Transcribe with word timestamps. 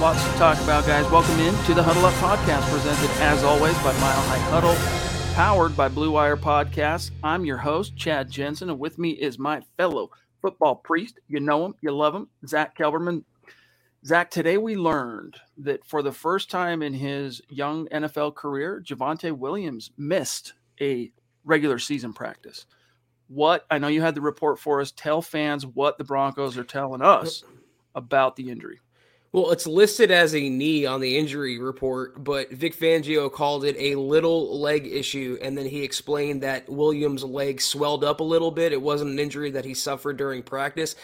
Lots 0.00 0.24
to 0.24 0.30
talk 0.38 0.58
about, 0.62 0.86
guys. 0.86 1.04
Welcome 1.10 1.38
in 1.40 1.54
to 1.64 1.74
the 1.74 1.82
Huddle 1.82 2.06
Up 2.06 2.14
Podcast, 2.14 2.66
presented 2.70 3.10
as 3.20 3.44
always 3.44 3.74
by 3.80 3.92
Mile 4.00 4.22
High 4.22 4.38
Huddle, 4.48 4.74
powered 5.34 5.76
by 5.76 5.88
Blue 5.88 6.12
Wire 6.12 6.38
Podcasts. 6.38 7.10
I'm 7.22 7.44
your 7.44 7.58
host, 7.58 7.96
Chad 7.96 8.30
Jensen, 8.30 8.70
and 8.70 8.78
with 8.78 8.98
me 8.98 9.10
is 9.10 9.38
my 9.38 9.60
fellow 9.76 10.10
football 10.40 10.76
priest. 10.76 11.20
You 11.28 11.40
know 11.40 11.66
him, 11.66 11.74
you 11.82 11.92
love 11.92 12.14
him, 12.14 12.28
Zack 12.46 12.78
Kelberman. 12.78 13.24
Zack, 14.06 14.30
today 14.30 14.56
we 14.56 14.74
learned 14.74 15.36
that 15.58 15.84
for 15.84 16.02
the 16.02 16.12
first 16.12 16.50
time 16.50 16.80
in 16.80 16.94
his 16.94 17.42
young 17.50 17.86
NFL 17.88 18.36
career, 18.36 18.82
Javonte 18.82 19.36
Williams 19.36 19.90
missed 19.98 20.54
a 20.80 21.12
regular 21.44 21.78
season 21.78 22.14
practice. 22.14 22.64
What 23.28 23.66
I 23.70 23.76
know 23.76 23.88
you 23.88 24.00
had 24.00 24.14
the 24.14 24.22
report 24.22 24.58
for 24.58 24.80
us. 24.80 24.92
Tell 24.92 25.20
fans 25.20 25.66
what 25.66 25.98
the 25.98 26.04
Broncos 26.04 26.56
are 26.56 26.64
telling 26.64 27.02
us 27.02 27.44
about 27.94 28.36
the 28.36 28.48
injury. 28.48 28.80
Well, 29.32 29.52
it's 29.52 29.66
listed 29.66 30.10
as 30.10 30.34
a 30.34 30.48
knee 30.48 30.86
on 30.86 31.00
the 31.00 31.16
injury 31.16 31.60
report, 31.60 32.24
but 32.24 32.50
Vic 32.50 32.76
Fangio 32.76 33.32
called 33.32 33.64
it 33.64 33.76
a 33.78 33.94
little 33.94 34.58
leg 34.58 34.88
issue, 34.88 35.38
and 35.40 35.56
then 35.56 35.66
he 35.66 35.84
explained 35.84 36.42
that 36.42 36.68
Williams' 36.68 37.22
leg 37.22 37.60
swelled 37.60 38.02
up 38.02 38.18
a 38.18 38.24
little 38.24 38.50
bit. 38.50 38.72
It 38.72 38.82
wasn't 38.82 39.12
an 39.12 39.20
injury 39.20 39.52
that 39.52 39.64
he 39.64 39.72
suffered 39.72 40.16
during 40.16 40.42
practice. 40.42 40.96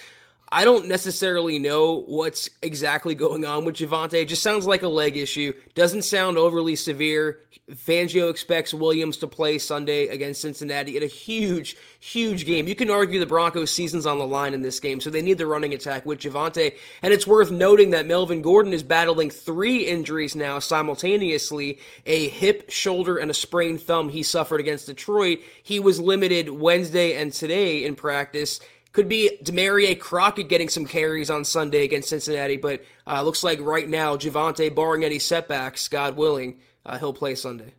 I 0.57 0.65
don't 0.65 0.89
necessarily 0.89 1.59
know 1.59 2.01
what's 2.07 2.49
exactly 2.63 3.15
going 3.15 3.45
on 3.45 3.67
with 3.67 3.75
Javonte. 3.75 4.15
It 4.15 4.29
just 4.29 4.43
sounds 4.43 4.67
like 4.67 4.83
a 4.83 4.89
leg 4.89 5.19
issue. 5.19 5.53
Doesn't 5.75 6.01
sound 6.01 6.39
overly 6.39 6.77
severe. 6.77 7.41
Fangio 7.71 8.31
expects 8.31 8.73
Williams 8.73 9.19
to 9.19 9.27
play 9.27 9.59
Sunday 9.59 10.07
against 10.07 10.41
Cincinnati 10.41 10.97
in 10.97 11.03
a 11.03 11.09
huge, 11.09 11.77
huge 12.01 12.47
game. 12.47 12.69
You 12.69 12.75
can 12.75 12.89
argue 12.89 13.21
the 13.21 13.27
Broncos' 13.27 13.71
season's 13.71 14.07
on 14.07 14.19
the 14.19 14.27
line 14.27 14.55
in 14.55 14.63
this 14.63 14.81
game, 14.81 14.99
so 14.99 15.11
they 15.11 15.21
need 15.21 15.37
the 15.37 15.47
running 15.47 15.75
attack 15.75 16.07
with 16.07 16.21
Javonte. 16.21 16.75
And 17.03 17.13
it's 17.13 17.27
worth 17.27 17.51
noting 17.51 17.91
that 17.91 18.07
Melvin 18.07 18.41
Gordon 18.41 18.73
is 18.73 18.83
battling 18.83 19.29
three 19.29 19.85
injuries 19.85 20.35
now 20.35 20.59
simultaneously 20.61 21.81
a 22.07 22.29
hip, 22.29 22.71
shoulder, 22.71 23.19
and 23.19 23.31
a 23.31 23.35
sprained 23.35 23.83
thumb 23.83 24.09
he 24.09 24.23
suffered 24.23 24.61
against 24.61 24.87
Detroit. 24.87 25.41
He 25.63 25.81
was 25.81 26.01
limited 26.01 26.49
Wednesday 26.49 27.21
and 27.21 27.31
today 27.31 27.85
in 27.85 27.95
practice. 27.95 28.61
Could 28.97 29.11
be 29.11 29.37
Damarea 29.43 30.01
Crockett 30.01 30.49
getting 30.49 30.71
some 30.71 30.87
carries 30.87 31.29
on 31.29 31.45
Sunday 31.45 31.85
against 31.85 32.09
Cincinnati, 32.09 32.57
but 32.57 32.83
uh, 33.07 33.21
looks 33.23 33.45
like 33.45 33.61
right 33.61 33.87
now, 33.87 34.17
Javonte, 34.17 34.75
barring 34.75 35.05
any 35.05 35.19
setbacks, 35.19 35.87
God 35.87 36.17
willing, 36.17 36.61
uh, 36.87 36.97
he'll 36.97 37.13
play 37.13 37.35
Sunday. 37.35 37.75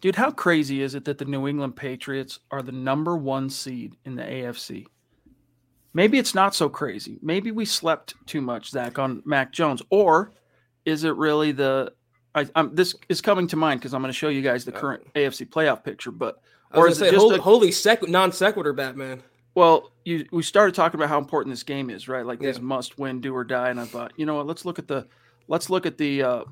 Dude, 0.00 0.16
how 0.16 0.32
crazy 0.32 0.82
is 0.82 0.96
it 0.96 1.04
that 1.04 1.18
the 1.18 1.24
New 1.24 1.46
England 1.46 1.76
Patriots 1.76 2.40
are 2.50 2.62
the 2.62 2.72
number 2.72 3.16
one 3.16 3.48
seed 3.48 3.94
in 4.04 4.16
the 4.16 4.24
AFC? 4.24 4.86
Maybe 5.94 6.18
it's 6.18 6.34
not 6.34 6.52
so 6.52 6.68
crazy. 6.68 7.20
Maybe 7.22 7.52
we 7.52 7.64
slept 7.64 8.16
too 8.26 8.40
much, 8.40 8.70
Zack, 8.70 8.98
on 8.98 9.22
Mac 9.24 9.52
Jones. 9.52 9.82
Or 9.90 10.32
is 10.84 11.04
it 11.04 11.14
really 11.14 11.52
the. 11.52 11.92
I, 12.34 12.48
I'm, 12.56 12.74
this 12.74 12.96
is 13.08 13.20
coming 13.20 13.46
to 13.46 13.56
mind 13.56 13.78
because 13.78 13.94
I'm 13.94 14.02
going 14.02 14.12
to 14.12 14.18
show 14.18 14.30
you 14.30 14.42
guys 14.42 14.64
the 14.64 14.72
current 14.72 15.06
AFC 15.14 15.48
playoff 15.48 15.84
picture. 15.84 16.10
But 16.10 16.40
or 16.74 16.88
is 16.88 17.00
it 17.00 17.12
just 17.12 17.22
holy, 17.22 17.36
a, 17.36 17.40
holy 17.40 17.70
sec, 17.70 18.08
non 18.08 18.32
sequitur, 18.32 18.72
Batman? 18.72 19.22
Well, 19.56 19.90
you 20.04 20.26
we 20.30 20.42
started 20.42 20.74
talking 20.74 21.00
about 21.00 21.08
how 21.08 21.16
important 21.16 21.50
this 21.50 21.62
game 21.62 21.88
is, 21.88 22.08
right? 22.08 22.26
Like 22.26 22.42
yeah. 22.42 22.48
this 22.48 22.60
must 22.60 22.98
win, 22.98 23.22
do 23.22 23.34
or 23.34 23.42
die. 23.42 23.70
And 23.70 23.80
I 23.80 23.86
thought, 23.86 24.12
you 24.16 24.26
know 24.26 24.34
what? 24.34 24.46
Let's 24.46 24.66
look 24.66 24.78
at 24.78 24.86
the 24.86 25.08
let's 25.48 25.70
look 25.70 25.86
at 25.86 25.96
the 25.96 26.22
uh, 26.22 26.44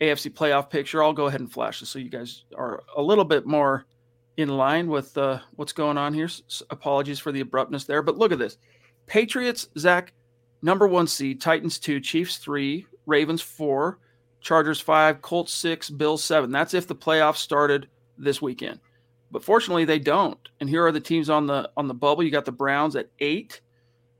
AFC 0.00 0.34
playoff 0.34 0.68
picture. 0.68 1.04
I'll 1.04 1.12
go 1.12 1.26
ahead 1.26 1.38
and 1.38 1.50
flash 1.50 1.78
this 1.78 1.88
so 1.88 2.00
you 2.00 2.10
guys 2.10 2.42
are 2.56 2.82
a 2.96 3.00
little 3.00 3.24
bit 3.24 3.46
more 3.46 3.86
in 4.36 4.48
line 4.48 4.88
with 4.88 5.16
uh, 5.16 5.38
what's 5.54 5.72
going 5.72 5.96
on 5.96 6.12
here. 6.12 6.24
S- 6.24 6.64
apologies 6.68 7.20
for 7.20 7.30
the 7.30 7.40
abruptness 7.40 7.84
there, 7.84 8.02
but 8.02 8.18
look 8.18 8.32
at 8.32 8.40
this: 8.40 8.58
Patriots, 9.06 9.68
Zack, 9.78 10.12
number 10.62 10.88
one 10.88 11.06
seed, 11.06 11.40
Titans 11.40 11.78
two, 11.78 12.00
Chiefs 12.00 12.38
three, 12.38 12.86
Ravens 13.06 13.40
four, 13.40 14.00
Chargers 14.40 14.80
five, 14.80 15.22
Colts 15.22 15.54
six, 15.54 15.88
Bills 15.88 16.24
seven. 16.24 16.50
That's 16.50 16.74
if 16.74 16.88
the 16.88 16.96
playoffs 16.96 17.36
started 17.36 17.86
this 18.18 18.42
weekend. 18.42 18.80
But 19.30 19.44
fortunately, 19.44 19.84
they 19.84 19.98
don't. 19.98 20.38
And 20.60 20.68
here 20.68 20.86
are 20.86 20.92
the 20.92 21.00
teams 21.00 21.28
on 21.28 21.46
the 21.46 21.70
on 21.76 21.88
the 21.88 21.94
bubble. 21.94 22.22
You 22.22 22.30
got 22.30 22.44
the 22.44 22.52
Browns 22.52 22.96
at 22.96 23.08
eight, 23.18 23.60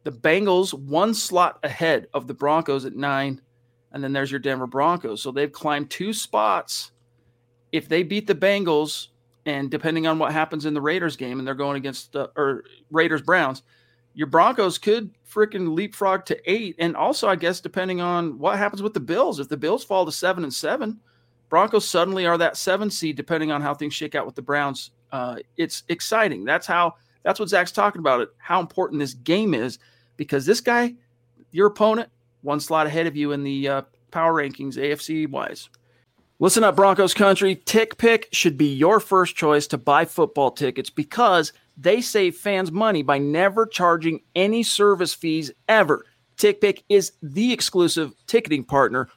the 0.05 0.13
Bengals 0.13 0.75
one 0.75 1.15
slot 1.15 1.59
ahead 1.63 2.09
of 2.13 2.27
the 2.27 2.35
Broncos 2.35 2.85
at 2.85 2.97
nine, 2.97 3.41
and 3.93 4.03
then 4.03 4.13
there's 4.13 4.31
your 4.31 4.41
Denver 4.41 4.67
Broncos. 4.67 5.23
So 5.23 5.31
they've 5.31 5.51
climbed 5.51 5.91
two 5.91 6.13
spots. 6.13 6.93
If 7.73 7.89
they 7.89 8.03
beat 8.03 8.27
the 8.27 8.35
Bengals, 8.35 9.09
and 9.47 9.71
depending 9.71 10.07
on 10.07 10.19
what 10.19 10.33
happens 10.33 10.67
in 10.67 10.75
the 10.75 10.81
Raiders 10.81 11.17
game, 11.17 11.39
and 11.39 11.47
they're 11.47 11.55
going 11.55 11.77
against 11.77 12.13
the 12.13 12.31
or 12.37 12.65
Raiders 12.91 13.23
Browns, 13.23 13.63
your 14.15 14.27
Broncos 14.27 14.77
could 14.77 15.11
freaking 15.29 15.75
leapfrog 15.75 16.25
to 16.27 16.51
eight. 16.51 16.75
And 16.79 16.97
also, 16.97 17.29
I 17.29 17.37
guess 17.37 17.61
depending 17.61 18.01
on 18.01 18.39
what 18.39 18.59
happens 18.59 18.83
with 18.83 18.95
the 18.95 19.01
Bills, 19.01 19.39
if 19.39 19.49
the 19.49 19.57
Bills 19.57 19.85
fall 19.85 20.05
to 20.05 20.13
seven 20.13 20.43
and 20.43 20.53
seven, 20.53 21.01
Broncos 21.49 21.89
suddenly 21.89 22.27
are 22.27 22.39
that 22.39 22.57
seven 22.57 22.91
seed, 22.91 23.17
depending 23.17 23.53
on 23.53 23.63
how 23.63 23.73
things 23.73 23.95
shake 23.95 24.15
out 24.15 24.27
with 24.27 24.35
the 24.35 24.43
Browns 24.43 24.91
uh, 25.17 25.37
it's 25.57 25.83
exciting. 25.89 26.45
That's 26.45 26.67
how 26.67 26.97
that's 27.23 27.41
what 27.41 27.49
Zack's 27.49 27.73
talking 27.73 28.01
about 28.01 28.21
it. 28.21 28.29
How 28.37 28.61
important 28.61 29.01
this 29.01 29.15
game 29.15 29.55
is 29.55 29.79
because 30.19 30.45
this 30.45 30.61
guy, 30.61 30.95
your 31.53 31.69
opponent, 31.69 32.11
one 32.43 32.61
slot 32.61 32.87
ahead 32.87 33.07
of 33.07 33.17
you 33.17 33.33
in 33.33 33.43
the 33.43 33.67
uh, 33.67 33.83
power 34.11 34.35
rankings, 34.35 34.77
AFC 34.77 35.27
wise. 35.27 35.71
Listen 36.39 36.65
up, 36.65 36.77
Broncos 36.77 37.15
country. 37.15 37.57
TickPick 37.57 38.25
should 38.33 38.59
be 38.59 38.67
your 38.67 39.01
first 39.01 39.37
choice 39.37 39.67
to 39.69 39.79
buy 39.79 40.05
football 40.05 40.51
tickets 40.51 40.91
because 40.91 41.55
they 41.79 42.03
save 42.03 42.37
fans 42.37 42.71
money 42.71 43.03
by 43.03 43.17
never 43.17 43.65
charging 43.65 44.21
any 44.35 44.63
service 44.63 45.15
fees 45.15 45.51
ever. 45.67 46.05
TickPick 46.37 46.83
is 46.91 47.13
the 47.23 47.55
exclusive 47.55 48.13
ticketing 48.27 48.65
partner 48.65 49.09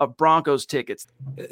of 0.00 0.16
Broncos 0.16 0.64
tickets. 0.64 1.06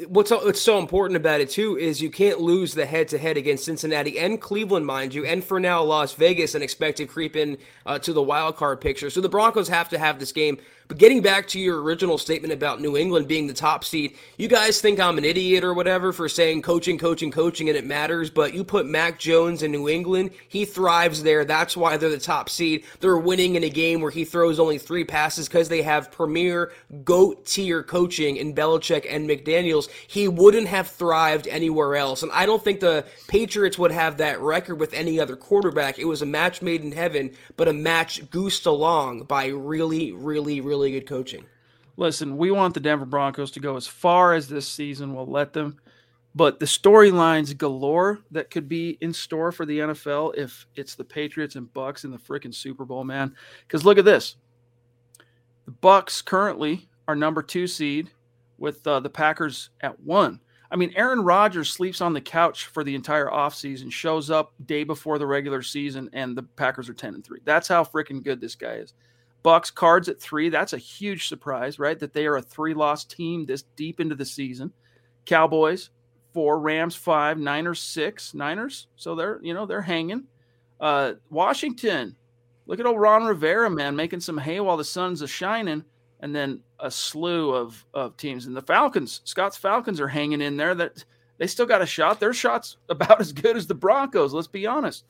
What's 0.07 0.31
what's 0.31 0.61
so 0.61 0.79
important 0.79 1.15
about 1.15 1.39
it 1.39 1.51
too 1.51 1.77
is 1.77 2.01
you 2.01 2.09
can't 2.09 2.41
lose 2.41 2.73
the 2.73 2.85
head 2.85 3.07
to 3.09 3.17
head 3.17 3.37
against 3.37 3.63
Cincinnati 3.63 4.17
and 4.19 4.41
Cleveland, 4.41 4.87
mind 4.87 5.13
you, 5.13 5.23
and 5.23 5.43
for 5.43 5.59
now 5.59 5.83
Las 5.83 6.13
Vegas 6.15 6.55
and 6.55 6.63
expect 6.63 6.97
to 6.97 7.05
creep 7.05 7.35
in 7.35 7.57
uh, 7.85 7.99
to 7.99 8.11
the 8.11 8.23
wild 8.23 8.55
card 8.55 8.81
picture. 8.81 9.09
So 9.11 9.21
the 9.21 9.29
Broncos 9.29 9.69
have 9.69 9.89
to 9.89 9.99
have 9.99 10.19
this 10.19 10.31
game 10.31 10.57
But 10.89 10.97
getting 10.97 11.21
back 11.21 11.47
to 11.49 11.59
your 11.59 11.83
original 11.83 12.17
statement 12.17 12.51
about 12.51 12.81
New 12.81 12.97
England 12.97 13.27
being 13.27 13.45
the 13.45 13.53
top 13.53 13.83
seed, 13.83 14.15
you 14.39 14.47
guys 14.47 14.81
think 14.81 14.99
I'm 14.99 15.19
an 15.19 15.23
idiot 15.23 15.63
or 15.63 15.75
whatever 15.75 16.11
for 16.11 16.27
saying 16.27 16.63
coaching, 16.63 16.97
coaching, 16.97 17.29
coaching, 17.29 17.69
and 17.69 17.77
it 17.77 17.85
matters. 17.85 18.31
But 18.31 18.55
you 18.55 18.63
put 18.63 18.87
Mac 18.87 19.19
Jones 19.19 19.61
in 19.61 19.71
New 19.71 19.87
England, 19.87 20.31
he 20.47 20.65
thrives 20.65 21.21
there. 21.21 21.45
That's 21.45 21.77
why 21.77 21.97
they're 21.97 22.09
the 22.09 22.17
top 22.17 22.49
seed. 22.49 22.85
They're 23.01 23.19
winning 23.19 23.53
in 23.53 23.63
a 23.63 23.69
game 23.69 24.01
where 24.01 24.09
he 24.09 24.25
throws 24.25 24.59
only 24.59 24.79
three 24.79 25.03
passes 25.03 25.47
because 25.47 25.69
they 25.69 25.83
have 25.83 26.11
premier 26.11 26.71
GOAT 27.03 27.45
tier 27.45 27.83
coaching 27.83 28.37
in 28.37 28.55
Belichick 28.55 29.05
and 29.07 29.29
McDaniels. 29.29 29.89
He 30.07 30.27
wouldn't 30.27 30.69
have 30.69 30.87
thrived 30.87 31.47
anywhere 31.47 31.97
else. 31.97 32.23
And 32.23 32.31
I 32.31 32.47
don't 32.47 32.63
think 32.63 32.79
the 32.79 33.05
Patriots 33.27 33.77
would 33.77 33.91
have 33.91 34.17
that 34.17 34.41
record 34.41 34.79
with 34.79 34.95
any 34.95 35.19
other 35.19 35.35
quarterback. 35.35 35.99
It 35.99 36.05
was 36.05 36.23
a 36.23 36.25
match 36.25 36.63
made 36.63 36.81
in 36.81 36.93
heaven, 36.93 37.35
but 37.57 37.67
a 37.67 37.73
match 37.73 38.27
goosed 38.31 38.65
along 38.65 39.25
by 39.25 39.49
really, 39.49 40.13
really, 40.13 40.61
really 40.61 40.78
good 40.87 41.07
coaching. 41.07 41.45
Listen, 41.97 42.37
we 42.37 42.51
want 42.51 42.73
the 42.73 42.79
Denver 42.79 43.05
Broncos 43.05 43.51
to 43.51 43.59
go 43.59 43.75
as 43.75 43.85
far 43.85 44.33
as 44.33 44.47
this 44.47 44.67
season 44.67 45.13
will 45.13 45.25
let 45.25 45.51
them. 45.51 45.77
But 46.35 46.59
the 46.59 46.65
storylines 46.65 47.57
galore 47.57 48.19
that 48.31 48.51
could 48.51 48.69
be 48.69 48.97
in 49.01 49.11
store 49.11 49.51
for 49.51 49.65
the 49.65 49.79
NFL 49.79 50.37
if 50.37 50.65
it's 50.75 50.95
the 50.95 51.03
Patriots 51.03 51.55
and 51.55 51.73
Bucks 51.73 52.05
in 52.05 52.11
the 52.11 52.17
freaking 52.17 52.53
Super 52.53 52.85
Bowl, 52.85 53.03
man. 53.03 53.35
Because 53.67 53.83
look 53.83 53.97
at 53.97 54.05
this. 54.05 54.37
The 55.65 55.71
Bucks 55.71 56.21
currently 56.21 56.87
are 57.07 57.15
number 57.15 57.41
two 57.41 57.67
seed 57.67 58.09
with 58.57 58.85
uh, 58.87 58.99
the 58.99 59.09
Packers 59.09 59.71
at 59.81 59.99
one. 59.99 60.39
I 60.71 60.75
mean, 60.75 60.93
Aaron 60.95 61.21
Rodgers 61.21 61.71
sleeps 61.71 61.99
on 61.99 62.13
the 62.13 62.21
couch 62.21 62.67
for 62.67 62.83
the 62.83 62.93
entire 62.93 63.27
offseason, 63.27 63.91
shows 63.91 64.29
up 64.29 64.53
day 64.65 64.83
before 64.83 65.17
the 65.17 65.25
regular 65.25 65.63
season, 65.63 66.09
and 66.13 66.37
the 66.37 66.43
Packers 66.43 66.87
are 66.87 66.93
10 66.93 67.15
and 67.15 67.25
3. 67.25 67.39
That's 67.43 67.67
how 67.67 67.83
freaking 67.83 68.23
good 68.23 68.39
this 68.39 68.53
guy 68.55 68.75
is. 68.75 68.93
Bucks 69.41 69.71
cards 69.71 70.09
at 70.09 70.19
three. 70.19 70.49
That's 70.49 70.73
a 70.73 70.77
huge 70.77 71.27
surprise, 71.27 71.79
right? 71.79 71.97
That 71.97 72.13
they 72.13 72.25
are 72.25 72.37
a 72.37 72.41
three-loss 72.41 73.05
team 73.05 73.45
this 73.45 73.63
deep 73.75 73.99
into 73.99 74.15
the 74.15 74.25
season. 74.25 74.73
Cowboys, 75.25 75.91
four, 76.33 76.59
Rams, 76.59 76.95
five, 76.95 77.37
Niners, 77.37 77.79
six. 77.79 78.33
Niners, 78.33 78.87
so 78.95 79.15
they're, 79.15 79.39
you 79.41 79.53
know, 79.53 79.65
they're 79.65 79.81
hanging. 79.81 80.25
Uh, 80.79 81.13
Washington, 81.29 82.15
look 82.65 82.79
at 82.79 82.85
old 82.85 82.99
Ron 82.99 83.23
Rivera, 83.25 83.69
man, 83.69 83.95
making 83.95 84.19
some 84.19 84.37
hay 84.37 84.59
while 84.59 84.77
the 84.77 84.83
sun's 84.83 85.21
a 85.21 85.27
shining 85.27 85.83
and 86.21 86.35
then 86.35 86.61
a 86.79 86.91
slew 86.91 87.53
of 87.53 87.85
of 87.93 88.17
teams. 88.17 88.45
And 88.45 88.55
the 88.55 88.61
Falcons, 88.61 89.21
Scott's 89.23 89.57
Falcons 89.57 89.99
are 89.99 90.07
hanging 90.07 90.41
in 90.41 90.57
there. 90.57 90.75
That 90.75 91.03
they 91.37 91.47
still 91.47 91.65
got 91.65 91.81
a 91.81 91.85
shot. 91.85 92.19
Their 92.19 92.33
shot's 92.33 92.77
about 92.89 93.21
as 93.21 93.31
good 93.31 93.55
as 93.55 93.67
the 93.67 93.75
Broncos. 93.75 94.33
Let's 94.33 94.47
be 94.47 94.65
honest. 94.65 95.05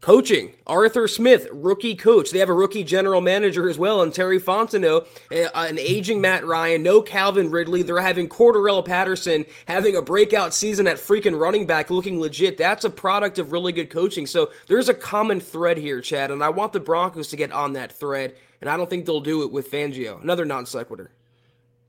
Coaching 0.00 0.54
Arthur 0.66 1.06
Smith, 1.06 1.46
rookie 1.52 1.94
coach. 1.94 2.30
They 2.30 2.38
have 2.38 2.48
a 2.48 2.54
rookie 2.54 2.84
general 2.84 3.20
manager 3.20 3.68
as 3.68 3.78
well, 3.78 4.02
and 4.02 4.14
Terry 4.14 4.40
Fontenot, 4.40 5.06
an 5.30 5.78
aging 5.78 6.20
Matt 6.20 6.46
Ryan, 6.46 6.82
no 6.82 7.02
Calvin 7.02 7.50
Ridley. 7.50 7.82
They're 7.82 8.00
having 8.00 8.28
Cordarrelle 8.28 8.84
Patterson 8.84 9.44
having 9.66 9.96
a 9.96 10.02
breakout 10.02 10.54
season 10.54 10.86
at 10.86 10.96
freaking 10.96 11.38
running 11.38 11.66
back, 11.66 11.90
looking 11.90 12.18
legit. 12.18 12.56
That's 12.56 12.84
a 12.84 12.90
product 12.90 13.38
of 13.38 13.52
really 13.52 13.72
good 13.72 13.90
coaching. 13.90 14.26
So 14.26 14.50
there's 14.68 14.88
a 14.88 14.94
common 14.94 15.40
thread 15.40 15.76
here, 15.76 16.00
Chad, 16.00 16.30
and 16.30 16.42
I 16.42 16.48
want 16.48 16.72
the 16.72 16.80
Broncos 16.80 17.28
to 17.28 17.36
get 17.36 17.52
on 17.52 17.74
that 17.74 17.92
thread 17.92 18.34
and 18.60 18.68
I 18.68 18.76
don't 18.76 18.88
think 18.88 19.06
they'll 19.06 19.20
do 19.20 19.42
it 19.42 19.52
with 19.52 19.70
Fangio. 19.70 20.22
Another 20.22 20.44
non 20.44 20.66
sequitur. 20.66 21.10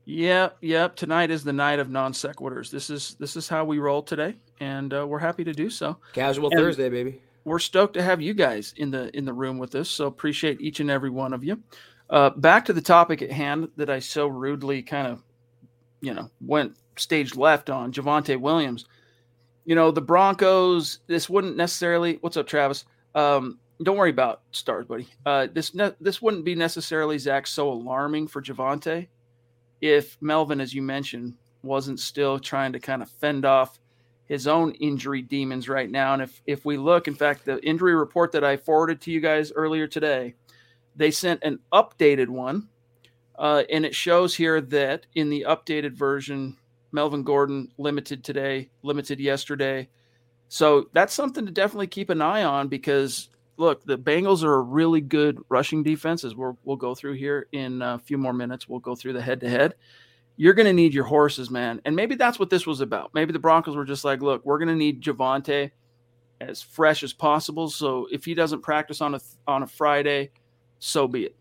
Yep, 0.04 0.58
yep. 0.60 0.96
Tonight 0.96 1.30
is 1.30 1.44
the 1.44 1.52
night 1.52 1.78
of 1.78 1.90
non 1.90 2.12
sequiturs. 2.12 2.70
This 2.70 2.90
is 2.90 3.14
this 3.18 3.36
is 3.36 3.48
how 3.48 3.64
we 3.64 3.78
roll 3.78 4.02
today, 4.02 4.36
and 4.58 4.92
uh, 4.92 5.06
we're 5.06 5.18
happy 5.18 5.44
to 5.44 5.52
do 5.52 5.70
so. 5.70 5.98
Casual 6.12 6.50
and 6.50 6.58
Thursday, 6.58 6.88
baby. 6.88 7.20
We're 7.44 7.58
stoked 7.58 7.94
to 7.94 8.02
have 8.02 8.20
you 8.20 8.34
guys 8.34 8.74
in 8.76 8.90
the 8.90 9.14
in 9.16 9.24
the 9.24 9.32
room 9.32 9.58
with 9.58 9.74
us. 9.74 9.88
So 9.88 10.06
appreciate 10.06 10.60
each 10.60 10.80
and 10.80 10.90
every 10.90 11.10
one 11.10 11.32
of 11.32 11.44
you. 11.44 11.62
Uh, 12.10 12.30
back 12.30 12.64
to 12.66 12.72
the 12.72 12.80
topic 12.80 13.22
at 13.22 13.32
hand 13.32 13.68
that 13.76 13.90
I 13.90 13.98
so 13.98 14.26
rudely 14.26 14.82
kind 14.82 15.06
of, 15.06 15.22
you 16.00 16.12
know, 16.14 16.30
went 16.40 16.76
stage 16.96 17.36
left 17.36 17.70
on 17.70 17.92
Javonte 17.92 18.38
Williams. 18.38 18.84
You 19.64 19.74
know, 19.74 19.90
the 19.90 20.00
Broncos. 20.00 21.00
This 21.06 21.28
wouldn't 21.28 21.56
necessarily. 21.56 22.18
What's 22.20 22.36
up, 22.36 22.46
Travis? 22.46 22.84
Um, 23.14 23.58
don't 23.82 23.96
worry 23.96 24.10
about 24.10 24.42
stars, 24.52 24.86
buddy. 24.86 25.08
Uh, 25.26 25.48
this 25.52 25.74
ne- 25.74 25.94
this 26.00 26.22
wouldn't 26.22 26.44
be 26.44 26.54
necessarily 26.54 27.18
Zack 27.18 27.46
so 27.46 27.70
alarming 27.70 28.28
for 28.28 28.42
Javonte 28.42 29.08
if 29.82 30.16
Melvin, 30.20 30.60
as 30.60 30.72
you 30.72 30.80
mentioned, 30.80 31.34
wasn't 31.62 32.00
still 32.00 32.38
trying 32.38 32.72
to 32.72 32.80
kind 32.80 33.02
of 33.02 33.10
fend 33.10 33.44
off 33.44 33.78
his 34.26 34.46
own 34.46 34.72
injury 34.72 35.22
demons 35.22 35.68
right 35.68 35.90
now. 35.90 36.14
And 36.14 36.22
if 36.22 36.42
if 36.46 36.64
we 36.64 36.76
look, 36.76 37.08
in 37.08 37.14
fact, 37.14 37.44
the 37.44 37.62
injury 37.64 37.94
report 37.94 38.32
that 38.32 38.44
I 38.44 38.56
forwarded 38.56 39.00
to 39.02 39.10
you 39.10 39.20
guys 39.20 39.52
earlier 39.52 39.86
today, 39.86 40.34
they 40.96 41.10
sent 41.10 41.42
an 41.42 41.58
updated 41.72 42.28
one, 42.28 42.68
uh, 43.38 43.64
and 43.70 43.84
it 43.84 43.94
shows 43.94 44.34
here 44.34 44.60
that 44.60 45.06
in 45.14 45.30
the 45.30 45.46
updated 45.48 45.92
version, 45.92 46.56
Melvin 46.92 47.22
Gordon 47.22 47.68
limited 47.78 48.24
today, 48.24 48.70
limited 48.82 49.20
yesterday. 49.20 49.88
So 50.48 50.88
that's 50.92 51.14
something 51.14 51.46
to 51.46 51.52
definitely 51.52 51.86
keep 51.86 52.10
an 52.10 52.20
eye 52.20 52.44
on 52.44 52.68
because 52.68 53.30
look, 53.56 53.84
the 53.84 53.98
Bengals 53.98 54.42
are 54.42 54.54
a 54.54 54.60
really 54.60 55.00
good 55.00 55.38
rushing 55.48 55.82
defense, 55.82 56.24
as 56.24 56.34
we 56.34 56.50
will 56.64 56.76
go 56.76 56.94
through 56.94 57.14
here 57.14 57.46
in 57.52 57.80
a 57.82 57.98
few 57.98 58.18
more 58.18 58.32
minutes. 58.32 58.68
We'll 58.68 58.80
go 58.80 58.94
through 58.94 59.14
the 59.14 59.22
head 59.22 59.40
to 59.40 59.48
head. 59.48 59.74
You're 60.42 60.54
going 60.54 60.66
to 60.66 60.72
need 60.72 60.92
your 60.92 61.04
horses, 61.04 61.50
man. 61.50 61.80
And 61.84 61.94
maybe 61.94 62.16
that's 62.16 62.36
what 62.36 62.50
this 62.50 62.66
was 62.66 62.80
about. 62.80 63.14
Maybe 63.14 63.32
the 63.32 63.38
Broncos 63.38 63.76
were 63.76 63.84
just 63.84 64.04
like, 64.04 64.22
look, 64.22 64.44
we're 64.44 64.58
going 64.58 64.70
to 64.70 64.74
need 64.74 65.00
Javonte 65.00 65.70
as 66.40 66.60
fresh 66.60 67.04
as 67.04 67.12
possible. 67.12 67.70
So 67.70 68.08
if 68.10 68.24
he 68.24 68.34
doesn't 68.34 68.60
practice 68.60 69.00
on 69.00 69.14
a 69.14 69.20
on 69.46 69.62
a 69.62 69.68
Friday, 69.68 70.32
so 70.80 71.06
be 71.06 71.26
it. 71.26 71.36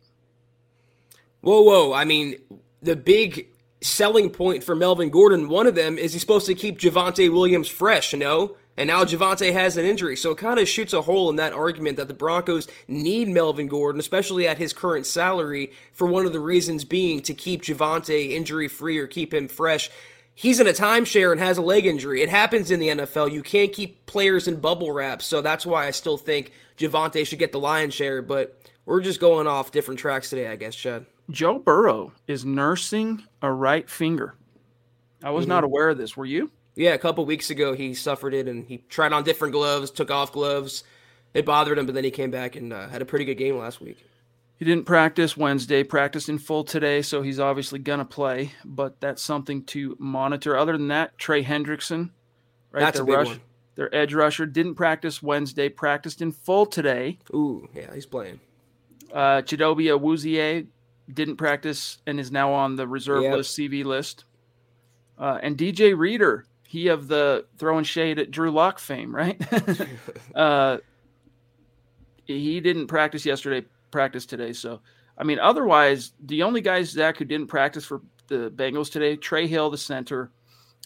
Whoa, 1.40 1.64
whoa! 1.64 1.94
I 1.94 2.06
mean, 2.06 2.36
the 2.84 2.96
big 2.96 3.48
selling 3.82 4.30
point 4.30 4.64
for 4.64 4.76
Melvin 4.76 5.10
Gordon, 5.10 5.50
one 5.50 5.66
of 5.66 5.74
them 5.74 5.98
is 5.98 6.14
he's 6.14 6.22
supposed 6.22 6.46
to 6.46 6.54
keep 6.54 6.78
Javonte 6.78 7.34
Williams 7.34 7.70
fresh. 7.70 8.14
You 8.14 8.20
know, 8.20 8.56
and 8.78 8.88
now 8.88 9.04
Javonte 9.04 9.52
has 9.54 9.78
an 9.78 9.86
injury. 9.86 10.16
So 10.16 10.32
it 10.32 10.38
kind 10.38 10.60
of 10.60 10.68
shoots 10.68 10.94
a 10.94 11.02
hole 11.02 11.30
in 11.30 11.36
that 11.36 11.54
argument 11.54 11.98
that 11.98 12.08
the 12.08 12.14
Broncos 12.14 12.68
need 12.88 13.28
Melvin 13.28 13.68
Gordon, 13.68 14.00
especially 14.00 14.48
at 14.48 14.58
his 14.58 14.74
current 14.74 15.06
salary, 15.06 15.72
for 15.94 16.08
one 16.08 16.26
of 16.26 16.34
the 16.34 16.40
reasons 16.40 16.86
being 16.86 17.22
to 17.22 17.34
keep 17.34 17.64
Javonte 17.64 18.32
injury 18.32 18.68
free 18.68 18.98
or 18.98 19.08
keep 19.08 19.34
him 19.34 19.48
fresh. 19.48 19.90
He's 20.34 20.60
in 20.60 20.68
a 20.68 20.72
timeshare 20.72 21.32
and 21.32 21.42
has 21.42 21.58
a 21.58 21.62
leg 21.62 21.86
injury. 21.86 22.22
It 22.22 22.30
happens 22.30 22.72
in 22.72 22.80
the 22.80 22.88
NFL. 22.88 23.32
You 23.32 23.44
can't 23.44 23.74
keep 23.74 24.06
players 24.06 24.48
in 24.48 24.60
bubble 24.60 24.92
wrap. 24.92 25.22
So 25.22 25.42
that's 25.42 25.66
why 25.66 25.86
I 25.86 25.92
still 25.92 26.18
think 26.18 26.54
Javonte 26.78 27.28
should 27.28 27.40
get 27.40 27.52
the 27.52 27.60
lion's 27.60 27.94
share. 27.94 28.22
But 28.22 28.58
we're 28.86 29.02
just 29.02 29.20
going 29.20 29.48
off 29.48 29.72
different 29.72 30.00
tracks 30.00 30.30
today, 30.30 30.48
I 30.48 30.56
guess, 30.56 30.76
Chad. 30.76 31.06
Joe 31.30 31.60
Burrow 31.60 32.14
is 32.28 32.46
nursing 32.46 33.24
a 33.42 33.52
right 33.52 33.90
finger. 33.90 34.36
I 35.24 35.32
was 35.32 35.44
mm-hmm. 35.44 35.50
not 35.50 35.64
aware 35.66 35.90
of 35.90 35.98
this. 35.98 36.18
Were 36.18 36.26
you? 36.26 36.50
Yeah, 36.76 36.94
a 36.94 36.98
couple 36.98 37.26
weeks 37.26 37.50
ago 37.50 37.74
he 37.74 37.94
suffered 37.94 38.34
it 38.34 38.48
and 38.48 38.66
he 38.66 38.80
tried 38.90 39.14
on 39.14 39.24
different 39.24 39.54
gloves, 39.54 39.92
took 39.92 40.12
off 40.12 40.32
gloves. 40.32 40.84
It 41.34 41.46
bothered 41.46 41.78
him, 41.78 41.86
but 41.86 41.96
then 41.96 42.04
he 42.04 42.12
came 42.12 42.32
back 42.32 42.56
and 42.56 42.74
uh, 42.74 42.90
had 42.90 43.02
a 43.02 43.06
pretty 43.06 43.26
good 43.26 43.36
game 43.36 43.58
last 43.58 43.82
week. 43.82 44.06
He 44.58 44.66
didn't 44.66 44.86
practice 44.86 45.36
Wednesday, 45.36 45.84
practiced 45.84 46.30
in 46.30 46.38
full 46.38 46.64
today, 46.64 47.02
so 47.02 47.24
he's 47.24 47.40
obviously 47.40 47.80
gonna 47.80 48.06
play. 48.06 48.52
But 48.64 49.00
that's 49.00 49.22
something 49.22 49.64
to 49.66 49.96
monitor. 50.00 50.56
Other 50.56 50.74
than 50.74 50.90
that, 50.90 51.18
Trey 51.18 51.44
Hendrickson, 51.44 52.12
right? 52.72 52.82
That's 52.82 53.00
a 53.00 53.04
big 53.04 53.16
rush, 53.16 53.28
one. 53.28 53.42
Their 53.76 53.96
edge 53.96 54.14
rusher 54.14 54.46
didn't 54.46 54.76
practice 54.76 55.24
Wednesday, 55.24 55.68
practiced 55.68 56.22
in 56.22 56.32
full 56.32 56.68
today. 56.68 57.18
Ooh, 57.34 57.68
yeah, 57.74 57.92
he's 57.94 58.06
playing. 58.06 58.40
Uh, 59.12 59.42
Chidobe 59.42 59.86
Awuzie 59.86 60.68
didn't 61.12 61.38
practice 61.38 61.98
and 62.06 62.20
is 62.20 62.32
now 62.32 62.54
on 62.54 62.76
the 62.76 62.88
reserve 62.88 63.24
yep. 63.24 63.38
list, 63.38 63.58
CV 63.58 63.84
list. 63.84 64.26
Uh, 65.18 65.40
and 65.42 65.58
DJ 65.58 65.98
Reader 65.98 66.46
he 66.72 66.88
of 66.88 67.10
the 67.10 67.46
throwing 67.58 67.84
shade 67.84 68.18
at 68.18 68.32
Drew 68.32 68.50
Lock 68.50 68.80
fame, 68.80 69.14
right? 69.14 69.38
uh, 70.36 70.78
he 72.24 72.62
didn't 72.62 72.88
practice 72.88 73.26
yesterday, 73.26 73.68
practice 73.92 74.26
today. 74.26 74.54
So, 74.54 74.80
I 75.18 75.26
mean, 75.26 75.38
otherwise, 75.38 76.14
the 76.28 76.44
only 76.44 76.62
guys, 76.62 76.90
Zack, 76.90 77.18
who 77.18 77.26
didn't 77.26 77.48
practice 77.48 77.84
for 77.84 78.02
the 78.28 78.54
Bengals 78.56 78.90
today, 78.90 79.18
Trey 79.18 79.48
Hill, 79.48 79.70
the 79.70 79.78
center, 79.78 80.32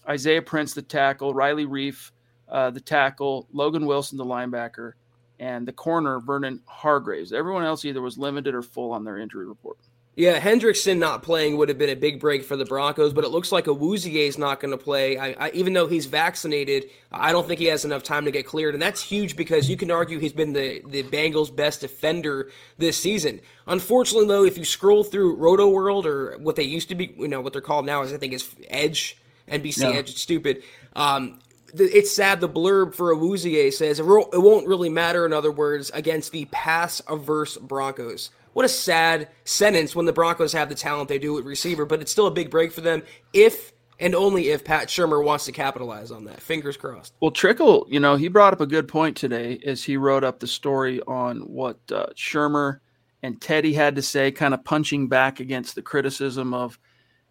Isaiah 0.09 0.41
Prince, 0.41 0.73
the 0.73 0.81
tackle, 0.81 1.35
Riley 1.35 1.67
Reiff, 1.67 2.09
uh, 2.49 2.71
the 2.71 2.81
tackle, 2.81 3.47
Logan 3.53 3.85
Wilson, 3.85 4.17
the 4.17 4.25
linebacker, 4.25 4.93
and 5.39 5.67
the 5.67 5.73
corner, 5.73 6.19
Vernon 6.19 6.61
Hargreaves. 6.65 7.31
Everyone 7.31 7.63
else 7.63 7.85
either 7.85 8.01
was 8.01 8.17
limited 8.17 8.55
or 8.55 8.63
full 8.63 8.91
on 8.91 9.03
their 9.03 9.19
injury 9.19 9.45
report. 9.45 9.77
Yeah, 10.17 10.39
Hendrickson 10.39 10.97
not 10.97 11.23
playing 11.23 11.57
would 11.57 11.67
have 11.67 11.77
been 11.77 11.89
a 11.89 11.95
big 11.95 12.21
break 12.21 12.45
for 12.45 12.55
the 12.55 12.63
Broncos, 12.63 13.11
but 13.11 13.25
it 13.25 13.31
looks 13.31 13.51
like 13.51 13.65
Awuzie 13.65 14.27
is 14.27 14.37
not 14.37 14.61
going 14.61 14.71
to 14.71 14.77
play. 14.77 15.17
I, 15.17 15.47
I, 15.47 15.51
even 15.51 15.73
though 15.73 15.87
he's 15.87 16.05
vaccinated, 16.05 16.85
I 17.11 17.33
don't 17.33 17.45
think 17.45 17.59
he 17.59 17.65
has 17.65 17.83
enough 17.83 18.01
time 18.01 18.23
to 18.23 18.31
get 18.31 18.45
cleared, 18.45 18.75
and 18.75 18.81
that's 18.81 19.01
huge 19.01 19.35
because 19.35 19.69
you 19.69 19.75
can 19.75 19.91
argue 19.91 20.17
he's 20.17 20.31
been 20.31 20.53
the 20.53 20.81
the 20.87 21.03
Bengals' 21.03 21.53
best 21.53 21.81
defender 21.81 22.49
this 22.77 22.95
season. 22.95 23.41
Unfortunately, 23.67 24.25
though, 24.27 24.45
if 24.45 24.57
you 24.57 24.63
scroll 24.63 25.03
through 25.03 25.35
Rotoworld 25.35 26.05
or 26.05 26.37
what 26.37 26.55
they 26.55 26.63
used 26.63 26.87
to 26.89 26.95
be, 26.95 27.13
you 27.17 27.27
know 27.27 27.41
what 27.41 27.51
they're 27.51 27.61
called 27.61 27.85
now 27.85 28.01
is 28.01 28.13
I 28.13 28.17
think 28.17 28.31
is 28.31 28.55
Edge, 28.69 29.17
NBC 29.49 29.81
no. 29.81 29.91
Edge. 29.91 30.11
It's 30.11 30.21
stupid. 30.21 30.63
Um, 30.95 31.39
it's 31.73 32.15
sad. 32.15 32.39
The 32.39 32.47
blurb 32.47 32.95
for 32.95 33.13
Awuzie 33.13 33.73
says 33.73 33.99
it 33.99 34.05
won't 34.05 34.65
really 34.65 34.89
matter. 34.89 35.25
In 35.25 35.33
other 35.33 35.51
words, 35.51 35.91
against 35.93 36.31
the 36.31 36.45
pass 36.45 37.01
averse 37.09 37.57
Broncos 37.57 38.29
what 38.55 38.63
a 38.63 38.69
sad 38.69 39.27
sentence 39.43 39.93
when 39.97 40.05
the 40.05 40.13
Broncos 40.13 40.53
have 40.53 40.69
the 40.69 40.75
talent 40.75 41.09
they 41.09 41.19
do 41.19 41.37
at 41.37 41.43
receiver, 41.43 41.85
but 41.85 41.99
it's 41.99 42.09
still 42.09 42.25
a 42.25 42.31
big 42.31 42.49
break 42.49 42.71
for 42.71 42.79
them 42.79 43.03
if 43.33 43.73
and 43.99 44.15
only 44.15 44.47
if 44.47 44.63
Pat 44.63 44.87
Shurmur 44.87 45.21
wants 45.21 45.43
to 45.45 45.51
capitalize 45.51 46.09
on 46.09 46.23
that. 46.23 46.41
Fingers 46.41 46.77
crossed. 46.77 47.13
Well, 47.19 47.31
Trickle, 47.31 47.85
you 47.89 47.99
know, 47.99 48.15
he 48.15 48.29
brought 48.29 48.53
up 48.53 48.61
a 48.61 48.65
good 48.65 48.87
point 48.87 49.17
today 49.17 49.59
as 49.65 49.83
he 49.83 49.97
wrote 49.97 50.23
up 50.23 50.39
the 50.39 50.47
story 50.47 51.01
on 51.01 51.39
what 51.39 51.77
uh, 51.91 52.05
Shurmur 52.15 52.79
and 53.21 53.41
Teddy 53.41 53.73
had 53.73 53.97
to 53.97 54.01
say, 54.01 54.31
kind 54.31 54.53
of 54.53 54.63
punching 54.63 55.09
back 55.09 55.41
against 55.41 55.75
the 55.75 55.81
criticism 55.81 56.53
of, 56.53 56.79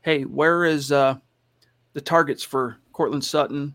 hey, 0.02 0.24
where 0.24 0.66
is 0.66 0.92
uh, 0.92 1.16
the 1.94 2.02
targets 2.02 2.44
for 2.44 2.76
Courtland 2.92 3.24
Sutton, 3.24 3.74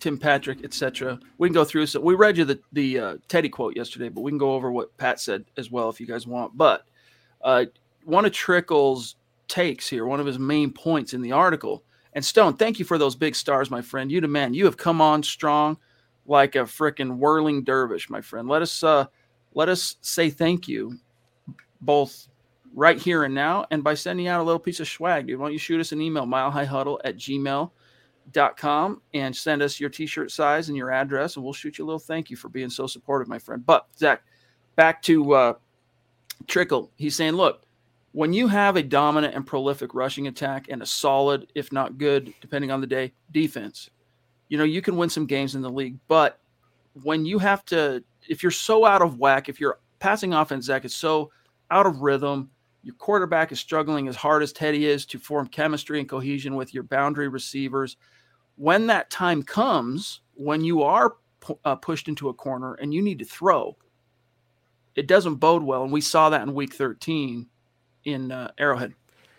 Tim 0.00 0.18
Patrick, 0.18 0.64
etc. 0.64 1.18
We 1.38 1.48
can 1.48 1.54
go 1.54 1.64
through. 1.64 1.86
So 1.86 2.00
we 2.00 2.14
read 2.14 2.36
you 2.36 2.44
the 2.44 2.60
the 2.72 2.98
uh, 2.98 3.16
Teddy 3.28 3.48
quote 3.48 3.76
yesterday, 3.76 4.08
but 4.08 4.22
we 4.22 4.30
can 4.30 4.38
go 4.38 4.54
over 4.54 4.70
what 4.70 4.96
Pat 4.96 5.20
said 5.20 5.44
as 5.56 5.70
well 5.70 5.88
if 5.88 6.00
you 6.00 6.06
guys 6.06 6.26
want. 6.26 6.56
But 6.56 6.84
uh, 7.42 7.66
one 8.04 8.24
of 8.24 8.32
Trickle's 8.32 9.16
takes 9.48 9.88
here, 9.88 10.06
one 10.06 10.20
of 10.20 10.26
his 10.26 10.38
main 10.38 10.72
points 10.72 11.14
in 11.14 11.22
the 11.22 11.32
article 11.32 11.82
and 12.18 12.24
Stone, 12.24 12.54
thank 12.54 12.78
you 12.78 12.84
for 12.84 12.98
those 12.98 13.14
big 13.14 13.36
stars, 13.36 13.70
my 13.70 13.82
friend. 13.82 14.10
You 14.10 14.20
the 14.20 14.28
man. 14.28 14.54
You 14.54 14.64
have 14.64 14.76
come 14.76 15.00
on 15.00 15.22
strong 15.22 15.78
like 16.26 16.56
a 16.56 16.64
freaking 16.64 17.16
whirling 17.16 17.64
dervish, 17.64 18.10
my 18.10 18.20
friend. 18.20 18.48
Let 18.48 18.62
us 18.62 18.82
uh 18.82 19.06
let 19.54 19.68
us 19.68 19.96
say 20.00 20.30
thank 20.30 20.68
you 20.68 20.98
both 21.80 22.26
right 22.74 22.98
here 22.98 23.24
and 23.24 23.34
now 23.34 23.66
and 23.70 23.84
by 23.84 23.94
sending 23.94 24.26
out 24.26 24.40
a 24.40 24.42
little 24.42 24.58
piece 24.58 24.80
of 24.80 24.88
swag, 24.88 25.26
dude. 25.26 25.38
Why 25.38 25.46
don't 25.46 25.52
you 25.52 25.58
shoot 25.58 25.80
us 25.80 25.92
an 25.92 26.00
email, 26.00 26.26
milehighhuddle 26.26 26.98
at 27.04 27.16
gmail.com 28.32 29.02
and 29.14 29.34
send 29.34 29.62
us 29.62 29.80
your 29.80 29.90
t-shirt 29.90 30.30
size 30.30 30.68
and 30.68 30.76
your 30.76 30.90
address, 30.90 31.36
and 31.36 31.44
we'll 31.44 31.52
shoot 31.52 31.78
you 31.78 31.84
a 31.84 31.86
little 31.86 31.98
thank 31.98 32.30
you 32.30 32.36
for 32.36 32.48
being 32.48 32.70
so 32.70 32.86
supportive, 32.86 33.28
my 33.28 33.38
friend. 33.38 33.64
But 33.64 33.86
Zack, 33.96 34.22
back 34.76 35.02
to 35.02 35.32
uh 35.32 35.54
Trickle. 36.46 36.90
He's 36.96 37.16
saying, 37.16 37.34
look, 37.34 37.64
when 38.12 38.32
you 38.32 38.46
have 38.48 38.76
a 38.76 38.82
dominant 38.82 39.34
and 39.34 39.46
prolific 39.46 39.94
rushing 39.94 40.28
attack 40.28 40.66
and 40.70 40.82
a 40.82 40.86
solid, 40.86 41.50
if 41.54 41.72
not 41.72 41.98
good, 41.98 42.32
depending 42.40 42.70
on 42.70 42.80
the 42.80 42.86
day, 42.86 43.12
defense, 43.32 43.90
you 44.48 44.56
know, 44.56 44.64
you 44.64 44.80
can 44.80 44.96
win 44.96 45.10
some 45.10 45.26
games 45.26 45.54
in 45.54 45.62
the 45.62 45.70
league. 45.70 45.98
But 46.06 46.38
when 47.02 47.26
you 47.26 47.38
have 47.38 47.64
to, 47.66 48.02
if 48.28 48.42
you're 48.42 48.52
so 48.52 48.84
out 48.84 49.02
of 49.02 49.18
whack, 49.18 49.48
if 49.48 49.60
your 49.60 49.80
passing 49.98 50.32
offense, 50.32 50.66
Zack, 50.66 50.84
is 50.84 50.94
so 50.94 51.30
out 51.70 51.86
of 51.86 52.00
rhythm, 52.00 52.50
your 52.82 52.94
quarterback 52.94 53.52
is 53.52 53.60
struggling 53.60 54.08
as 54.08 54.16
hard 54.16 54.42
as 54.42 54.52
Teddy 54.52 54.86
is 54.86 55.04
to 55.06 55.18
form 55.18 55.46
chemistry 55.48 55.98
and 55.98 56.08
cohesion 56.08 56.54
with 56.54 56.72
your 56.72 56.84
boundary 56.84 57.28
receivers. 57.28 57.96
When 58.58 58.88
that 58.88 59.08
time 59.10 59.42
comes, 59.42 60.20
when 60.34 60.62
you 60.62 60.82
are 60.82 61.16
uh, 61.64 61.76
pushed 61.76 62.08
into 62.08 62.28
a 62.28 62.34
corner 62.34 62.74
and 62.74 62.92
you 62.92 63.00
need 63.00 63.20
to 63.20 63.24
throw, 63.24 63.76
it 64.94 65.06
doesn't 65.06 65.36
bode 65.36 65.62
well. 65.62 65.84
And 65.84 65.92
we 65.92 66.00
saw 66.00 66.28
that 66.30 66.42
in 66.42 66.54
week 66.54 66.74
13 66.74 67.46
in 68.04 68.32
uh, 68.32 68.50
Arrowhead. 68.58 68.94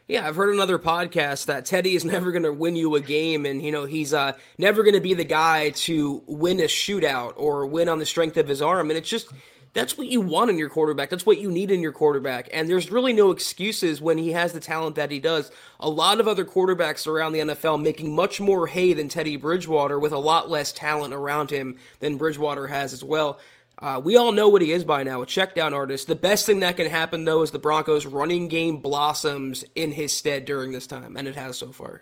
Yeah, 0.07 0.27
I've 0.27 0.38
heard 0.38 0.53
another 0.53 0.79
podcast 0.79 1.45
that 1.45 1.65
Teddy 1.65 1.95
is 1.95 2.03
never 2.05 2.31
going 2.31 2.43
to 2.43 2.53
win 2.53 2.75
you 2.75 2.95
a 2.95 2.99
game, 2.99 3.45
and 3.45 3.61
you 3.61 3.71
know 3.71 3.85
he's 3.85 4.13
uh, 4.13 4.33
never 4.57 4.81
going 4.81 4.95
to 4.95 5.01
be 5.01 5.13
the 5.13 5.23
guy 5.23 5.69
to 5.71 6.23
win 6.25 6.59
a 6.61 6.63
shootout 6.63 7.33
or 7.35 7.67
win 7.67 7.88
on 7.88 7.99
the 7.99 8.05
strength 8.05 8.38
of 8.38 8.47
his 8.47 8.61
arm. 8.61 8.89
And 8.89 8.97
it's 8.97 9.09
just 9.09 9.29
that's 9.73 9.97
what 9.97 10.07
you 10.07 10.21
want 10.21 10.49
in 10.49 10.57
your 10.57 10.69
quarterback. 10.69 11.09
That's 11.09 11.25
what 11.25 11.39
you 11.39 11.51
need 11.51 11.71
in 11.71 11.81
your 11.81 11.91
quarterback. 11.91 12.49
And 12.51 12.67
there's 12.67 12.91
really 12.91 13.13
no 13.13 13.31
excuses 13.31 14.01
when 14.01 14.17
he 14.17 14.31
has 14.31 14.53
the 14.53 14.59
talent 14.59 14.95
that 14.95 15.11
he 15.11 15.19
does. 15.19 15.51
A 15.79 15.89
lot 15.89 16.19
of 16.19 16.27
other 16.27 16.45
quarterbacks 16.45 17.07
around 17.07 17.33
the 17.33 17.39
NFL 17.39 17.81
making 17.81 18.15
much 18.15 18.41
more 18.41 18.67
hay 18.67 18.93
than 18.93 19.09
Teddy 19.09 19.35
Bridgewater 19.35 19.99
with 19.99 20.11
a 20.11 20.17
lot 20.17 20.49
less 20.49 20.71
talent 20.71 21.13
around 21.13 21.51
him 21.51 21.77
than 21.99 22.17
Bridgewater 22.17 22.67
has 22.67 22.93
as 22.93 23.03
well. 23.03 23.39
Uh, 23.77 24.01
we 24.03 24.17
all 24.17 24.33
know 24.33 24.49
what 24.49 24.61
he 24.61 24.73
is 24.73 24.83
by 24.83 25.03
now, 25.03 25.21
a 25.21 25.25
check 25.25 25.55
down 25.55 25.73
artist. 25.73 26.07
The 26.07 26.15
best 26.15 26.45
thing 26.45 26.59
that 26.59 26.75
can 26.75 26.89
happen, 26.89 27.23
though, 27.23 27.43
is 27.43 27.51
the 27.51 27.59
Broncos' 27.59 28.05
running 28.05 28.49
game 28.49 28.77
blossoms 28.81 29.63
in 29.73 29.93
his 29.93 30.11
stead 30.11 30.43
during 30.43 30.73
this 30.73 30.85
time, 30.85 31.15
and 31.15 31.29
it 31.29 31.35
has 31.35 31.57
so 31.57 31.71
far. 31.71 32.01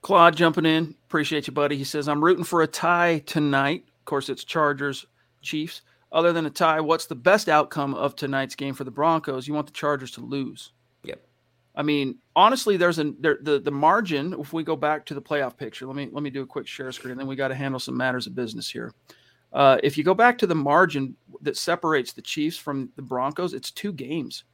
Claude 0.00 0.34
jumping 0.34 0.64
in. 0.64 0.94
Appreciate 1.08 1.46
you, 1.46 1.52
buddy. 1.52 1.76
He 1.76 1.84
says, 1.84 2.08
I'm 2.08 2.24
rooting 2.24 2.44
for 2.44 2.62
a 2.62 2.66
tie 2.66 3.18
tonight. 3.26 3.84
Of 4.00 4.04
course, 4.06 4.30
it's 4.30 4.44
Chargers, 4.44 5.04
Chiefs. 5.42 5.82
Other 6.12 6.32
than 6.32 6.46
a 6.46 6.50
tie, 6.50 6.80
what's 6.80 7.06
the 7.06 7.14
best 7.14 7.48
outcome 7.48 7.94
of 7.94 8.14
tonight's 8.14 8.54
game 8.54 8.74
for 8.74 8.84
the 8.84 8.90
Broncos? 8.90 9.48
You 9.48 9.54
want 9.54 9.66
the 9.66 9.72
Chargers 9.72 10.10
to 10.12 10.20
lose. 10.20 10.72
Yep. 11.04 11.24
I 11.74 11.82
mean, 11.82 12.18
honestly, 12.36 12.76
there's 12.76 12.98
a 12.98 13.12
there, 13.18 13.38
the 13.40 13.58
the 13.58 13.70
margin. 13.70 14.34
If 14.38 14.52
we 14.52 14.62
go 14.62 14.76
back 14.76 15.06
to 15.06 15.14
the 15.14 15.22
playoff 15.22 15.56
picture, 15.56 15.86
let 15.86 15.96
me 15.96 16.10
let 16.12 16.22
me 16.22 16.30
do 16.30 16.42
a 16.42 16.46
quick 16.46 16.66
share 16.66 16.92
screen, 16.92 17.12
and 17.12 17.20
then 17.20 17.26
we 17.26 17.36
got 17.36 17.48
to 17.48 17.54
handle 17.54 17.80
some 17.80 17.96
matters 17.96 18.26
of 18.26 18.34
business 18.34 18.68
here. 18.68 18.92
Uh, 19.54 19.78
if 19.82 19.96
you 19.96 20.04
go 20.04 20.14
back 20.14 20.38
to 20.38 20.46
the 20.46 20.54
margin 20.54 21.16
that 21.40 21.56
separates 21.56 22.12
the 22.12 22.22
Chiefs 22.22 22.56
from 22.56 22.90
the 22.96 23.02
Broncos, 23.02 23.54
it's 23.54 23.70
two 23.70 23.92
games. 23.92 24.44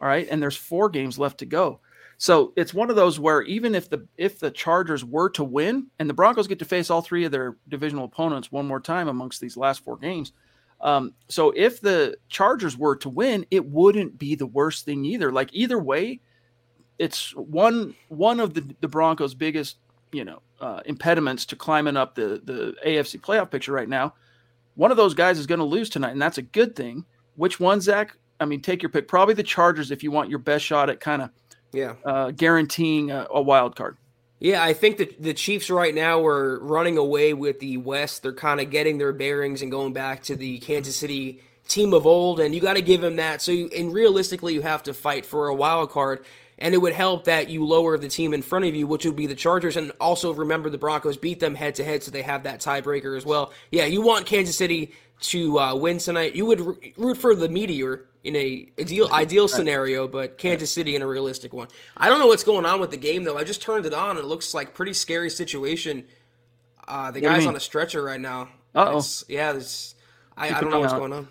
All 0.00 0.08
right, 0.08 0.26
and 0.30 0.42
there's 0.42 0.56
four 0.56 0.88
games 0.88 1.18
left 1.18 1.38
to 1.38 1.46
go. 1.46 1.80
So 2.18 2.52
it's 2.54 2.74
one 2.74 2.90
of 2.90 2.96
those 2.96 3.18
where 3.18 3.42
even 3.42 3.74
if 3.74 3.90
the 3.90 4.06
if 4.16 4.38
the 4.38 4.50
Chargers 4.50 5.04
were 5.04 5.30
to 5.30 5.42
win 5.42 5.86
and 5.98 6.08
the 6.08 6.14
Broncos 6.14 6.46
get 6.46 6.58
to 6.60 6.64
face 6.64 6.90
all 6.90 7.02
three 7.02 7.24
of 7.24 7.32
their 7.32 7.56
divisional 7.68 8.04
opponents 8.04 8.52
one 8.52 8.66
more 8.66 8.80
time 8.80 9.08
amongst 9.08 9.40
these 9.40 9.56
last 9.56 9.82
four 9.82 9.96
games, 9.96 10.32
um, 10.80 11.14
so 11.28 11.52
if 11.56 11.80
the 11.80 12.16
Chargers 12.28 12.76
were 12.76 12.96
to 12.96 13.08
win, 13.08 13.46
it 13.50 13.66
wouldn't 13.66 14.18
be 14.18 14.34
the 14.34 14.46
worst 14.46 14.84
thing 14.84 15.04
either. 15.04 15.30
Like 15.30 15.50
either 15.52 15.78
way, 15.78 16.20
it's 16.98 17.34
one 17.36 17.94
one 18.08 18.40
of 18.40 18.54
the, 18.54 18.74
the 18.80 18.88
Broncos' 18.88 19.34
biggest 19.34 19.78
you 20.12 20.24
know 20.24 20.42
uh, 20.60 20.80
impediments 20.86 21.46
to 21.46 21.56
climbing 21.56 21.96
up 21.96 22.14
the 22.14 22.40
the 22.44 22.74
AFC 22.86 23.20
playoff 23.20 23.50
picture 23.50 23.72
right 23.72 23.88
now 23.88 24.14
one 24.74 24.90
of 24.90 24.96
those 24.96 25.12
guys 25.12 25.38
is 25.38 25.46
going 25.46 25.58
to 25.58 25.64
lose 25.64 25.90
tonight, 25.90 26.12
and 26.12 26.22
that's 26.22 26.38
a 26.38 26.42
good 26.42 26.74
thing. 26.74 27.04
Which 27.36 27.60
one, 27.60 27.82
Zack? 27.82 28.16
I 28.40 28.46
mean, 28.46 28.62
take 28.62 28.82
your 28.82 28.88
pick. 28.88 29.08
Probably 29.08 29.34
the 29.34 29.42
Chargers 29.42 29.90
if 29.90 30.02
you 30.02 30.10
want 30.10 30.30
your 30.30 30.38
best 30.38 30.64
shot 30.64 30.88
at 30.88 31.00
kind 31.00 31.20
of 31.20 31.30
yeah 31.72 31.94
uh, 32.04 32.30
guaranteeing 32.30 33.10
a, 33.10 33.26
a, 33.30 33.42
wild 33.42 33.76
card. 33.76 33.98
Yeah, 34.40 34.62
I 34.62 34.72
think 34.72 34.96
that 34.96 35.22
the 35.22 35.34
Chiefs 35.34 35.70
right 35.70 35.94
now 35.94 36.24
are 36.24 36.58
running 36.60 36.96
away 36.96 37.34
with 37.34 37.60
the 37.60 37.76
West. 37.76 38.22
They're 38.22 38.32
kind 38.32 38.58
of 38.58 38.70
getting 38.70 38.98
their 38.98 39.12
bearings 39.12 39.62
and 39.62 39.70
going 39.70 39.92
back 39.92 40.22
to 40.24 40.34
the 40.34 40.58
Kansas 40.58 40.96
City 40.96 41.42
team 41.68 41.92
of 41.92 42.06
old, 42.06 42.40
and 42.40 42.54
you 42.54 42.60
got 42.60 42.74
to 42.74 42.82
give 42.82 43.02
them 43.02 43.16
that. 43.16 43.42
So, 43.42 43.52
you, 43.52 43.70
and 43.76 43.92
realistically, 43.92 44.54
you 44.54 44.62
have 44.62 44.82
to 44.84 44.94
fight 44.94 45.26
for 45.26 45.48
a 45.48 45.54
wild 45.54 45.90
card 45.90 46.24
and 46.60 46.74
it 46.74 46.78
would 46.78 46.92
help 46.92 47.24
that 47.24 47.48
you 47.48 47.64
lower 47.64 47.96
the 47.96 48.08
team 48.08 48.34
in 48.34 48.42
front 48.42 48.66
of 48.66 48.74
you, 48.74 48.86
which 48.86 49.04
would 49.06 49.16
be 49.16 49.26
the 49.26 49.34
Chargers. 49.34 49.76
And 49.76 49.92
also 50.00 50.32
remember 50.32 50.68
the 50.68 50.78
Broncos 50.78 51.16
beat 51.16 51.40
them 51.40 51.54
head 51.54 51.74
to 51.76 51.84
head, 51.84 52.02
so 52.02 52.10
they 52.10 52.22
have 52.22 52.42
that 52.42 52.60
tiebreaker 52.60 53.16
as 53.16 53.24
well. 53.24 53.52
Yeah, 53.70 53.86
you 53.86 54.02
want 54.02 54.26
Kansas 54.26 54.56
City 54.56 54.92
to 55.20 55.58
uh, 55.58 55.74
win 55.74 55.98
tonight. 55.98 56.34
You 56.34 56.46
would 56.46 56.60
root 56.96 57.16
for 57.16 57.34
the 57.34 57.48
Meteor 57.48 58.04
in 58.22 58.36
a 58.36 58.70
ideal 58.78 59.08
ideal 59.12 59.48
scenario, 59.48 60.06
but 60.06 60.38
Kansas 60.38 60.72
City 60.72 60.94
in 60.94 61.02
a 61.02 61.06
realistic 61.06 61.52
one. 61.52 61.68
I 61.96 62.08
don't 62.08 62.18
know 62.18 62.26
what's 62.26 62.44
going 62.44 62.66
on 62.66 62.80
with 62.80 62.90
the 62.90 62.96
game 62.96 63.24
though. 63.24 63.38
I 63.38 63.44
just 63.44 63.62
turned 63.62 63.86
it 63.86 63.94
on 63.94 64.10
and 64.10 64.18
it 64.20 64.26
looks 64.26 64.54
like 64.54 64.74
pretty 64.74 64.92
scary 64.92 65.30
situation. 65.30 66.06
Uh, 66.86 67.10
the 67.10 67.20
guy's 67.20 67.46
on 67.46 67.56
a 67.56 67.60
stretcher 67.60 68.02
right 68.02 68.20
now. 68.20 68.48
Oh, 68.74 69.02
yeah. 69.28 69.58
I, 70.36 70.54
I 70.54 70.60
don't 70.60 70.70
know 70.70 70.80
what's 70.80 70.92
going 70.92 71.12
on. 71.12 71.28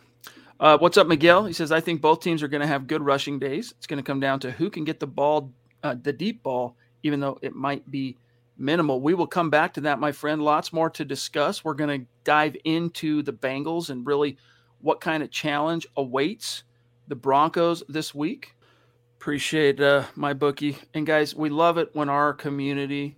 Uh, 0.60 0.78
what's 0.78 0.98
up, 0.98 1.08
Miguel? 1.08 1.46
He 1.46 1.54
says, 1.54 1.72
I 1.72 1.80
think 1.80 2.02
both 2.02 2.22
teams 2.22 2.44
are 2.44 2.48
going 2.48 2.62
to 2.62 2.68
have 2.68 2.88
good 2.88 3.02
rushing 3.02 3.40
days. 3.40 3.74
It's 3.78 3.88
going 3.88 3.98
to 3.98 4.04
come 4.04 4.20
down 4.20 4.40
to 4.42 4.52
who 4.52 4.70
can 4.70 4.84
get 4.84 5.00
the 5.00 5.08
ball, 5.08 5.54
uh, 5.84 5.96
the 6.02 6.14
deep 6.14 6.44
ball, 6.44 6.76
even 7.04 7.20
though 7.20 7.40
it 7.42 7.56
might 7.56 7.90
be 7.90 8.18
minimal. 8.58 9.00
We 9.00 9.14
will 9.14 9.28
come 9.28 9.50
back 9.50 9.74
to 9.76 9.82
that, 9.82 10.00
my 10.00 10.12
friend. 10.12 10.42
Lots 10.42 10.74
more 10.74 10.90
to 10.92 11.06
discuss. 11.06 11.64
We're 11.64 11.76
going 11.76 12.02
to 12.02 12.08
dive 12.26 12.58
into 12.66 13.22
the 13.24 13.32
Bengals 13.32 13.90
and 13.90 14.06
really 14.06 14.38
what 14.82 15.00
kind 15.02 15.24
of 15.24 15.32
challenge 15.32 15.88
awaits 15.96 16.64
the 17.10 17.16
Broncos 17.16 17.84
this 17.90 18.16
week. 18.16 18.56
Appreciate 19.18 19.82
uh, 19.82 20.06
my 20.16 20.32
bookie. 20.32 20.78
And 20.94 21.06
guys, 21.06 21.36
we 21.36 21.50
love 21.50 21.78
it 21.78 21.90
when 21.94 22.08
our 22.08 22.34
community, 22.34 23.18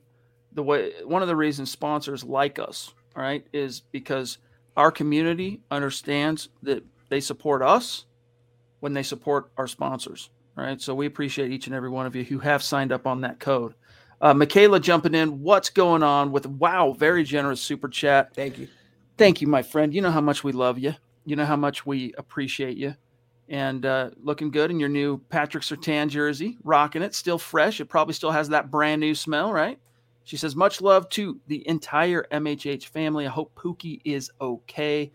the 0.54 0.64
way 0.64 0.94
one 1.04 1.22
of 1.22 1.28
the 1.28 1.36
reasons 1.36 1.70
sponsors 1.70 2.24
like 2.24 2.58
us, 2.58 2.92
all 3.16 3.22
right, 3.22 3.46
is 3.54 3.82
because 3.92 4.40
our 4.76 4.92
community 4.92 5.62
understands 5.70 6.50
that 6.64 6.84
they 7.10 7.20
support 7.20 7.62
us 7.62 8.06
when 8.80 8.94
they 8.94 9.04
support 9.04 9.52
our 9.58 9.68
sponsors. 9.68 10.32
Right. 10.56 10.82
So 10.82 10.94
we 10.94 11.06
appreciate 11.06 11.52
each 11.52 11.68
and 11.68 11.76
every 11.76 11.90
one 11.90 12.06
of 12.06 12.16
you 12.16 12.24
who 12.24 12.40
have 12.40 12.62
signed 12.62 12.92
up 12.92 13.08
on 13.08 13.22
that 13.22 13.40
code. 13.40 13.74
Uh, 14.20 14.34
Michaela 14.34 14.80
jumping 14.80 15.16
in. 15.16 15.42
What's 15.42 15.70
going 15.70 16.04
on 16.04 16.32
with 16.32 16.46
wow? 16.46 16.94
Very 16.98 17.24
generous 17.24 17.62
super 17.62 17.88
chat. 17.88 18.36
Thank 18.36 18.58
you. 18.60 18.68
Thank 19.18 19.42
you, 19.42 19.48
my 19.48 19.62
friend. 19.62 19.94
You 19.94 20.02
know 20.02 20.12
how 20.12 20.22
much 20.22 20.44
we 20.44 20.52
love 20.52 20.78
you. 20.78 20.96
You 21.26 21.36
know 21.36 21.46
how 21.46 21.56
much 21.56 21.86
we 21.86 22.14
appreciate 22.18 22.78
you. 22.78 22.96
And 23.52 23.86
uh, 23.86 24.10
looking 24.24 24.50
good 24.50 24.72
in 24.72 24.80
your 24.80 24.90
new 24.90 25.20
Patrick 25.30 25.64
Surtain 25.64 26.10
jersey, 26.10 26.58
rocking 26.64 27.04
it, 27.04 27.14
still 27.14 27.38
fresh. 27.38 27.80
It 27.80 27.86
probably 27.86 28.16
still 28.16 28.32
has 28.32 28.50
that 28.50 28.72
brand 28.72 29.00
new 29.00 29.14
smell, 29.14 29.54
right? 29.54 29.78
She 30.24 30.38
says, 30.38 30.56
much 30.56 30.82
love 30.82 31.08
to 31.10 31.40
the 31.48 31.68
entire 31.68 32.26
MHH 32.32 32.86
family. 32.86 33.28
I 33.28 33.30
hope 33.30 33.54
Pookie 33.54 34.02
is 34.04 34.32
okay 34.42 35.12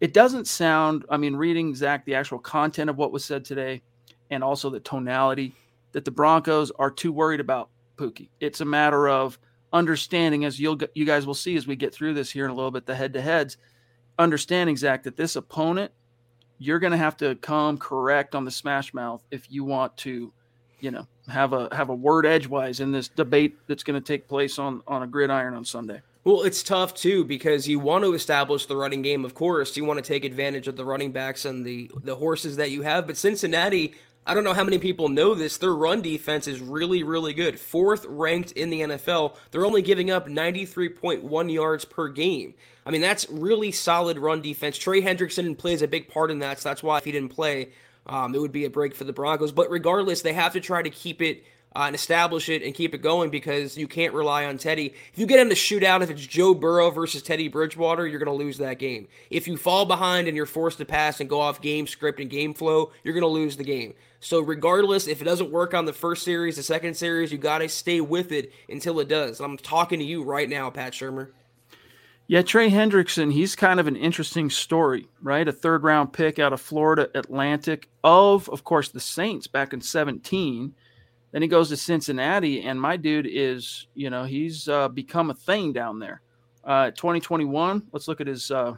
it 0.00 0.12
doesn't 0.12 0.46
sound, 0.46 1.04
I 1.10 1.16
mean, 1.16 1.34
reading 1.34 1.74
Zack, 1.74 2.04
the 2.04 2.14
actual 2.14 2.38
content 2.38 2.88
of 2.88 2.96
what 2.96 3.12
was 3.12 3.24
said 3.24 3.44
today 3.44 3.82
and 4.30 4.44
also 4.44 4.70
the 4.70 4.80
tonality 4.80 5.54
that 5.92 6.04
the 6.04 6.10
Broncos 6.10 6.70
are 6.78 6.90
too 6.90 7.12
worried 7.12 7.40
about 7.40 7.70
Pookie. 7.96 8.28
It's 8.40 8.60
a 8.60 8.64
matter 8.64 9.08
of 9.08 9.38
understanding, 9.72 10.44
as 10.44 10.60
you'll 10.60 10.78
you 10.94 11.04
guys 11.04 11.26
will 11.26 11.34
see 11.34 11.56
as 11.56 11.66
we 11.66 11.74
get 11.74 11.92
through 11.92 12.14
this 12.14 12.30
here 12.30 12.44
in 12.44 12.50
a 12.50 12.54
little 12.54 12.70
bit, 12.70 12.86
the 12.86 12.94
head 12.94 13.12
to 13.14 13.20
heads, 13.20 13.56
understanding 14.18 14.76
Zack 14.76 15.02
that 15.02 15.16
this 15.16 15.34
opponent 15.34 15.90
you're 16.58 16.78
going 16.78 16.92
to 16.92 16.98
have 16.98 17.16
to 17.18 17.34
come 17.36 17.78
correct 17.78 18.34
on 18.34 18.44
the 18.44 18.50
smash 18.50 18.92
mouth 18.92 19.22
if 19.30 19.50
you 19.50 19.64
want 19.64 19.96
to, 19.98 20.32
you 20.80 20.90
know, 20.90 21.06
have 21.28 21.52
a 21.52 21.68
have 21.74 21.88
a 21.88 21.94
word 21.94 22.26
edgewise 22.26 22.80
in 22.80 22.92
this 22.92 23.08
debate 23.08 23.56
that's 23.66 23.82
going 23.82 24.00
to 24.00 24.06
take 24.06 24.28
place 24.28 24.58
on 24.58 24.82
on 24.86 25.02
a 25.02 25.06
gridiron 25.06 25.54
on 25.54 25.64
Sunday. 25.64 26.00
Well, 26.24 26.42
it's 26.42 26.62
tough 26.62 26.94
too 26.94 27.24
because 27.24 27.66
you 27.68 27.78
want 27.78 28.04
to 28.04 28.12
establish 28.12 28.66
the 28.66 28.76
running 28.76 29.02
game, 29.02 29.24
of 29.24 29.34
course. 29.34 29.76
You 29.76 29.84
want 29.84 29.98
to 29.98 30.06
take 30.06 30.24
advantage 30.24 30.68
of 30.68 30.76
the 30.76 30.84
running 30.84 31.12
backs 31.12 31.44
and 31.44 31.64
the 31.64 31.90
the 32.02 32.16
horses 32.16 32.56
that 32.56 32.70
you 32.70 32.82
have, 32.82 33.06
but 33.06 33.16
Cincinnati 33.16 33.94
I 34.28 34.34
don't 34.34 34.44
know 34.44 34.52
how 34.52 34.62
many 34.62 34.76
people 34.78 35.08
know 35.08 35.34
this. 35.34 35.56
Their 35.56 35.72
run 35.72 36.02
defense 36.02 36.46
is 36.46 36.60
really, 36.60 37.02
really 37.02 37.32
good. 37.32 37.58
Fourth 37.58 38.04
ranked 38.06 38.52
in 38.52 38.68
the 38.68 38.82
NFL. 38.82 39.36
They're 39.50 39.64
only 39.64 39.80
giving 39.80 40.10
up 40.10 40.28
93.1 40.28 41.50
yards 41.50 41.86
per 41.86 42.08
game. 42.08 42.52
I 42.88 42.90
mean, 42.90 43.02
that's 43.02 43.28
really 43.28 43.70
solid 43.70 44.18
run 44.18 44.40
defense. 44.40 44.78
Trey 44.78 45.02
Hendrickson 45.02 45.58
plays 45.58 45.82
a 45.82 45.86
big 45.86 46.08
part 46.08 46.30
in 46.30 46.38
that, 46.38 46.58
so 46.58 46.70
that's 46.70 46.82
why 46.82 46.96
if 46.96 47.04
he 47.04 47.12
didn't 47.12 47.28
play, 47.28 47.68
um, 48.06 48.34
it 48.34 48.40
would 48.40 48.50
be 48.50 48.64
a 48.64 48.70
break 48.70 48.94
for 48.94 49.04
the 49.04 49.12
Broncos. 49.12 49.52
But 49.52 49.70
regardless, 49.70 50.22
they 50.22 50.32
have 50.32 50.54
to 50.54 50.60
try 50.60 50.80
to 50.80 50.88
keep 50.88 51.20
it 51.20 51.44
uh, 51.76 51.80
and 51.80 51.94
establish 51.94 52.48
it 52.48 52.62
and 52.62 52.74
keep 52.74 52.94
it 52.94 53.02
going 53.02 53.28
because 53.28 53.76
you 53.76 53.86
can't 53.88 54.14
rely 54.14 54.46
on 54.46 54.56
Teddy. 54.56 54.94
If 55.12 55.18
you 55.18 55.26
get 55.26 55.38
in 55.38 55.50
the 55.50 55.54
shootout, 55.54 56.00
if 56.00 56.08
it's 56.08 56.26
Joe 56.26 56.54
Burrow 56.54 56.90
versus 56.90 57.20
Teddy 57.20 57.48
Bridgewater, 57.48 58.06
you're 58.06 58.18
going 58.18 58.38
to 58.38 58.44
lose 58.44 58.56
that 58.56 58.78
game. 58.78 59.06
If 59.28 59.46
you 59.46 59.58
fall 59.58 59.84
behind 59.84 60.26
and 60.26 60.34
you're 60.34 60.46
forced 60.46 60.78
to 60.78 60.86
pass 60.86 61.20
and 61.20 61.28
go 61.28 61.42
off 61.42 61.60
game 61.60 61.86
script 61.86 62.20
and 62.20 62.30
game 62.30 62.54
flow, 62.54 62.92
you're 63.04 63.12
going 63.12 63.20
to 63.20 63.28
lose 63.28 63.58
the 63.58 63.64
game. 63.64 63.92
So 64.20 64.40
regardless, 64.40 65.08
if 65.08 65.20
it 65.20 65.26
doesn't 65.26 65.52
work 65.52 65.74
on 65.74 65.84
the 65.84 65.92
first 65.92 66.24
series, 66.24 66.56
the 66.56 66.62
second 66.62 66.94
series, 66.94 67.30
you 67.32 67.36
got 67.36 67.58
to 67.58 67.68
stay 67.68 68.00
with 68.00 68.32
it 68.32 68.50
until 68.66 68.98
it 68.98 69.08
does. 69.08 69.40
I'm 69.40 69.58
talking 69.58 69.98
to 69.98 70.06
you 70.06 70.22
right 70.22 70.48
now, 70.48 70.70
Pat 70.70 70.94
Shurmur. 70.94 71.32
Yeah, 72.30 72.42
Trey 72.42 72.68
Hendrickson, 72.68 73.32
he's 73.32 73.56
kind 73.56 73.80
of 73.80 73.86
an 73.86 73.96
interesting 73.96 74.50
story, 74.50 75.08
right? 75.22 75.48
A 75.48 75.52
third 75.52 75.82
round 75.82 76.12
pick 76.12 76.38
out 76.38 76.52
of 76.52 76.60
Florida 76.60 77.08
Atlantic 77.14 77.88
of, 78.04 78.50
of 78.50 78.64
course, 78.64 78.90
the 78.90 79.00
Saints 79.00 79.46
back 79.46 79.72
in 79.72 79.80
17. 79.80 80.74
Then 81.32 81.42
he 81.42 81.48
goes 81.48 81.70
to 81.70 81.76
Cincinnati, 81.78 82.60
and 82.60 82.78
my 82.78 82.98
dude 82.98 83.26
is, 83.26 83.86
you 83.94 84.10
know, 84.10 84.24
he's 84.24 84.68
uh, 84.68 84.88
become 84.88 85.30
a 85.30 85.34
thing 85.34 85.72
down 85.72 85.98
there. 85.98 86.20
Uh, 86.64 86.90
2021, 86.90 87.86
let's 87.92 88.08
look 88.08 88.20
at 88.20 88.26
his. 88.26 88.50
Uh, 88.50 88.72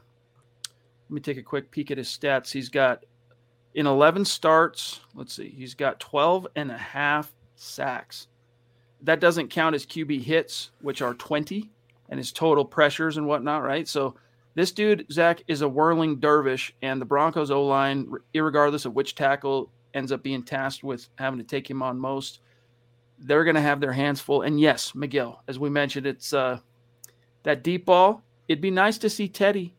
let 1.09 1.15
me 1.15 1.21
take 1.21 1.37
a 1.37 1.43
quick 1.43 1.73
peek 1.73 1.91
at 1.91 1.99
his 1.99 2.09
stats. 2.09 2.53
He's 2.53 2.69
got 2.69 3.05
in 3.75 3.85
11 3.85 4.27
starts, 4.27 5.01
let's 5.17 5.35
see, 5.35 5.49
he's 5.49 5.75
got 5.75 5.99
12 5.99 6.47
and 6.55 6.71
a 6.71 6.79
half 6.79 7.33
sacks. 7.57 8.29
That 9.03 9.19
doesn't 9.19 9.49
count 9.49 9.73
his 9.73 9.87
QB 9.87 10.23
hits, 10.23 10.71
which 10.83 11.03
are 11.03 11.15
20, 11.15 11.69
and 12.11 12.19
his 12.19 12.33
total 12.33 12.65
pressures 12.65 13.17
and 13.17 13.27
whatnot, 13.27 13.63
right? 13.63 13.89
So 13.89 14.15
this 14.55 14.73
dude, 14.73 15.07
Zack, 15.11 15.43
is 15.47 15.63
a 15.63 15.69
whirling 15.69 16.19
dervish, 16.19 16.75
and 16.83 17.01
the 17.01 17.07
Broncos 17.07 17.51
O 17.51 17.65
line, 17.65 18.11
regardless 18.35 18.85
of 18.85 18.95
which 18.95 19.15
tackle 19.15 19.71
ends 19.95 20.13
up 20.13 20.23
being 20.23 20.43
tasked 20.43 20.85
with 20.85 21.09
having 21.17 21.39
to 21.39 21.45
take 21.45 21.69
him 21.71 21.83
on 21.83 21.99
most, 21.99 22.41
they're 23.19 23.45
going 23.45 23.57
to 23.57 23.61
have 23.61 23.81
their 23.81 23.93
hands 23.93 24.21
full. 24.21 24.43
And 24.43 24.61
yes, 24.61 24.95
Miguel, 24.95 25.43
as 25.47 25.59
we 25.59 25.71
mentioned, 25.71 26.07
it's 26.07 26.33
uh, 26.33 26.59
that 27.45 27.63
deep 27.63 27.87
ball. 27.87 28.23
It'd 28.49 28.61
be 28.61 28.71
nice 28.71 28.99
to 28.99 29.11
see 29.11 29.29
Teddy 29.29 29.75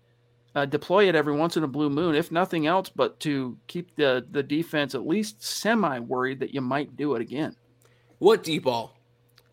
uh, 0.55 0.65
deploy 0.65 1.07
it 1.07 1.15
every 1.15 1.35
once 1.35 1.57
in 1.57 1.63
a 1.63 1.67
blue 1.67 1.89
moon, 1.89 2.15
if 2.15 2.31
nothing 2.31 2.67
else, 2.67 2.89
but 2.89 3.19
to 3.21 3.57
keep 3.67 3.95
the 3.95 4.25
the 4.31 4.43
defense 4.43 4.95
at 4.95 5.07
least 5.07 5.43
semi 5.43 6.00
worried 6.00 6.39
that 6.39 6.53
you 6.53 6.61
might 6.61 6.95
do 6.95 7.15
it 7.15 7.21
again. 7.21 7.55
What 8.19 8.43
deep 8.43 8.63
ball? 8.63 8.95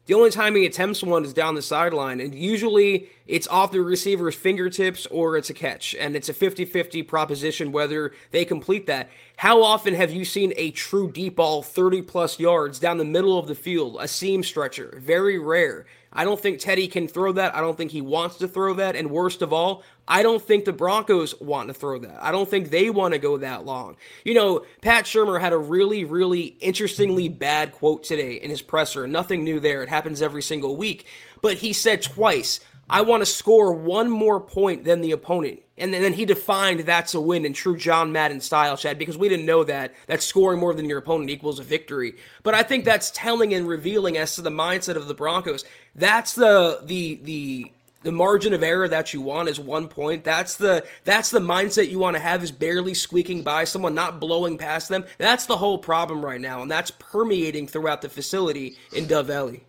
The 0.09 0.15
only 0.15 0.31
time 0.31 0.55
he 0.55 0.65
attempts 0.65 1.03
one 1.03 1.23
is 1.27 1.35
down 1.35 1.55
the 1.55 1.61
sideline, 1.61 2.19
and 2.19 2.35
usually 2.35 3.11
it's 3.27 3.47
off 3.47 3.73
the 3.73 3.83
receiver's 3.83 4.35
fingertips 4.35 5.05
or 5.11 5.37
it's 5.37 5.51
a 5.51 5.55
catch, 5.55 5.95
and 6.01 6.17
it's 6.17 6.31
a 6.31 6.33
50 6.33 6.65
50 6.65 7.03
proposition 7.03 7.73
whether 7.73 8.15
they 8.31 8.47
complete 8.47 8.87
that. 8.87 9.11
How 9.37 9.63
often 9.63 9.93
have 9.93 10.11
you 10.11 10.25
seen 10.25 10.55
a 10.57 10.71
true 10.71 11.13
deep 11.13 11.37
ball 11.37 11.63
30 11.63 12.01
plus 12.01 12.41
yards 12.41 12.79
down 12.79 12.97
the 12.97 13.05
middle 13.05 13.39
of 13.39 13.49
the 13.49 13.55
field, 13.55 13.99
a 14.01 14.09
seam 14.09 14.43
stretcher? 14.43 14.99
Very 14.99 15.39
rare. 15.39 15.85
I 16.13 16.25
don't 16.25 16.41
think 16.41 16.59
Teddy 16.59 16.89
can 16.89 17.07
throw 17.07 17.33
that. 17.33 17.55
I 17.55 17.61
don't 17.61 17.77
think 17.77 17.91
he 17.91 18.01
wants 18.01 18.37
to 18.39 18.49
throw 18.49 18.75
that. 18.75 18.97
And 18.97 19.11
worst 19.11 19.43
of 19.43 19.53
all, 19.53 19.83
I 20.07 20.23
don't 20.23 20.43
think 20.43 20.65
the 20.65 20.73
Broncos 20.73 21.39
want 21.41 21.69
to 21.69 21.75
throw 21.75 21.99
that. 21.99 22.23
I 22.23 22.33
don't 22.33 22.49
think 22.49 22.71
they 22.71 22.91
want 22.91 23.13
to 23.13 23.19
go 23.19 23.37
that 23.39 23.67
long. 23.67 23.97
You 24.25 24.35
know, 24.35 24.65
Pat 24.81 25.05
Shurmur 25.05 25.41
had 25.41 25.53
a 25.53 25.59
really, 25.59 26.05
really 26.05 26.57
interestingly 26.61 27.29
bad 27.29 27.73
quote 27.73 28.05
today 28.05 28.35
in 28.35 28.51
his 28.51 28.63
presser. 28.63 29.07
Nothing 29.07 29.45
new 29.45 29.61
there. 29.61 29.83
It 29.83 29.89
happens 29.89 30.23
every 30.23 30.43
single 30.43 30.77
week. 30.77 31.07
But 31.43 31.59
he 31.59 31.73
said 31.73 32.03
twice, 32.03 32.61
I 32.89 33.03
want 33.03 33.21
to 33.21 33.27
score 33.27 33.73
one 33.73 34.11
more 34.11 34.41
point 34.41 34.85
than 34.85 35.03
the 35.03 35.13
opponent. 35.13 35.61
And 35.81 35.93
then 35.93 36.13
he 36.13 36.25
defined 36.25 36.81
that's 36.81 37.15
a 37.15 37.21
win 37.21 37.45
in 37.45 37.53
true 37.53 37.77
John 37.77 38.13
Madden 38.13 38.41
style, 38.41 38.77
Chad, 38.77 38.99
because 38.99 39.19
we 39.19 39.29
didn't 39.29 39.47
know 39.47 39.65
that. 39.65 39.95
That 40.07 40.23
scoring 40.23 40.61
more 40.61 40.75
than 40.75 40.89
your 40.89 40.99
opponent 40.99 41.31
equals 41.31 41.59
a 41.59 41.63
victory. 41.63 42.15
But 42.43 42.55
I 42.55 42.63
think 42.63 42.85
that's 42.85 43.11
telling 43.13 43.55
and 43.55 43.69
revealing 43.69 44.17
as 44.17 44.35
to 44.35 44.43
the 44.43 44.51
mindset 44.51 44.97
of 44.97 45.09
the 45.09 45.15
Broncos. 45.15 45.65
That's 45.95 46.35
the 46.35 46.81
the 46.85 47.21
the 47.23 47.73
the 48.03 48.13
margin 48.13 48.55
of 48.55 48.63
error 48.63 48.89
that 48.89 49.13
you 49.13 49.21
want 49.21 49.49
is 49.49 49.59
one 49.59 49.89
point. 49.89 50.25
That's 50.25 50.57
the 50.57 50.87
that's 51.05 51.31
the 51.31 51.41
mindset 51.41 51.91
you 51.91 51.99
want 51.99 52.17
to 52.17 52.23
have 52.23 52.43
is 52.43 52.53
barely 52.53 52.95
squeaking 52.95 53.43
by 53.43 53.65
someone, 53.65 53.95
not 53.95 54.21
blowing 54.21 54.57
past 54.59 54.89
them. 54.89 55.05
That's 55.19 55.47
the 55.47 55.57
whole 55.57 55.79
problem 55.79 56.25
right 56.25 56.41
now, 56.41 56.63
and 56.63 56.71
that's 56.71 56.93
permeating 56.93 57.67
throughout 57.67 58.03
the 58.03 58.09
facility 58.09 58.77
in 58.93 59.07
Dove 59.07 59.27
Valley. 59.27 59.65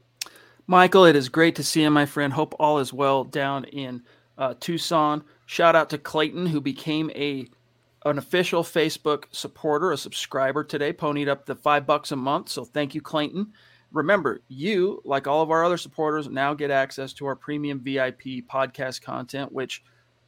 Michael, 0.67 1.06
it 1.06 1.15
is 1.15 1.30
great 1.30 1.56
to 1.56 1.63
see 1.63 1.82
you, 1.82 1.89
my 1.89 2.06
friend. 2.06 2.32
Hope 2.32 2.54
all 2.60 2.78
is 2.78 2.93
well 2.93 3.24
down 3.24 3.63
in 3.65 4.04
uh, 4.39 4.56
Tucson. 4.60 5.23
Shout 5.45 5.75
out 5.75 5.91
to 5.91 5.99
Clayton, 5.99 6.47
who 6.47 6.62
became 6.62 7.12
a 7.12 7.47
an 8.06 8.17
official 8.17 8.63
Facebook 8.63 9.25
supporter, 9.32 9.91
a 9.91 9.97
subscriber 9.97 10.63
today, 10.63 10.93
ponied 10.93 11.28
up 11.28 11.45
the 11.45 11.54
five 11.54 11.86
bucks 11.86 12.13
a 12.13 12.15
month. 12.15 12.47
So 12.47 12.63
thank 12.63 12.95
you, 12.95 13.02
Clayton. 13.02 13.52
Remember, 13.91 14.41
you, 14.47 15.02
like 15.04 15.28
all 15.28 15.41
of 15.41 15.52
our 15.52 15.65
other 15.65 15.78
supporters, 15.78 16.30
now 16.30 16.54
get 16.54 16.71
access 16.71 17.12
to 17.13 17.25
our 17.25 17.36
premium 17.36 17.82
VIP 17.82 18.47
podcast 18.49 19.02
content, 19.02 19.52
which 19.52 19.84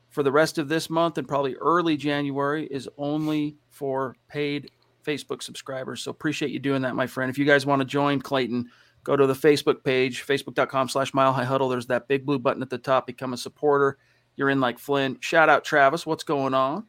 for 0.10 0.22
the 0.22 0.32
rest 0.32 0.58
of 0.58 0.68
this 0.68 0.90
month 0.90 1.18
and 1.18 1.28
probably 1.28 1.56
early 1.56 1.96
January 1.96 2.66
is 2.66 2.90
only 2.98 3.56
for 3.70 4.18
paid 4.28 4.70
Facebook 5.06 5.42
subscribers. 5.42 6.02
So 6.02 6.12
appreciate 6.12 6.52
you 6.52 6.60
doing 6.60 6.82
that, 6.82 6.96
my 6.96 7.08
friend. 7.08 7.30
If 7.30 7.38
you 7.38 7.46
guys 7.46 7.66
want 7.66 7.80
to 7.80 7.86
join 7.86 8.22
Clayton, 8.22 8.70
go 9.04 9.16
to 9.16 9.28
the 9.28 9.34
Facebook 9.34 9.84
page, 9.84 10.26
facebook.com 10.26 10.90
slash 10.90 11.14
mile 11.14 11.34
high 11.34 11.44
huddle. 11.46 11.70
There's 11.70 11.88
that 11.88 12.08
big 12.08 12.26
blue 12.26 12.40
button 12.40 12.62
at 12.62 12.70
the 12.70 12.78
top. 12.78 13.08
Become 13.08 13.34
a 13.34 13.38
supporter. 13.38 13.98
You're 14.36 14.50
in 14.50 14.60
like 14.60 14.80
Flynn. 14.80 15.18
Shout 15.20 15.50
out 15.50 15.64
Travis. 15.64 16.06
What's 16.06 16.24
going 16.24 16.54
on? 16.54 16.86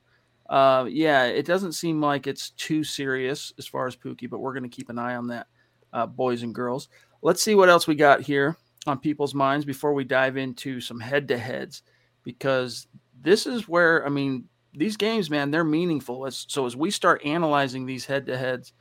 Uh, 0.48 0.86
yeah, 0.88 1.24
it 1.24 1.46
doesn't 1.46 1.72
seem 1.72 2.00
like 2.00 2.26
it's 2.26 2.50
too 2.50 2.84
serious 2.84 3.52
as 3.58 3.66
far 3.66 3.86
as 3.86 3.96
Pookie, 3.96 4.28
but 4.28 4.40
we're 4.40 4.52
going 4.52 4.68
to 4.68 4.76
keep 4.76 4.90
an 4.90 4.98
eye 4.98 5.16
on 5.16 5.28
that, 5.28 5.46
uh, 5.92 6.06
boys 6.06 6.42
and 6.42 6.54
girls. 6.54 6.88
Let's 7.22 7.42
see 7.42 7.54
what 7.54 7.70
else 7.70 7.86
we 7.86 7.94
got 7.94 8.20
here 8.20 8.56
on 8.86 8.98
people's 8.98 9.34
minds 9.34 9.64
before 9.64 9.94
we 9.94 10.04
dive 10.04 10.36
into 10.36 10.80
some 10.80 11.00
head 11.00 11.28
to 11.28 11.38
heads, 11.38 11.82
because 12.22 12.86
this 13.20 13.46
is 13.46 13.68
where, 13.68 14.04
I 14.04 14.10
mean, 14.10 14.44
these 14.74 14.96
games, 14.96 15.30
man, 15.30 15.50
they're 15.50 15.64
meaningful. 15.64 16.26
As, 16.26 16.44
so 16.48 16.66
as 16.66 16.76
we 16.76 16.90
start 16.90 17.24
analyzing 17.24 17.86
these 17.86 18.04
head 18.04 18.26
to 18.26 18.36
heads, 18.36 18.72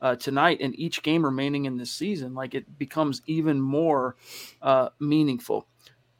uh, 0.00 0.16
tonight 0.16 0.58
and 0.60 0.78
each 0.78 1.02
game 1.02 1.24
remaining 1.24 1.64
in 1.64 1.76
this 1.76 1.90
season, 1.90 2.34
like 2.34 2.54
it 2.54 2.78
becomes 2.78 3.22
even 3.26 3.60
more 3.60 4.16
uh, 4.62 4.90
meaningful. 5.00 5.66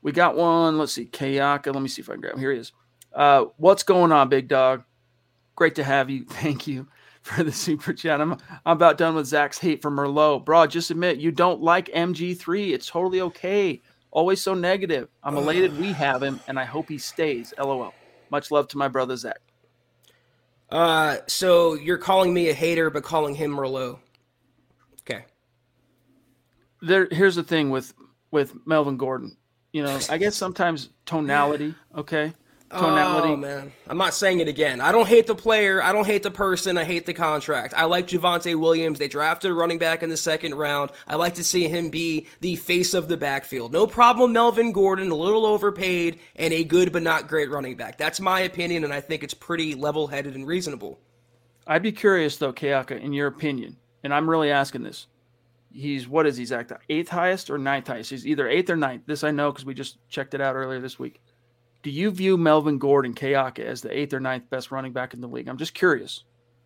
We 0.03 0.13
got 0.13 0.37
one. 0.37 0.79
Let's 0.79 0.93
see, 0.93 1.07
Kayaka. 1.07 1.73
Let 1.73 1.83
me 1.83 1.89
see 1.89 2.03
if 2.03 2.09
I 2.09 2.13
can 2.13 2.21
grab 2.21 2.35
him. 2.35 2.41
Here 2.41 2.53
he 2.53 2.59
is. 2.59 2.73
Uh, 3.13 3.47
what's 3.57 3.83
going 3.83 4.13
on, 4.13 4.29
big 4.29 4.49
dog? 4.49 4.85
Great 5.57 5.75
to 5.77 5.85
have 5.85 6.09
you. 6.11 6.25
Thank 6.29 6.67
you 6.67 6.89
for 7.23 7.43
the 7.43 7.53
super 7.53 7.93
chat. 7.93 8.21
I'm, 8.21 8.33
I'm 8.65 8.77
about 8.77 8.99
done 8.99 9.15
with 9.15 9.27
Zack's 9.27 9.59
hate 9.59 9.83
for 9.83 9.91
Merlot. 9.91 10.45
Bro, 10.45 10.69
just 10.69 10.91
admit 10.91 11.19
you 11.19 11.33
don't 11.33 11.61
like 11.61 11.89
MG3. 11.89 12.73
It's 12.73 12.87
totally 12.87 13.21
okay. 13.23 13.83
Always 14.11 14.41
so 14.41 14.55
negative. 14.55 15.09
I'm 15.23 15.37
elated 15.37 15.79
we 15.79 15.93
have 15.93 16.23
him, 16.23 16.41
and 16.49 16.59
I 16.59 16.65
hope 16.65 16.89
he 16.89 16.99
stays. 16.99 17.53
LOL. 17.59 17.93
Much 18.31 18.51
love 18.51 18.69
to 18.69 18.79
my 18.79 18.89
brother 18.89 19.17
Zack. 19.17 19.41
Uh, 20.71 21.19
so 21.27 21.75
you're 21.75 21.99
calling 21.99 22.33
me 22.33 22.49
a 22.49 22.55
hater, 22.55 22.91
but 22.91 23.03
calling 23.03 23.35
him 23.35 23.53
Merlot. 23.53 23.99
Okay. 25.03 25.25
There, 26.83 27.09
here's 27.11 27.37
the 27.37 27.43
thing 27.43 27.71
with 27.71 27.95
with 28.31 28.55
Melvin 28.67 28.97
Gordon. 28.97 29.37
You 29.73 29.83
know, 29.83 29.99
I 30.11 30.19
guess 30.19 30.37
sometimes 30.37 30.91
tonality. 31.07 31.75
Okay. 31.95 32.33
Oh 32.71 33.37
man, 33.37 33.73
I'm 33.87 33.97
not 33.97 34.13
saying 34.13 34.41
it 34.41 34.49
again. 34.49 34.83
I 34.83 34.93
don't 34.93 35.09
hate 35.09 35.27
the 35.27 35.35
player. 35.35 35.83
I 35.83 35.93
don't 35.93 36.07
hate 36.07 36.23
the 36.23 36.31
person. 36.31 36.77
I 36.77 36.85
hate 36.85 37.07
the 37.07 37.15
contract. 37.15 37.73
I 37.75 37.85
like 37.85 38.07
Javonte 38.07 38.55
Williams. 38.61 38.99
They 38.99 39.09
drafted 39.09 39.51
a 39.51 39.55
running 39.55 39.79
back 39.79 40.03
in 40.03 40.11
the 40.11 40.19
second 40.19 40.55
round. 40.55 40.91
I 41.07 41.17
like 41.17 41.35
to 41.37 41.45
see 41.45 41.67
him 41.67 41.89
be 41.89 42.27
the 42.41 42.57
face 42.57 42.93
of 42.93 43.09
the 43.09 43.17
backfield. 43.17 43.73
No 43.73 43.87
problem. 43.87 44.35
Melvin 44.35 44.73
Gordon, 44.73 45.11
a 45.11 45.15
little 45.15 45.47
overpaid 45.47 46.21
and 46.37 46.53
a 46.53 46.63
good 46.63 46.93
but 46.93 47.03
not 47.03 47.27
great 47.27 47.51
running 47.51 47.77
back. 47.77 47.97
That's 47.97 48.21
my 48.21 48.41
opinion, 48.41 48.85
and 48.85 48.93
I 48.93 49.01
think 49.01 49.23
it's 49.23 49.35
pretty 49.35 49.75
level-headed 49.75 50.35
and 50.35 50.47
reasonable. 50.47 50.99
I'd 51.67 51.83
be 51.83 51.93
curious 51.93 52.37
though, 52.37 52.53
Kayaka, 52.53 53.01
in 53.01 53.15
your 53.15 53.29
opinion, 53.29 53.77
and 54.03 54.13
I'm 54.13 54.29
really 54.29 54.51
asking 54.51 54.83
this. 54.83 55.07
He's 55.73 56.09
what 56.09 56.27
is 56.27 56.37
he, 56.37 56.45
Zack? 56.45 56.71
Eighth 56.89 57.09
highest 57.09 57.51
or 57.51 57.57
ninth 57.57 57.87
highest? 57.87 58.11
He's 58.11 58.27
either 58.27 58.49
eighth 58.49 58.69
or 58.69 58.77
ninth. 58.77 59.03
This 59.07 59.25
I 59.25 59.31
know 59.31 59.53
because 59.53 59.65
we 59.65 59.75
just 59.75 59.97
checked 60.09 60.35
it 60.35 60.41
out 60.41 60.55
earlier 60.55 60.81
this 60.81 60.99
week. 60.99 61.23
Do 61.83 61.91
you 61.91 62.11
view 62.11 62.37
Melvin 62.37 62.79
Gordon 62.79 63.15
Kayaka 63.15 63.61
as 63.61 63.81
the 63.81 63.97
eighth 63.97 64.13
or 64.13 64.21
ninth 64.21 64.51
best 64.51 64.71
running 64.71 64.93
back 64.93 65.15
in 65.15 65.21
the 65.21 65.29
league? 65.29 65.49
I'm 65.49 65.59
just 65.59 65.75
curious. 65.75 66.25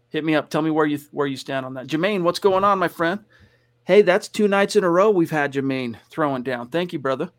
Hit 0.08 0.24
me 0.24 0.34
up. 0.34 0.50
Tell 0.50 0.62
me 0.62 0.70
where 0.70 0.86
you 0.86 0.98
where 1.10 1.26
you 1.26 1.36
stand 1.36 1.66
on 1.66 1.74
that. 1.74 1.86
Jermaine, 1.86 2.22
what's 2.22 2.38
going 2.38 2.64
on, 2.64 2.78
my 2.78 2.88
friend? 2.88 3.20
Hey, 3.84 4.02
that's 4.02 4.28
two 4.28 4.48
nights 4.48 4.76
in 4.76 4.84
a 4.84 4.90
row 4.90 5.10
we've 5.10 5.30
had 5.30 5.52
Jermaine 5.52 5.96
throwing 6.10 6.42
down. 6.42 6.68
Thank 6.68 6.92
you, 6.92 6.98
brother. 6.98 7.30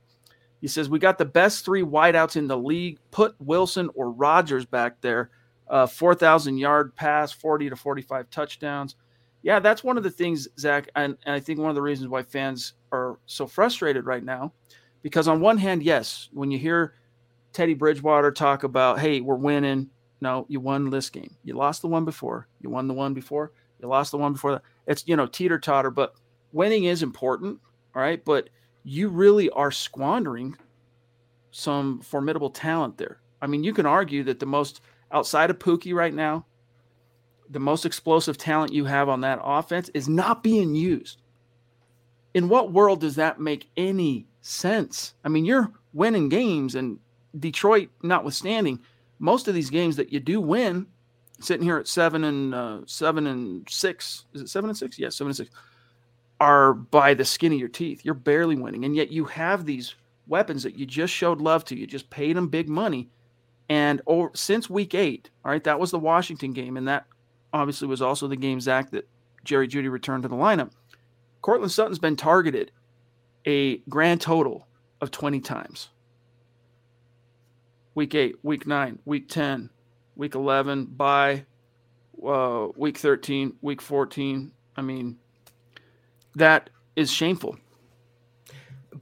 He 0.60 0.68
says 0.68 0.90
we 0.90 1.00
got 1.00 1.18
the 1.18 1.26
best 1.26 1.66
three 1.66 1.84
wideouts 1.84 2.36
in 2.36 2.48
the 2.48 2.58
league. 2.58 3.00
Put 3.12 3.36
Wilson 3.40 3.90
or 3.96 4.12
Rodgers 4.12 4.66
back 4.66 5.02
there. 5.02 5.30
Uh, 5.68 5.88
4,000 5.88 6.58
yard 6.58 6.96
pass, 6.96 7.32
40 7.32 7.70
to 7.70 7.76
45 7.76 8.30
touchdowns. 8.30 8.96
Yeah, 9.42 9.60
that's 9.60 9.84
one 9.84 9.98
of 9.98 10.04
the 10.04 10.10
things, 10.10 10.48
Zack, 10.58 10.90
and, 10.96 11.18
and 11.26 11.36
I 11.36 11.40
think 11.40 11.60
one 11.60 11.70
of 11.70 11.76
the 11.76 11.82
reasons 11.82 12.10
why 12.10 12.24
fans 12.24 12.74
are 12.94 13.20
so 13.26 13.46
frustrated 13.46 14.06
right 14.06 14.24
now. 14.24 14.54
Because 15.02 15.28
on 15.28 15.42
one 15.42 15.58
hand, 15.58 15.84
yes, 15.84 16.30
when 16.32 16.50
you 16.50 16.58
hear 16.58 16.94
Teddy 17.54 17.76
Bridgewater 17.76 18.32
talk 18.32 18.64
about, 18.64 19.00
hey, 19.00 19.22
we're 19.22 19.36
winning. 19.36 19.90
No, 20.22 20.46
you 20.50 20.60
won 20.60 20.90
this 20.90 21.10
game. 21.10 21.36
You 21.44 21.56
lost 21.56 21.82
the 21.82 21.88
one 21.88 22.06
before. 22.06 22.48
You 22.60 22.70
won 22.70 22.88
the 22.88 22.94
one 22.94 23.14
before. 23.14 23.52
You 23.80 23.88
lost 23.88 24.12
the 24.12 24.18
one 24.18 24.34
before 24.34 24.54
that. 24.54 24.64
It's, 24.88 25.08
you 25.08 25.16
know, 25.16 25.28
teeter 25.28 25.60
totter, 25.60 25.92
but 25.92 26.16
winning 26.52 26.86
is 26.86 27.04
important. 27.04 27.60
All 27.96 28.02
right. 28.02 28.24
But 28.24 28.50
you 28.84 29.10
really 29.10 29.50
are 29.52 29.72
squandering 29.72 30.58
some 31.52 32.02
formidable 32.02 32.50
talent 32.50 32.98
there. 32.98 33.20
I 33.42 33.48
mean, 33.48 33.64
you 33.64 33.74
can 33.74 33.86
argue 33.86 34.24
that 34.24 34.40
the 34.40 34.46
most 34.46 34.82
outside 35.12 35.50
of 35.50 35.60
Pookie 35.60 35.94
right 35.94 36.14
now, 36.14 36.46
the 37.50 37.60
most 37.60 37.86
explosive 37.86 38.38
talent 38.38 38.74
you 38.74 38.86
have 38.86 39.10
on 39.10 39.22
that 39.22 39.40
offense 39.44 39.90
is 39.94 40.10
not 40.10 40.42
being 40.42 40.74
used. 40.74 41.22
In 42.34 42.50
what 42.50 42.72
world 42.72 43.02
does 43.02 43.16
that 43.16 43.40
make 43.40 43.70
any 43.78 44.26
sense? 44.42 45.14
I 45.24 45.30
mean, 45.30 45.46
you're 45.46 45.72
winning 45.94 46.30
games, 46.30 46.74
and 46.74 46.98
Detroit 47.38 47.90
notwithstanding, 48.02 48.80
most 49.20 49.48
of 49.48 49.56
these 49.56 49.70
games 49.70 49.96
that 49.96 50.12
you 50.12 50.20
do 50.20 50.42
win, 50.42 50.88
sitting 51.40 51.66
here 51.66 51.78
at 51.78 51.88
seven 51.88 52.24
and 52.24 52.54
uh, 52.54 52.80
seven 52.86 53.28
and 53.28 53.68
six, 53.70 54.26
is 54.34 54.42
it 54.42 54.50
seven 54.50 54.70
and 54.70 54.78
six? 54.78 54.98
Yes, 55.00 55.06
yeah, 55.06 55.18
seven 55.18 55.30
and 55.30 55.38
six, 55.38 55.50
are 56.40 56.74
by 56.74 57.14
the 57.14 57.26
skin 57.26 57.54
of 57.54 57.60
your 57.60 57.70
teeth. 57.70 58.04
You're 58.04 58.14
barely 58.14 58.56
winning, 58.56 58.86
and 58.86 58.96
yet 58.96 59.12
you 59.12 59.26
have 59.26 59.66
these 59.66 59.96
weapons 60.28 60.64
that 60.64 60.76
you 60.76 60.86
just 60.86 61.14
showed 61.14 61.42
love 61.42 61.66
to. 61.66 61.78
You 61.78 61.88
just 61.88 62.10
paid 62.10 62.36
them 62.36 62.48
big 62.48 62.70
money, 62.70 63.10
and 63.70 64.02
over, 64.08 64.32
since 64.36 64.70
week 64.70 64.94
eight, 64.94 65.30
all 65.44 65.52
right, 65.52 65.64
that 65.64 65.80
was 65.80 65.92
the 65.92 66.00
Washington 66.00 66.54
game, 66.54 66.78
and 66.78 66.88
that 66.88 67.06
obviously 67.54 67.88
was 67.88 68.02
also 68.02 68.28
the 68.28 68.36
game, 68.36 68.60
Zack, 68.60 68.92
that 68.92 69.08
Jerry 69.44 69.68
Jeudy 69.68 69.90
returned 69.92 70.24
to 70.24 70.30
the 70.30 70.36
lineup. 70.36 70.72
Courtland 71.42 71.72
Sutton's 71.72 72.00
been 72.00 72.16
targeted 72.16 72.72
a 73.46 73.78
grand 73.90 74.22
total 74.22 74.68
of 75.02 75.12
20 75.12 75.40
times. 75.42 75.90
Week 77.96 78.16
8, 78.16 78.38
week 78.44 78.66
9, 78.66 79.00
week 79.06 79.30
10, 79.30 79.70
week 80.16 80.36
11, 80.36 80.86
by 80.86 81.46
uh, 82.26 82.68
week 82.76 82.98
13, 82.98 83.58
week 83.62 83.82
14. 83.82 84.52
I 84.76 84.82
mean, 84.82 85.18
that 86.36 86.70
is 86.96 87.12
shameful. 87.12 87.58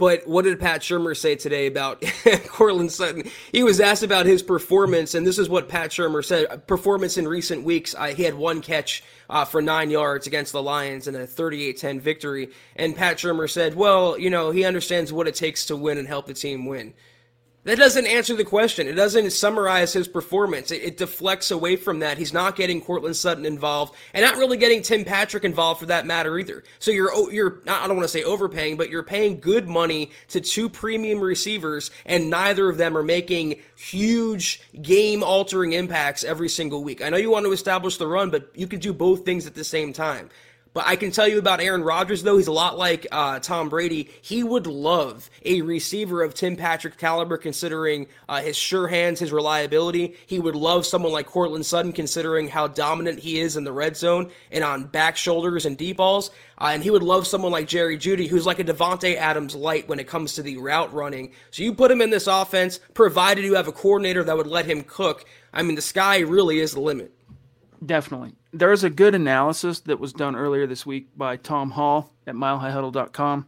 But 0.02 0.28
what 0.28 0.46
did 0.46 0.60
Pat 0.60 0.82
Shurmur 0.82 1.16
say 1.16 1.36
today 1.36 1.68
about 1.68 2.04
Courtland 2.48 2.92
Sutton? 2.92 3.30
He 3.52 3.62
was 3.62 3.80
asked 3.80 4.04
about 4.04 4.26
his 4.26 4.42
performance, 4.42 5.14
and 5.14 5.28
this 5.28 5.38
is 5.38 5.50
what 5.50 5.70
Pat 5.70 5.92
Shurmur 5.92 6.24
said: 6.26 6.66
performance 6.66 7.18
in 7.18 7.28
recent 7.28 7.64
weeks. 7.64 7.94
Uh, 7.96 8.08
he 8.08 8.24
had 8.24 8.34
one 8.34 8.62
catch 8.62 9.04
uh, 9.30 9.46
for 9.46 9.62
nine 9.62 9.90
yards 9.92 10.28
against 10.28 10.54
the 10.54 10.64
Lions 10.64 11.08
in 11.08 11.16
a 11.16 11.28
38-10 11.28 12.02
victory, 12.02 12.50
and 12.76 12.96
Pat 12.96 13.18
Shurmur 13.18 13.50
said, 13.50 13.76
"Well, 13.76 14.18
you 14.18 14.30
know, 14.30 14.52
he 14.52 14.64
understands 14.64 15.14
what 15.14 15.28
it 15.28 15.36
takes 15.36 15.66
to 15.68 15.76
win 15.76 15.98
and 15.98 16.08
help 16.08 16.26
the 16.26 16.34
team 16.34 16.66
win." 16.66 16.94
That 17.64 17.78
doesn't 17.78 18.08
answer 18.08 18.36
the 18.36 18.44
question. 18.44 18.88
It 18.88 18.94
doesn't 18.94 19.30
summarize 19.30 19.94
his 19.94 20.08
performance. 20.08 20.72
It, 20.72 20.82
it, 20.82 20.98
deflects 20.98 21.52
away 21.52 21.76
from 21.76 22.00
that. 22.00 22.18
He's 22.18 22.34
not 22.34 22.56
getting 22.56 22.82
Courtland 22.82 23.16
Sutton 23.16 23.46
involved, 23.46 23.94
and 24.16 24.26
not 24.26 24.38
really 24.38 24.58
getting 24.58 24.82
Tim 24.82 25.06
Patrick 25.06 25.44
involved 25.44 25.80
for 25.80 25.86
that 25.86 26.08
matter 26.08 26.40
either. 26.40 26.64
So 26.80 26.90
you're 26.90 27.12
oh, 27.14 27.30
you're 27.30 27.62
I 27.68 27.86
don't 27.86 27.98
want 27.98 28.06
to 28.06 28.12
say 28.12 28.24
overpaying, 28.24 28.78
but 28.78 28.90
you're 28.90 29.04
paying 29.04 29.40
good 29.40 29.68
money 29.68 30.10
to 30.30 30.42
two 30.42 30.70
premium 30.70 31.20
receivers, 31.20 31.92
and 32.08 32.32
neither 32.32 32.68
of 32.68 32.78
them 32.78 32.98
are 32.98 33.04
making 33.04 33.60
huge 33.76 34.62
game 34.82 35.22
altering 35.22 35.74
impacts 35.74 36.24
every 36.24 36.50
single 36.50 36.84
week. 36.84 37.04
I 37.04 37.10
know 37.10 37.18
you 37.18 37.30
want 37.30 37.46
to 37.46 37.52
establish 37.52 37.98
the 37.98 38.08
run, 38.08 38.32
but 38.32 38.50
you 38.56 38.66
can 38.66 38.80
do 38.80 38.92
both 38.92 39.24
things 39.24 39.46
at 39.46 39.54
the 39.54 39.64
same 39.64 39.94
time. 39.94 40.32
But 40.74 40.86
I 40.88 40.96
can 40.96 41.12
tell 41.12 41.28
you 41.28 41.38
about 41.38 41.60
Aaron 41.60 41.84
Rodgers, 41.84 42.24
though. 42.24 42.38
He's 42.38 42.48
a 42.48 42.54
lot 42.54 42.78
like 42.78 43.06
uh, 43.12 43.40
Tom 43.40 43.68
Brady. 43.68 44.10
He 44.22 44.42
would 44.42 44.68
love 44.68 45.30
a 45.44 45.62
receiver 45.62 46.24
of 46.24 46.34
Tim 46.34 46.56
Patrick 46.56 46.98
caliber, 46.98 47.38
considering 47.38 48.08
uh, 48.30 48.42
his 48.42 48.56
sure 48.56 48.88
hands, 48.88 49.20
his 49.20 49.34
reliability. 49.34 50.16
He 50.28 50.40
would 50.40 50.56
love 50.56 50.86
someone 50.86 51.12
like 51.12 51.26
Courtland 51.26 51.66
Sutton, 51.66 51.92
considering 51.92 52.48
how 52.48 52.68
dominant 52.68 53.20
he 53.20 53.40
is 53.40 53.58
in 53.58 53.66
the 53.66 53.74
red 53.74 53.98
zone 53.98 54.32
and 54.50 54.64
on 54.64 54.86
back 54.86 55.18
shoulders 55.18 55.66
and 55.66 55.78
deep 55.78 55.98
balls. 55.98 56.32
Uh, 56.58 56.70
and 56.74 56.84
he 56.84 56.90
would 56.90 57.04
love 57.04 57.28
someone 57.28 57.52
like 57.52 57.68
Jerry 57.68 57.98
Jeudy, 57.98 58.28
who's 58.28 58.46
like 58.46 58.60
a 58.60 58.64
Davante 58.64 59.18
Adams 59.18 59.56
light 59.56 59.90
when 59.90 60.00
it 60.00 60.08
comes 60.08 60.36
to 60.36 60.42
the 60.42 60.58
route 60.58 60.94
running. 60.94 61.34
So 61.50 61.64
you 61.64 61.74
put 61.74 61.92
him 61.92 62.02
in 62.02 62.12
this 62.12 62.28
offense, 62.28 62.80
provided 62.94 63.44
you 63.44 63.56
have 63.56 63.68
a 63.68 63.74
coordinator 63.74 64.24
that 64.24 64.38
would 64.38 64.48
let 64.48 64.66
him 64.66 64.84
cook. 64.84 65.26
I 65.52 65.64
mean, 65.64 65.76
the 65.76 65.82
sky 65.82 66.20
really 66.20 66.60
is 66.60 66.74
the 66.74 66.80
limit. 66.80 67.14
Definitely. 67.86 68.36
There's 68.54 68.84
a 68.84 68.90
good 68.90 69.16
analysis 69.16 69.80
that 69.82 70.00
was 70.00 70.12
done 70.12 70.36
earlier 70.36 70.68
this 70.68 70.86
week 70.86 71.08
by 71.16 71.38
Tom 71.38 71.72
Hall 71.72 72.14
at 72.28 72.36
milehighhuddle.com, 72.36 73.48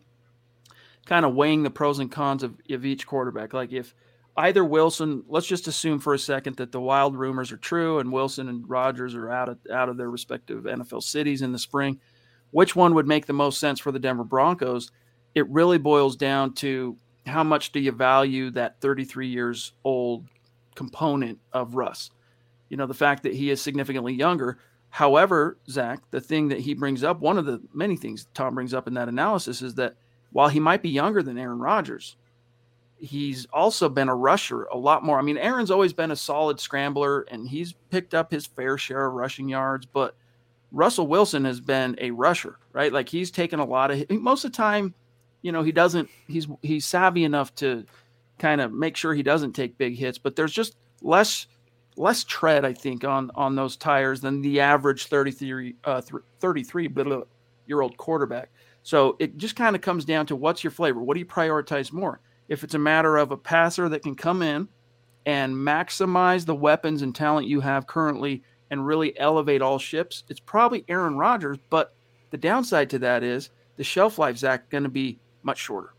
kind 1.06 1.26
of 1.26 1.36
weighing 1.36 1.64
the 1.64 1.70
pros 1.70 2.00
and 2.00 2.12
cons 2.12 2.42
of, 2.42 2.56
of 2.70 2.86
each 2.86 3.06
quarterback. 3.06 3.54
Like 3.54 3.74
if 3.74 3.94
either 4.38 4.64
Wilson, 4.64 5.24
let's 5.28 5.48
just 5.48 5.68
assume 5.68 6.00
for 6.00 6.14
a 6.14 6.20
second 6.20 6.56
that 6.56 6.72
the 6.72 6.80
wild 6.80 7.18
rumors 7.18 7.52
are 7.52 7.58
true 7.58 8.00
and 8.00 8.14
Wilson 8.14 8.48
and 8.48 8.70
Rodgers 8.70 9.14
are 9.14 9.30
out 9.30 9.50
of 9.50 9.58
out 9.72 9.90
of 9.90 9.98
their 9.98 10.10
respective 10.10 10.64
NFL 10.64 11.04
cities 11.04 11.42
in 11.42 11.52
the 11.52 11.60
spring, 11.60 12.00
which 12.52 12.76
one 12.76 12.94
would 12.96 13.08
make 13.08 13.26
the 13.26 13.34
most 13.34 13.60
sense 13.60 13.82
for 13.82 13.92
the 13.92 14.00
Denver 14.00 14.24
Broncos? 14.24 14.92
It 15.36 15.50
really 15.50 15.80
boils 15.80 16.16
down 16.16 16.54
to 16.56 16.98
how 17.26 17.44
much 17.44 17.74
do 17.74 17.82
you 17.82 17.92
value 17.92 18.52
that 18.52 18.80
33 18.80 19.28
years 19.28 19.74
old 19.84 20.28
component 20.76 21.40
of 21.52 21.76
Russ? 21.76 22.12
you 22.74 22.78
know, 22.78 22.88
the 22.88 22.94
fact 22.96 23.22
that 23.22 23.36
he 23.36 23.52
is 23.52 23.62
significantly 23.62 24.14
younger. 24.14 24.58
However, 24.94 25.58
Zack, 25.68 26.02
the 26.12 26.22
thing 26.22 26.50
that 26.50 26.60
he 26.60 26.76
brings 26.76 27.04
up, 27.04 27.20
one 27.20 27.40
of 27.40 27.48
the 27.48 27.60
many 27.74 27.96
things 27.96 28.28
Tom 28.36 28.54
brings 28.54 28.76
up 28.76 28.88
in 28.88 28.94
that 28.94 29.10
analysis 29.10 29.64
is 29.64 29.74
that 29.74 29.96
while 30.32 30.50
he 30.50 30.60
might 30.60 30.84
be 30.84 30.90
younger 30.90 31.24
than 31.24 31.40
Aaron 31.40 31.58
Rodgers, 31.58 32.16
he's 33.00 33.48
also 33.48 33.90
been 33.90 34.08
a 34.08 34.16
rusher 34.16 34.66
a 34.66 34.78
lot 34.78 35.04
more. 35.04 35.18
I 35.18 35.24
mean, 35.24 35.40
Aaron's 35.40 35.72
always 35.72 35.94
been 35.94 36.12
a 36.12 36.16
solid 36.16 36.60
scrambler 36.60 37.22
and 37.32 37.50
he's 37.50 37.74
picked 37.90 38.14
up 38.14 38.30
his 38.30 38.46
fair 38.46 38.78
share 38.78 39.08
of 39.08 39.16
rushing 39.16 39.50
yards, 39.50 39.88
but 39.88 40.16
Russell 40.72 41.08
Wilson 41.08 41.44
has 41.46 41.60
been 41.60 41.96
a 42.00 42.12
rusher, 42.12 42.60
right? 42.72 42.94
Like 42.94 43.10
he's 43.10 43.32
taken 43.32 43.60
a 43.60 43.66
lot 43.66 43.90
of 43.90 44.08
most 44.12 44.46
of 44.46 44.52
the 44.52 44.58
time, 44.58 44.94
you 45.42 45.52
know, 45.52 45.64
he 45.64 45.72
doesn't 45.72 46.08
he's 46.28 46.46
he's 46.62 46.86
savvy 46.86 47.24
enough 47.24 47.56
to 47.56 47.84
kind 48.38 48.62
of 48.62 48.72
make 48.72 48.96
sure 48.96 49.16
he 49.16 49.24
doesn't 49.24 49.54
take 49.54 49.76
big 49.76 49.96
hits, 49.96 50.20
but 50.20 50.36
there's 50.36 50.54
just 50.54 50.76
less 51.02 51.48
less 51.98 52.24
tread, 52.24 52.66
I 52.66 52.74
think, 52.74 53.04
on 53.04 53.32
on 53.36 53.56
those 53.56 53.78
tires 53.78 54.22
than 54.22 54.42
the 54.42 54.60
average 54.60 55.08
33 55.08 55.76
uh, 55.84 56.02
33 56.40 56.90
year 57.68 57.82
old 57.82 57.98
quarterback. 57.98 58.50
So 58.84 59.16
it 59.20 59.38
just 59.38 59.56
kind 59.56 59.76
of 59.76 59.82
comes 59.82 60.06
down 60.06 60.26
to 60.28 60.36
what's 60.36 60.64
your 60.64 60.72
flavor? 60.72 61.00
What 61.00 61.14
do 61.14 61.20
you 61.20 61.26
prioritize 61.26 61.92
more? 61.92 62.20
If 62.50 62.64
it's 62.64 62.74
a 62.74 62.80
matter 62.80 63.16
of 63.18 63.32
a 63.32 63.38
passer 63.38 63.88
that 63.90 64.04
can 64.04 64.16
come 64.16 64.42
in 64.42 64.68
and 65.26 65.56
maximize 65.56 66.46
the 66.46 66.56
weapons 66.56 67.02
and 67.02 67.16
talent 67.16 67.48
you 67.48 67.62
have 67.62 67.88
currently 67.88 68.44
and 68.70 68.86
really 68.86 69.18
elevate 69.18 69.62
all 69.62 69.80
ships, 69.80 70.24
it's 70.30 70.42
probably 70.42 70.84
Aaron 70.90 71.18
Rodgers. 71.18 71.58
But 71.70 71.96
the 72.32 72.38
downside 72.38 72.90
to 72.90 73.00
that 73.00 73.24
is 73.24 73.50
the 73.78 73.84
shelf 73.84 74.18
life, 74.18 74.38
Zack, 74.38 74.70
going 74.70 74.84
to 74.84 74.90
be 74.90 75.20
much 75.44 75.60
shorter. 75.60 75.94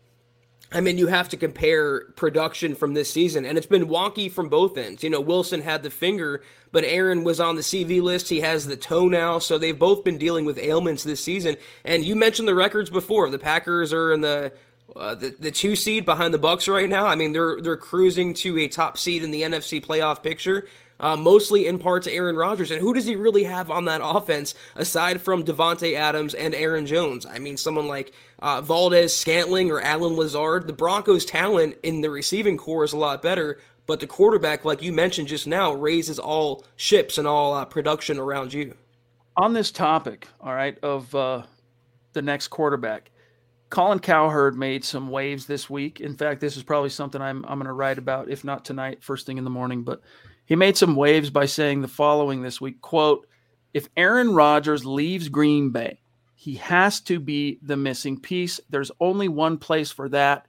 I 0.71 0.81
mean, 0.81 0.97
you 0.97 1.07
have 1.07 1.29
to 1.29 1.37
compare 1.37 2.01
production 2.15 2.75
from 2.75 2.93
this 2.93 3.09
season, 3.09 3.45
and 3.45 3.57
it's 3.57 3.67
been 3.67 3.87
wonky 3.87 4.31
from 4.31 4.49
both 4.49 4.77
ends. 4.77 5.03
You 5.03 5.09
know, 5.09 5.21
Wilson 5.21 5.61
had 5.61 5.83
the 5.83 5.89
finger, 5.89 6.41
but 6.71 6.83
Aaron 6.83 7.23
was 7.23 7.39
on 7.39 7.55
the 7.55 7.61
CV 7.61 8.01
list. 8.01 8.29
He 8.29 8.41
has 8.41 8.65
the 8.65 8.75
toe 8.75 9.07
now, 9.07 9.39
so 9.39 9.57
they've 9.57 9.77
both 9.77 10.03
been 10.03 10.17
dealing 10.17 10.43
with 10.43 10.57
ailments 10.57 11.03
this 11.03 11.23
season. 11.23 11.55
And 11.83 12.03
you 12.03 12.15
mentioned 12.15 12.47
the 12.47 12.55
records 12.55 12.89
before. 12.89 13.29
The 13.29 13.39
Packers 13.39 13.93
are 13.93 14.11
in 14.11 14.21
the 14.21 14.51
uh, 14.95 15.15
the, 15.15 15.35
the 15.39 15.51
two 15.51 15.75
seed 15.75 16.05
behind 16.05 16.33
the 16.33 16.37
Bucks 16.37 16.67
right 16.67 16.87
now. 16.87 17.05
I 17.05 17.15
mean, 17.15 17.33
they're 17.33 17.59
they're 17.61 17.77
cruising 17.77 18.33
to 18.35 18.57
a 18.59 18.67
top 18.67 18.97
seed 18.97 19.23
in 19.23 19.31
the 19.31 19.43
NFC 19.43 19.83
playoff 19.83 20.23
picture 20.23 20.67
uh, 20.99 21.15
mostly 21.15 21.67
in 21.67 21.79
part 21.79 22.03
to 22.03 22.11
Aaron 22.11 22.35
Rodgers. 22.35 22.71
And 22.71 22.81
who 22.81 22.93
does 22.93 23.05
he 23.05 23.15
really 23.15 23.43
have 23.43 23.69
on 23.69 23.85
that 23.85 24.01
offense 24.03 24.55
aside 24.75 25.21
from 25.21 25.43
Davante 25.43 25.95
Adams 25.95 26.33
and 26.33 26.55
Aaron 26.55 26.85
Jones? 26.85 27.25
I 27.25 27.39
mean, 27.39 27.57
someone 27.57 27.87
like 27.87 28.13
uh, 28.39 28.61
Valdes-Scantling 28.61 29.71
or 29.71 29.81
Allen 29.81 30.15
Lazard. 30.15 30.67
The 30.67 30.73
Broncos' 30.73 31.25
talent 31.25 31.77
in 31.83 32.01
the 32.01 32.09
receiving 32.09 32.57
corps 32.57 32.83
is 32.83 32.93
a 32.93 32.97
lot 32.97 33.21
better, 33.21 33.59
but 33.85 33.99
the 33.99 34.07
quarterback, 34.07 34.65
like 34.65 34.81
you 34.81 34.93
mentioned 34.93 35.27
just 35.27 35.47
now, 35.47 35.73
raises 35.73 36.19
all 36.19 36.65
ships 36.75 37.17
and 37.17 37.27
all 37.27 37.53
uh, 37.53 37.65
production 37.65 38.17
around 38.17 38.53
you. 38.53 38.75
On 39.37 39.53
this 39.53 39.71
topic, 39.71 40.27
all 40.39 40.53
right, 40.53 40.77
of 40.81 41.13
uh, 41.13 41.43
the 42.13 42.21
next 42.21 42.47
quarterback, 42.47 43.11
Colin 43.69 43.99
Cowherd 43.99 44.57
made 44.57 44.85
some 44.85 45.09
waves 45.09 45.45
this 45.47 45.69
week. 45.69 45.99
In 45.99 46.15
fact, 46.15 46.39
this 46.39 46.55
is 46.55 46.63
probably 46.63 46.89
something 46.89 47.21
I'm 47.21 47.43
I'm 47.45 47.57
going 47.57 47.65
to 47.65 47.73
write 47.73 47.97
about, 47.97 48.29
if 48.29 48.43
not 48.45 48.63
tonight, 48.63 49.03
first 49.03 49.25
thing 49.25 49.37
in 49.37 49.43
the 49.43 49.49
morning. 49.49 49.83
But 49.83 50.01
he 50.45 50.55
made 50.55 50.77
some 50.77 50.95
waves 50.95 51.29
by 51.29 51.45
saying 51.45 51.81
the 51.81 51.87
following 51.87 52.41
this 52.41 52.61
week: 52.61 52.81
"Quote: 52.81 53.27
If 53.73 53.89
Aaron 53.97 54.33
Rodgers 54.33 54.85
leaves 54.85 55.29
Green 55.29 55.69
Bay, 55.71 55.99
he 56.35 56.55
has 56.55 56.99
to 57.01 57.19
be 57.19 57.59
the 57.61 57.77
missing 57.77 58.19
piece. 58.19 58.59
There's 58.69 58.91
only 58.99 59.27
one 59.27 59.57
place 59.57 59.91
for 59.91 60.07
that. 60.09 60.45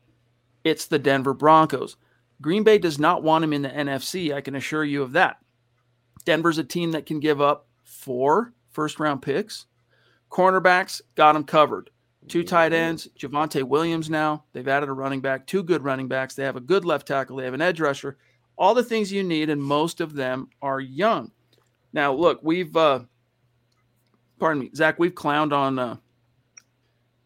It's 0.64 0.87
the 0.87 0.98
Denver 0.98 1.32
Broncos. 1.32 1.96
Green 2.42 2.64
Bay 2.64 2.76
does 2.76 2.98
not 2.98 3.22
want 3.22 3.44
him 3.44 3.52
in 3.52 3.62
the 3.62 3.68
NFC. 3.70 4.35
I 4.35 4.40
can 4.40 4.54
assure 4.54 4.85
you 4.85 5.02
of 5.02 5.12
that. 5.12 5.38
Denver's 6.24 6.59
a 6.59 6.64
team 6.64 6.92
that 6.92 7.06
can 7.06 7.20
give 7.20 7.40
up 7.40 7.66
four 7.85 8.52
first 8.70 9.00
round 9.00 9.22
picks. 9.22 9.66
Cornerbacks 10.30 11.00
got 11.14 11.32
them 11.32 11.44
covered. 11.44 11.90
Two 12.28 12.42
tight 12.42 12.72
ends, 12.72 13.09
Javonte 13.16 13.62
Williams 13.62 14.11
now. 14.11 14.44
They've 14.52 14.66
added 14.66 14.88
a 14.88 14.92
running 14.92 15.20
back, 15.20 15.46
two 15.46 15.62
good 15.62 15.85
running 15.85 16.09
backs. 16.09 16.35
They 16.35 16.42
have 16.42 16.56
a 16.56 16.61
good 16.61 16.85
left 16.85 17.06
tackle. 17.06 17.37
They 17.37 17.44
have 17.44 17.54
an 17.54 17.62
edge 17.62 17.80
rusher. 17.80 18.18
All 18.59 18.75
the 18.75 18.85
things 18.85 19.12
you 19.12 19.23
need, 19.23 19.51
and 19.51 19.62
most 19.62 20.01
of 20.01 20.14
them 20.14 20.49
are 20.62 20.81
young. 20.81 21.31
Now, 21.92 22.12
look, 22.12 22.40
we've, 22.42 22.75
uh, 22.77 23.01
pardon 24.38 24.61
me, 24.61 24.71
Zack, 24.75 24.99
we've 24.99 25.14
clowned 25.14 25.53
on 25.53 25.79
uh, 25.79 25.97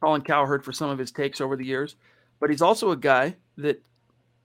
Colin 0.00 0.22
Cowherd 0.22 0.64
for 0.64 0.72
some 0.72 0.90
of 0.90 0.98
his 0.98 1.12
takes 1.12 1.40
over 1.40 1.56
the 1.56 1.64
years, 1.64 1.96
but 2.40 2.50
he's 2.50 2.62
also 2.62 2.90
a 2.90 2.96
guy 2.96 3.36
that 3.58 3.82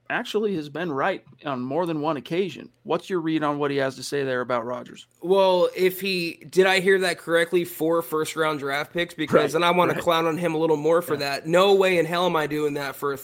actually 0.10 0.56
has 0.56 0.70
been 0.70 0.92
right 0.92 1.24
on 1.46 1.62
more 1.62 1.86
than 1.86 2.02
one 2.02 2.18
occasion. 2.18 2.70
What's 2.84 3.10
your 3.10 3.20
read 3.20 3.44
on 3.44 3.58
what 3.58 3.72
he 3.72 3.78
has 3.78 3.96
to 3.96 4.04
say 4.04 4.24
there 4.24 4.42
about 4.42 4.66
Rodgers? 4.66 5.08
Well, 5.22 5.70
if 5.76 6.00
he 6.00 6.46
did 6.50 6.68
I 6.68 6.80
hear 6.80 7.00
that 7.00 7.18
correctly, 7.18 7.66
four 7.66 8.02
first 8.02 8.36
round 8.36 8.60
draft 8.60 8.94
picks 8.94 9.14
because 9.14 9.34
right, 9.34 9.52
then 9.52 9.64
I 9.64 9.72
want 9.72 9.90
right. 9.90 9.98
to 9.98 10.04
clown 10.04 10.26
on 10.26 10.38
him 10.38 10.54
a 10.54 10.58
little 10.58 10.78
more 10.78 11.02
for 11.02 11.14
yeah. 11.14 11.20
that. 11.20 11.48
No 11.48 11.74
way 11.74 11.98
in 11.98 12.06
hell 12.06 12.26
am 12.26 12.36
I 12.36 12.48
doing 12.48 12.76
that 12.76 12.96
for 12.96 13.14
a 13.14 13.18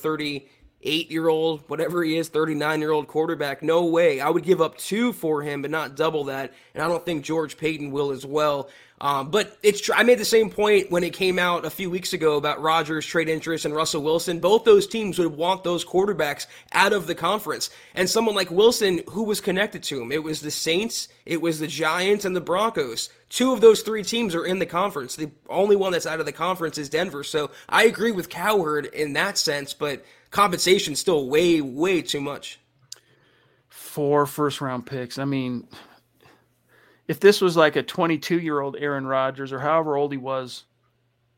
38 0.82 1.12
year 1.12 1.28
old, 1.28 1.62
whatever 1.68 2.04
he 2.04 2.18
is, 2.18 2.30
39 2.30 2.80
year 2.80 2.92
old 2.92 3.08
quarterback. 3.08 3.62
No 3.62 3.86
way. 3.86 4.20
I 4.20 4.30
would 4.30 4.44
give 4.44 4.62
up 4.62 4.78
two 4.78 5.14
for 5.14 5.42
him, 5.42 5.62
but 5.62 5.72
not 5.72 5.96
double 5.96 6.26
that. 6.26 6.54
And 6.74 6.84
I 6.84 6.88
don't 6.88 7.06
think 7.06 7.24
George 7.24 7.58
Paton 7.58 7.92
will 7.92 8.12
as 8.12 8.26
well. 8.26 8.70
Um, 9.00 9.32
but 9.32 9.58
it's 9.64 9.82
true. 9.82 9.96
I 9.98 10.04
made 10.04 10.20
the 10.20 10.26
same 10.26 10.52
point 10.52 10.92
when 10.92 11.04
it 11.04 11.14
came 11.14 11.40
out 11.40 11.66
a 11.66 11.72
few 11.72 11.90
weeks 11.90 12.14
ago 12.14 12.38
about 12.38 12.62
Rodgers' 12.62 13.06
trade 13.06 13.30
interest 13.30 13.66
and 13.66 13.74
Russell 13.74 14.04
Wilson. 14.04 14.40
Both 14.40 14.64
those 14.64 14.86
teams 14.86 15.18
would 15.18 15.36
want 15.36 15.64
those 15.64 15.84
quarterbacks 15.84 16.46
out 16.72 16.94
of 16.94 17.08
the 17.08 17.16
conference. 17.16 17.72
And 17.96 18.08
someone 18.08 18.36
like 18.36 18.52
Wilson, 18.52 19.02
who 19.10 19.24
was 19.24 19.42
connected 19.42 19.82
to 19.84 20.00
him, 20.00 20.12
it 20.12 20.22
was 20.22 20.42
the 20.42 20.52
Saints, 20.52 21.08
it 21.26 21.42
was 21.42 21.60
the 21.60 21.66
Giants, 21.66 22.26
and 22.26 22.36
the 22.36 22.42
Broncos. 22.42 23.10
Two 23.30 23.54
of 23.54 23.62
those 23.62 23.82
three 23.82 24.04
teams 24.04 24.36
are 24.36 24.46
in 24.46 24.60
the 24.60 24.68
conference. 24.68 25.16
The 25.16 25.32
only 25.50 25.76
one 25.76 25.94
that's 25.94 26.06
out 26.06 26.20
of 26.20 26.28
the 26.28 26.32
conference 26.32 26.78
is 26.78 26.90
Denver. 26.90 27.24
So 27.24 27.50
I 27.68 27.86
agree 27.86 28.12
with 28.12 28.30
Cowherd 28.30 28.86
in 28.86 29.14
that 29.14 29.36
sense, 29.40 29.74
but 29.74 30.06
compensation 30.32 30.96
still 30.96 31.30
way, 31.30 31.62
way 31.62 32.02
too 32.02 32.22
much. 32.22 32.60
Four 33.68 34.26
first 34.26 34.62
round 34.62 34.86
picks. 34.86 35.20
I 35.20 35.26
mean, 35.26 35.68
if 37.08 37.20
this 37.20 37.42
was 37.42 37.56
like 37.58 37.76
a 37.76 37.84
22 37.84 38.40
year 38.40 38.62
old 38.62 38.78
Aaron 38.80 39.06
Rodgers 39.06 39.52
or 39.52 39.60
however 39.60 39.98
old 39.98 40.12
he 40.12 40.18
was, 40.18 40.64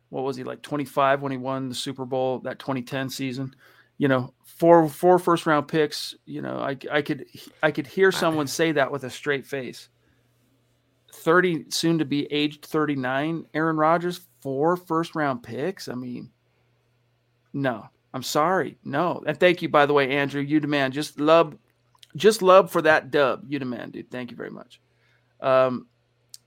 what 0.09 0.23
was 0.23 0.37
he 0.37 0.43
like 0.43 0.61
25 0.61 1.21
when 1.21 1.31
he 1.31 1.37
won 1.37 1.69
the 1.69 1.75
Super 1.75 2.05
Bowl 2.05 2.39
that 2.39 2.59
2010 2.59 3.09
season? 3.09 3.55
You 3.97 4.07
know, 4.07 4.33
four 4.43 4.87
four 4.87 5.17
first 5.17 5.45
round 5.45 5.67
picks. 5.67 6.15
You 6.25 6.41
know, 6.41 6.59
I 6.59 6.77
I 6.91 7.01
could 7.01 7.25
I 7.61 7.71
could 7.71 7.87
hear 7.87 8.11
someone 8.11 8.47
say 8.47 8.71
that 8.73 8.91
with 8.91 9.03
a 9.03 9.09
straight 9.09 9.45
face. 9.45 9.89
30 11.13 11.65
soon 11.69 11.99
to 11.99 12.05
be 12.05 12.25
aged 12.33 12.65
39 12.65 13.45
Aaron 13.53 13.77
Rodgers 13.77 14.21
four 14.41 14.75
first 14.75 15.15
round 15.15 15.43
picks 15.43 15.87
I 15.87 15.93
mean 15.93 16.31
no 17.53 17.87
I'm 18.13 18.23
sorry 18.23 18.77
no 18.83 19.23
and 19.25 19.39
thank 19.39 19.61
you 19.61 19.69
by 19.69 19.85
the 19.85 19.93
way 19.93 20.09
Andrew 20.11 20.41
you 20.41 20.59
demand 20.59 20.93
just 20.93 21.19
love 21.19 21.57
just 22.15 22.41
love 22.41 22.71
for 22.71 22.81
that 22.81 23.11
dub 23.11 23.45
you 23.47 23.59
demand 23.59 23.93
dude 23.93 24.11
thank 24.11 24.31
you 24.31 24.37
very 24.37 24.51
much 24.51 24.79
um, 25.41 25.87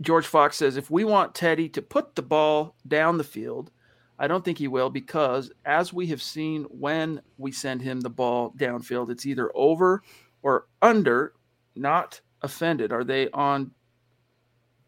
George 0.00 0.26
Fox 0.26 0.56
says 0.56 0.76
if 0.76 0.90
we 0.90 1.04
want 1.04 1.34
Teddy 1.34 1.68
to 1.70 1.82
put 1.82 2.14
the 2.14 2.22
ball 2.22 2.74
down 2.86 3.18
the 3.18 3.24
field, 3.24 3.70
I 4.18 4.26
don't 4.26 4.44
think 4.44 4.58
he 4.58 4.68
will 4.68 4.90
because, 4.90 5.50
as 5.64 5.92
we 5.92 6.06
have 6.08 6.22
seen 6.22 6.64
when 6.64 7.20
we 7.38 7.52
send 7.52 7.82
him 7.82 8.00
the 8.00 8.10
ball 8.10 8.52
downfield, 8.56 9.10
it's 9.10 9.26
either 9.26 9.50
over 9.54 10.02
or 10.42 10.66
under, 10.80 11.34
not 11.74 12.20
offended. 12.42 12.92
Are 12.92 13.04
they 13.04 13.30
on? 13.30 13.72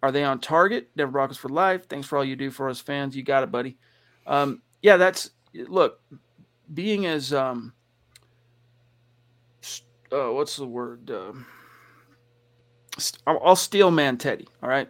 Are 0.02 0.12
they 0.12 0.24
on 0.24 0.40
target? 0.40 0.90
Denver 0.96 1.12
Broncos 1.12 1.36
for 1.36 1.48
life. 1.48 1.88
Thanks 1.88 2.06
for 2.06 2.16
all 2.16 2.24
you 2.24 2.36
do 2.36 2.50
for 2.50 2.68
us 2.68 2.80
fans. 2.80 3.16
You 3.16 3.22
got 3.22 3.42
it, 3.42 3.50
buddy. 3.50 3.76
Um, 4.26 4.62
yeah, 4.80 4.96
that's 4.96 5.30
look. 5.54 6.00
Being 6.74 7.06
as 7.06 7.32
um, 7.32 7.72
uh, 10.12 10.32
what's 10.32 10.56
the 10.56 10.66
word? 10.66 11.10
Uh, 11.10 11.32
I'll 13.26 13.56
steel 13.56 13.90
man 13.90 14.18
Teddy. 14.18 14.48
All 14.62 14.68
right. 14.68 14.88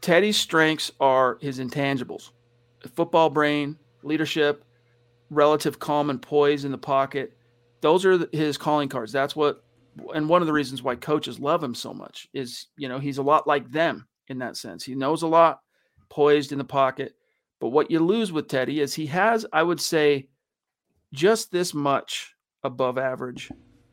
Teddy's 0.00 0.36
strengths 0.36 0.92
are 1.00 1.38
his 1.40 1.58
intangibles 1.58 2.30
football 2.94 3.28
brain, 3.28 3.76
leadership, 4.04 4.64
relative 5.30 5.78
calm 5.78 6.10
and 6.10 6.22
poise 6.22 6.64
in 6.64 6.70
the 6.70 6.78
pocket. 6.78 7.36
Those 7.80 8.04
are 8.04 8.28
his 8.32 8.56
calling 8.56 8.88
cards. 8.88 9.10
That's 9.12 9.34
what, 9.34 9.64
and 10.14 10.28
one 10.28 10.42
of 10.42 10.46
the 10.46 10.52
reasons 10.52 10.82
why 10.82 10.94
coaches 10.94 11.40
love 11.40 11.62
him 11.62 11.74
so 11.74 11.92
much 11.92 12.28
is, 12.32 12.66
you 12.76 12.88
know, 12.88 13.00
he's 13.00 13.18
a 13.18 13.22
lot 13.22 13.46
like 13.46 13.70
them 13.72 14.06
in 14.28 14.38
that 14.38 14.56
sense. 14.56 14.84
He 14.84 14.94
knows 14.94 15.22
a 15.22 15.26
lot, 15.26 15.60
poised 16.08 16.52
in 16.52 16.58
the 16.58 16.64
pocket. 16.64 17.16
But 17.58 17.70
what 17.70 17.90
you 17.90 18.00
lose 18.00 18.30
with 18.30 18.48
Teddy 18.48 18.80
is 18.80 18.94
he 18.94 19.06
has, 19.06 19.46
I 19.52 19.62
would 19.62 19.80
say, 19.80 20.28
just 21.12 21.50
this 21.50 21.74
much 21.74 22.34
above 22.62 22.98
average 22.98 23.50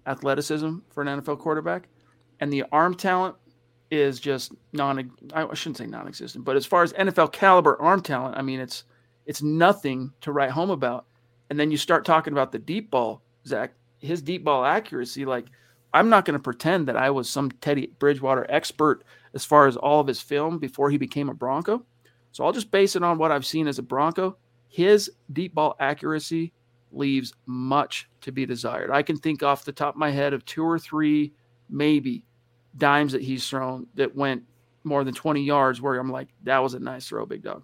athleticism 0.07 0.77
for 0.89 1.01
an 1.01 1.21
NFL 1.21 1.39
quarterback 1.39 1.87
and 2.39 2.51
the 2.51 2.65
arm 2.71 2.95
talent 2.95 3.35
is 3.91 4.19
just 4.19 4.53
non 4.73 5.11
I 5.33 5.53
shouldn't 5.53 5.77
say 5.77 5.85
non-existent, 5.85 6.43
but 6.43 6.55
as 6.55 6.65
far 6.65 6.83
as 6.83 6.93
NFL 6.93 7.31
caliber 7.31 7.79
arm 7.81 8.01
talent, 8.01 8.35
I 8.35 8.41
mean 8.41 8.59
it's 8.59 8.85
it's 9.25 9.41
nothing 9.41 10.11
to 10.21 10.31
write 10.31 10.51
home 10.51 10.71
about. 10.71 11.05
And 11.49 11.59
then 11.59 11.71
you 11.71 11.77
start 11.77 12.03
talking 12.03 12.33
about 12.33 12.51
the 12.51 12.59
deep 12.59 12.89
ball, 12.89 13.21
Zack, 13.47 13.73
his 13.99 14.21
deep 14.21 14.43
ball 14.43 14.65
accuracy. 14.65 15.25
Like 15.25 15.45
I'm 15.93 16.09
not 16.09 16.25
going 16.25 16.33
to 16.33 16.43
pretend 16.43 16.87
that 16.87 16.97
I 16.97 17.11
was 17.11 17.29
some 17.29 17.51
Teddy 17.51 17.93
Bridgewater 17.99 18.45
expert 18.49 19.03
as 19.33 19.45
far 19.45 19.67
as 19.67 19.77
all 19.77 19.99
of 19.99 20.07
his 20.07 20.19
film 20.19 20.57
before 20.57 20.89
he 20.89 20.97
became 20.97 21.29
a 21.29 21.33
Bronco. 21.33 21.85
So 22.31 22.43
I'll 22.43 22.51
just 22.51 22.71
base 22.71 22.95
it 22.95 23.03
on 23.03 23.19
what 23.19 23.31
I've 23.31 23.45
seen 23.45 23.67
as 23.67 23.77
a 23.77 23.83
Bronco. 23.83 24.37
His 24.67 25.11
deep 25.31 25.53
ball 25.53 25.75
accuracy 25.79 26.51
leaves 26.95 27.33
much 27.45 28.09
to 28.21 28.31
be 28.31 28.45
desired. 28.45 28.91
I 28.91 29.03
can 29.03 29.17
think 29.17 29.43
off 29.43 29.65
the 29.65 29.71
top 29.71 29.95
of 29.95 29.99
my 29.99 30.11
head 30.11 30.33
of 30.33 30.45
two 30.45 30.63
or 30.63 30.79
three, 30.79 31.33
maybe 31.69 32.25
dimes 32.75 33.13
that 33.13 33.21
he's 33.21 33.47
thrown 33.47 33.87
that 33.95 34.15
went 34.15 34.43
more 34.83 35.03
than 35.03 35.13
20 35.13 35.43
yards 35.43 35.81
where 35.81 35.95
I'm 35.95 36.11
like, 36.11 36.29
that 36.43 36.59
was 36.59 36.73
a 36.73 36.79
nice 36.79 37.07
throw, 37.07 37.25
big 37.25 37.43
dog. 37.43 37.63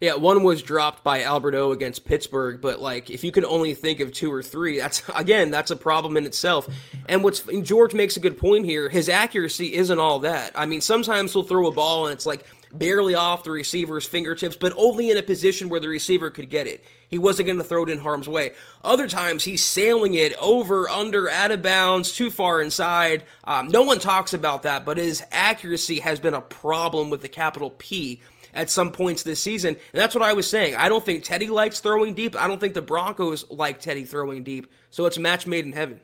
Yeah, 0.00 0.16
one 0.16 0.42
was 0.42 0.62
dropped 0.62 1.04
by 1.04 1.22
Albert 1.22 1.54
O 1.54 1.72
against 1.72 2.04
Pittsburgh, 2.04 2.60
but 2.60 2.80
like 2.80 3.10
if 3.10 3.24
you 3.24 3.32
can 3.32 3.44
only 3.44 3.74
think 3.74 4.00
of 4.00 4.12
two 4.12 4.30
or 4.30 4.42
three, 4.42 4.78
that's 4.78 5.02
again 5.14 5.50
that's 5.50 5.70
a 5.70 5.76
problem 5.76 6.16
in 6.16 6.26
itself. 6.26 6.68
And 7.08 7.22
what's 7.22 7.46
and 7.48 7.64
George 7.64 7.94
makes 7.94 8.16
a 8.16 8.20
good 8.20 8.36
point 8.36 8.66
here. 8.66 8.88
His 8.88 9.08
accuracy 9.08 9.74
isn't 9.74 9.98
all 9.98 10.18
that. 10.20 10.52
I 10.54 10.66
mean, 10.66 10.80
sometimes 10.80 11.32
he'll 11.32 11.42
throw 11.42 11.68
a 11.68 11.72
ball 11.72 12.06
and 12.06 12.12
it's 12.12 12.26
like 12.26 12.44
barely 12.78 13.14
off 13.14 13.44
the 13.44 13.50
receiver's 13.50 14.06
fingertips, 14.06 14.56
but 14.56 14.72
only 14.76 15.10
in 15.10 15.16
a 15.16 15.22
position 15.22 15.68
where 15.68 15.80
the 15.80 15.88
receiver 15.88 16.30
could 16.30 16.50
get 16.50 16.66
it. 16.66 16.84
He 17.08 17.18
wasn't 17.18 17.46
going 17.46 17.58
to 17.58 17.64
throw 17.64 17.84
it 17.84 17.90
in 17.90 17.98
harm's 17.98 18.28
way. 18.28 18.52
Other 18.82 19.08
times, 19.08 19.44
he's 19.44 19.64
sailing 19.64 20.14
it 20.14 20.34
over, 20.40 20.88
under, 20.88 21.30
out 21.30 21.50
of 21.50 21.62
bounds, 21.62 22.12
too 22.12 22.30
far 22.30 22.60
inside. 22.60 23.24
Um, 23.44 23.68
no 23.68 23.82
one 23.82 23.98
talks 23.98 24.34
about 24.34 24.64
that, 24.64 24.84
but 24.84 24.98
his 24.98 25.22
accuracy 25.30 26.00
has 26.00 26.18
been 26.18 26.34
a 26.34 26.40
problem 26.40 27.10
with 27.10 27.22
the 27.22 27.28
capital 27.28 27.70
P 27.70 28.20
at 28.52 28.70
some 28.70 28.92
points 28.92 29.22
this 29.22 29.40
season. 29.40 29.74
And 29.74 30.00
that's 30.00 30.14
what 30.14 30.24
I 30.24 30.32
was 30.32 30.48
saying. 30.48 30.76
I 30.76 30.88
don't 30.88 31.04
think 31.04 31.24
Teddy 31.24 31.48
likes 31.48 31.80
throwing 31.80 32.14
deep. 32.14 32.40
I 32.40 32.46
don't 32.46 32.60
think 32.60 32.74
the 32.74 32.82
Broncos 32.82 33.50
like 33.50 33.80
Teddy 33.80 34.04
throwing 34.04 34.44
deep. 34.44 34.72
So 34.90 35.06
it's 35.06 35.16
a 35.16 35.20
match 35.20 35.46
made 35.46 35.64
in 35.64 35.72
heaven. 35.72 36.00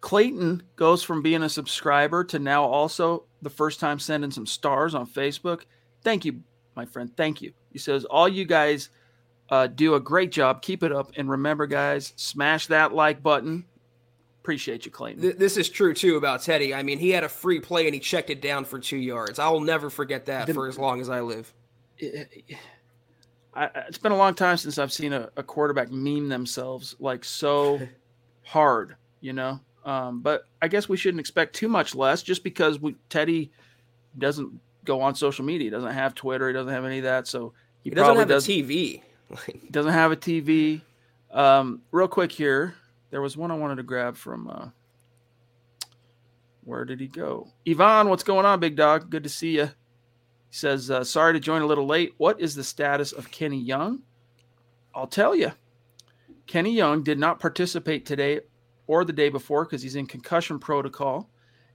Clayton 0.00 0.64
goes 0.74 1.02
from 1.02 1.22
being 1.22 1.42
a 1.42 1.48
subscriber 1.48 2.24
to 2.24 2.38
now 2.38 2.64
also 2.64 3.24
the 3.40 3.50
first 3.50 3.80
time 3.80 3.98
sending 3.98 4.32
some 4.32 4.46
stars 4.46 4.94
on 4.94 5.06
Facebook. 5.06 5.62
Thank 6.02 6.24
you, 6.24 6.42
my 6.74 6.84
friend. 6.84 7.14
Thank 7.16 7.42
you. 7.42 7.52
He 7.72 7.78
says, 7.78 8.04
All 8.04 8.28
you 8.28 8.44
guys 8.44 8.90
uh, 9.50 9.66
do 9.66 9.94
a 9.94 10.00
great 10.00 10.32
job. 10.32 10.62
Keep 10.62 10.82
it 10.82 10.92
up. 10.92 11.12
And 11.16 11.30
remember, 11.30 11.66
guys, 11.66 12.12
smash 12.16 12.68
that 12.68 12.94
like 12.94 13.22
button. 13.22 13.64
Appreciate 14.40 14.84
you, 14.84 14.90
Clayton. 14.90 15.38
This 15.38 15.56
is 15.56 15.68
true, 15.68 15.94
too, 15.94 16.16
about 16.16 16.42
Teddy. 16.42 16.74
I 16.74 16.82
mean, 16.82 16.98
he 16.98 17.10
had 17.10 17.22
a 17.22 17.28
free 17.28 17.60
play 17.60 17.86
and 17.86 17.94
he 17.94 18.00
checked 18.00 18.30
it 18.30 18.42
down 18.42 18.64
for 18.64 18.80
two 18.80 18.96
yards. 18.96 19.38
I 19.38 19.48
will 19.50 19.60
never 19.60 19.88
forget 19.88 20.26
that 20.26 20.48
the, 20.48 20.54
for 20.54 20.66
as 20.66 20.78
long 20.78 21.00
as 21.00 21.08
I 21.08 21.20
live. 21.20 21.52
It, 21.98 22.44
has 23.54 23.98
been 23.98 24.10
a 24.10 24.16
long 24.16 24.34
time 24.34 24.56
since 24.56 24.78
I've 24.78 24.92
seen 24.92 25.12
a, 25.12 25.28
a 25.36 25.42
quarterback 25.42 25.92
meme 25.92 26.28
themselves 26.28 26.96
like 26.98 27.24
so 27.24 27.80
hard, 28.42 28.96
you 29.20 29.32
know? 29.32 29.60
Um, 29.84 30.22
but 30.22 30.44
I 30.60 30.68
guess 30.68 30.88
we 30.88 30.96
shouldn't 30.96 31.20
expect 31.20 31.54
too 31.54 31.68
much 31.68 31.94
less 31.94 32.22
just 32.22 32.42
because 32.42 32.80
we, 32.80 32.96
Teddy 33.10 33.52
doesn't 34.18 34.58
go 34.84 35.00
on 35.00 35.14
social 35.14 35.44
media. 35.44 35.66
He 35.66 35.70
doesn't 35.70 35.92
have 35.92 36.14
Twitter. 36.14 36.48
He 36.48 36.52
doesn't 36.52 36.72
have 36.72 36.84
any 36.84 36.98
of 36.98 37.04
that. 37.04 37.26
So 37.26 37.52
he, 37.82 37.90
he 37.90 37.94
doesn't 37.94 38.16
have 38.16 38.28
does, 38.28 38.48
a 38.48 38.52
TV. 38.52 39.02
doesn't 39.70 39.92
have 39.92 40.12
a 40.12 40.16
TV. 40.16 40.80
Um, 41.30 41.82
real 41.90 42.08
quick 42.08 42.32
here, 42.32 42.74
there 43.10 43.20
was 43.20 43.36
one 43.36 43.50
I 43.50 43.56
wanted 43.56 43.76
to 43.76 43.82
grab 43.82 44.16
from. 44.16 44.48
Uh, 44.48 44.68
where 46.64 46.84
did 46.84 47.00
he 47.00 47.08
go? 47.08 47.48
Yvonne, 47.66 48.08
what's 48.08 48.22
going 48.22 48.46
on, 48.46 48.60
big 48.60 48.76
dog? 48.76 49.10
Good 49.10 49.24
to 49.24 49.28
see 49.28 49.56
you. 49.56 49.64
He 49.66 50.56
says, 50.56 50.90
uh, 50.90 51.02
sorry 51.02 51.32
to 51.32 51.40
join 51.40 51.62
a 51.62 51.66
little 51.66 51.86
late. 51.86 52.12
What 52.18 52.40
is 52.40 52.54
the 52.54 52.62
status 52.62 53.12
of 53.12 53.30
Kenny 53.30 53.58
Young? 53.58 54.02
I'll 54.94 55.06
tell 55.06 55.34
you. 55.34 55.52
Kenny 56.46 56.72
Young 56.72 57.02
did 57.02 57.18
not 57.18 57.40
participate 57.40 58.04
today 58.04 58.40
or 58.86 59.04
the 59.04 59.12
day 59.12 59.28
before 59.28 59.64
because 59.64 59.82
he's 59.82 59.96
in 59.96 60.06
concussion 60.06 60.58
protocol. 60.58 61.30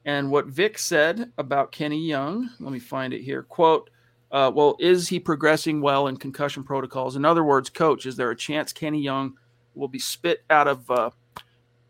And 0.05 0.31
what 0.31 0.47
Vic 0.47 0.79
said 0.79 1.31
about 1.37 1.71
Kenny 1.71 1.99
Young, 1.99 2.49
let 2.59 2.71
me 2.71 2.79
find 2.79 3.13
it 3.13 3.21
here. 3.21 3.43
Quote, 3.43 3.89
uh, 4.31 4.51
well, 4.53 4.75
is 4.79 5.07
he 5.07 5.19
progressing 5.19 5.81
well 5.81 6.07
in 6.07 6.17
concussion 6.17 6.63
protocols? 6.63 7.15
In 7.15 7.25
other 7.25 7.43
words, 7.43 7.69
coach, 7.69 8.05
is 8.05 8.15
there 8.15 8.31
a 8.31 8.35
chance 8.35 8.73
Kenny 8.73 9.01
Young 9.01 9.37
will 9.75 9.87
be 9.87 9.99
spit 9.99 10.43
out 10.49 10.67
of 10.67 10.89
uh, 10.91 11.09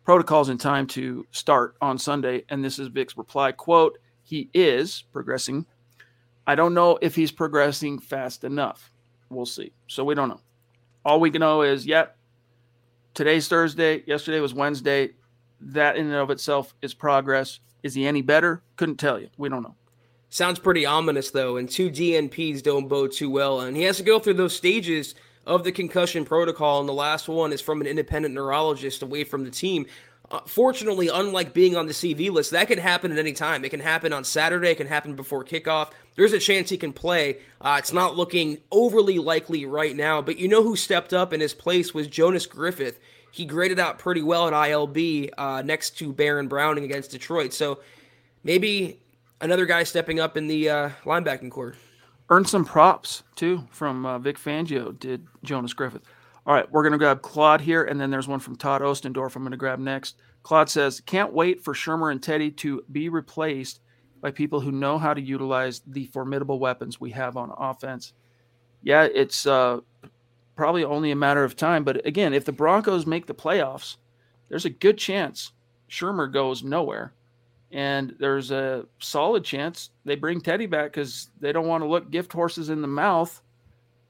protocols 0.03 0.49
in 0.49 0.57
time 0.57 0.87
to 0.87 1.25
start 1.31 1.75
on 1.81 1.97
Sunday? 1.97 2.43
And 2.49 2.63
this 2.63 2.79
is 2.79 2.87
Vic's 2.89 3.17
reply 3.17 3.51
quote, 3.51 3.97
he 4.23 4.49
is 4.53 5.03
progressing. 5.13 5.65
I 6.45 6.55
don't 6.55 6.73
know 6.73 6.97
if 7.01 7.15
he's 7.15 7.31
progressing 7.31 7.99
fast 7.99 8.43
enough. 8.43 8.91
We'll 9.29 9.45
see. 9.45 9.71
So 9.87 10.03
we 10.03 10.15
don't 10.15 10.29
know. 10.29 10.41
All 11.05 11.19
we 11.19 11.31
can 11.31 11.39
know 11.39 11.61
is, 11.61 11.85
yep, 11.85 12.17
today's 13.13 13.47
Thursday. 13.47 14.03
Yesterday 14.05 14.39
was 14.39 14.53
Wednesday. 14.53 15.11
That 15.59 15.97
in 15.97 16.07
and 16.07 16.15
of 16.15 16.29
itself 16.29 16.75
is 16.81 16.93
progress. 16.93 17.59
Is 17.83 17.93
he 17.93 18.05
any 18.05 18.21
better? 18.21 18.61
Couldn't 18.75 18.97
tell 18.97 19.19
you. 19.19 19.29
We 19.37 19.49
don't 19.49 19.63
know. 19.63 19.75
Sounds 20.29 20.59
pretty 20.59 20.85
ominous 20.85 21.31
though, 21.31 21.57
and 21.57 21.69
two 21.69 21.89
DNPs 21.89 22.61
don't 22.61 22.87
bode 22.87 23.13
too 23.13 23.29
well. 23.29 23.61
And 23.61 23.77
he 23.77 23.83
has 23.83 23.97
to 23.97 24.03
go 24.03 24.19
through 24.19 24.33
those 24.35 24.55
stages 24.55 25.15
of 25.45 25.63
the 25.63 25.71
concussion 25.71 26.25
protocol, 26.25 26.81
and 26.81 26.89
the 26.89 26.93
last 26.93 27.29
one 27.29 27.53
is 27.53 27.61
from 27.61 27.79
an 27.79 27.87
independent 27.87 28.35
neurologist 28.35 29.01
away 29.01 29.23
from 29.23 29.45
the 29.45 29.49
team. 29.49 29.85
Uh, 30.29 30.41
fortunately, 30.45 31.07
unlike 31.07 31.53
being 31.53 31.77
on 31.77 31.87
the 31.87 31.93
CV 31.93 32.29
list, 32.29 32.51
that 32.51 32.67
can 32.67 32.77
happen 32.77 33.13
at 33.13 33.17
any 33.17 33.31
time. 33.31 33.63
It 33.63 33.69
can 33.69 33.79
happen 33.79 34.11
on 34.11 34.25
Saturday, 34.25 34.71
it 34.71 34.77
can 34.77 34.87
happen 34.87 35.15
before 35.15 35.45
kickoff. 35.45 35.91
There's 36.15 36.33
a 36.33 36.39
chance 36.39 36.69
he 36.69 36.75
can 36.75 36.91
play. 36.91 37.37
Uh, 37.61 37.77
it's 37.79 37.93
not 37.93 38.17
looking 38.17 38.57
overly 38.69 39.19
likely 39.19 39.65
right 39.65 39.95
now, 39.95 40.21
but 40.21 40.37
you 40.37 40.49
know 40.49 40.63
who 40.63 40.75
stepped 40.75 41.13
up 41.13 41.31
in 41.31 41.39
his 41.39 41.53
place 41.53 41.93
was 41.93 42.07
Jonas 42.07 42.45
Griffith. 42.45 42.99
He 43.31 43.45
graded 43.45 43.79
out 43.79 43.99
pretty 43.99 44.21
well 44.21 44.47
at 44.47 44.53
ILB 44.53 45.29
uh, 45.37 45.61
next 45.63 45.97
to 45.99 46.11
Baron 46.13 46.47
Browning 46.47 46.83
against 46.83 47.11
Detroit. 47.11 47.53
So 47.53 47.79
maybe 48.43 48.99
another 49.41 49.65
guy 49.65 49.83
stepping 49.83 50.19
up 50.19 50.37
in 50.37 50.47
the 50.47 50.69
uh, 50.69 50.89
linebacking 51.05 51.51
corps. 51.51 51.75
Earned 52.29 52.49
some 52.49 52.65
props 52.65 53.23
too 53.35 53.67
from 53.71 54.05
uh, 54.05 54.19
Vic 54.19 54.37
Fangio. 54.37 54.97
Did 54.97 55.27
Jonas 55.43 55.73
Griffith? 55.73 56.01
All 56.45 56.53
right, 56.53 56.69
we're 56.71 56.83
gonna 56.83 56.97
grab 56.97 57.21
Claude 57.21 57.61
here, 57.61 57.83
and 57.83 57.99
then 57.99 58.09
there's 58.09 58.27
one 58.27 58.39
from 58.39 58.55
Todd 58.55 58.81
Ostendorf. 58.81 59.35
I'm 59.35 59.43
gonna 59.43 59.57
grab 59.57 59.79
next. 59.79 60.15
Claude 60.43 60.69
says, 60.69 61.01
"Can't 61.01 61.33
wait 61.33 61.61
for 61.61 61.73
Shurmur 61.73 62.11
and 62.11 62.23
Teddy 62.23 62.51
to 62.51 62.83
be 62.91 63.09
replaced 63.09 63.81
by 64.21 64.31
people 64.31 64.61
who 64.61 64.71
know 64.71 64.97
how 64.97 65.13
to 65.13 65.21
utilize 65.21 65.81
the 65.85 66.05
formidable 66.07 66.59
weapons 66.59 67.01
we 67.01 67.11
have 67.11 67.35
on 67.35 67.51
offense." 67.57 68.13
Yeah, 68.81 69.03
it's 69.03 69.45
uh, 69.45 69.79
probably 70.57 70.83
only 70.83 71.11
a 71.11 71.15
matter 71.15 71.45
of 71.45 71.55
time. 71.55 71.85
But 71.85 72.05
again, 72.05 72.33
if 72.33 72.43
the 72.43 72.51
Broncos 72.51 73.05
make 73.05 73.25
the 73.25 73.33
playoffs, 73.33 73.95
there's 74.49 74.65
a 74.65 74.69
good 74.69 74.97
chance 74.97 75.53
Shurmur 75.89 76.31
goes 76.31 76.63
nowhere 76.63 77.13
and 77.71 78.15
there's 78.19 78.51
a 78.51 78.85
solid 78.99 79.43
chance 79.43 79.89
they 80.05 80.15
bring 80.15 80.39
Teddy 80.39 80.65
back 80.65 80.91
because 80.91 81.29
they 81.39 81.51
don't 81.51 81.67
want 81.67 81.83
to 81.83 81.87
look 81.87 82.09
gift 82.11 82.31
horses 82.31 82.69
in 82.69 82.81
the 82.81 82.87
mouth. 82.87 83.41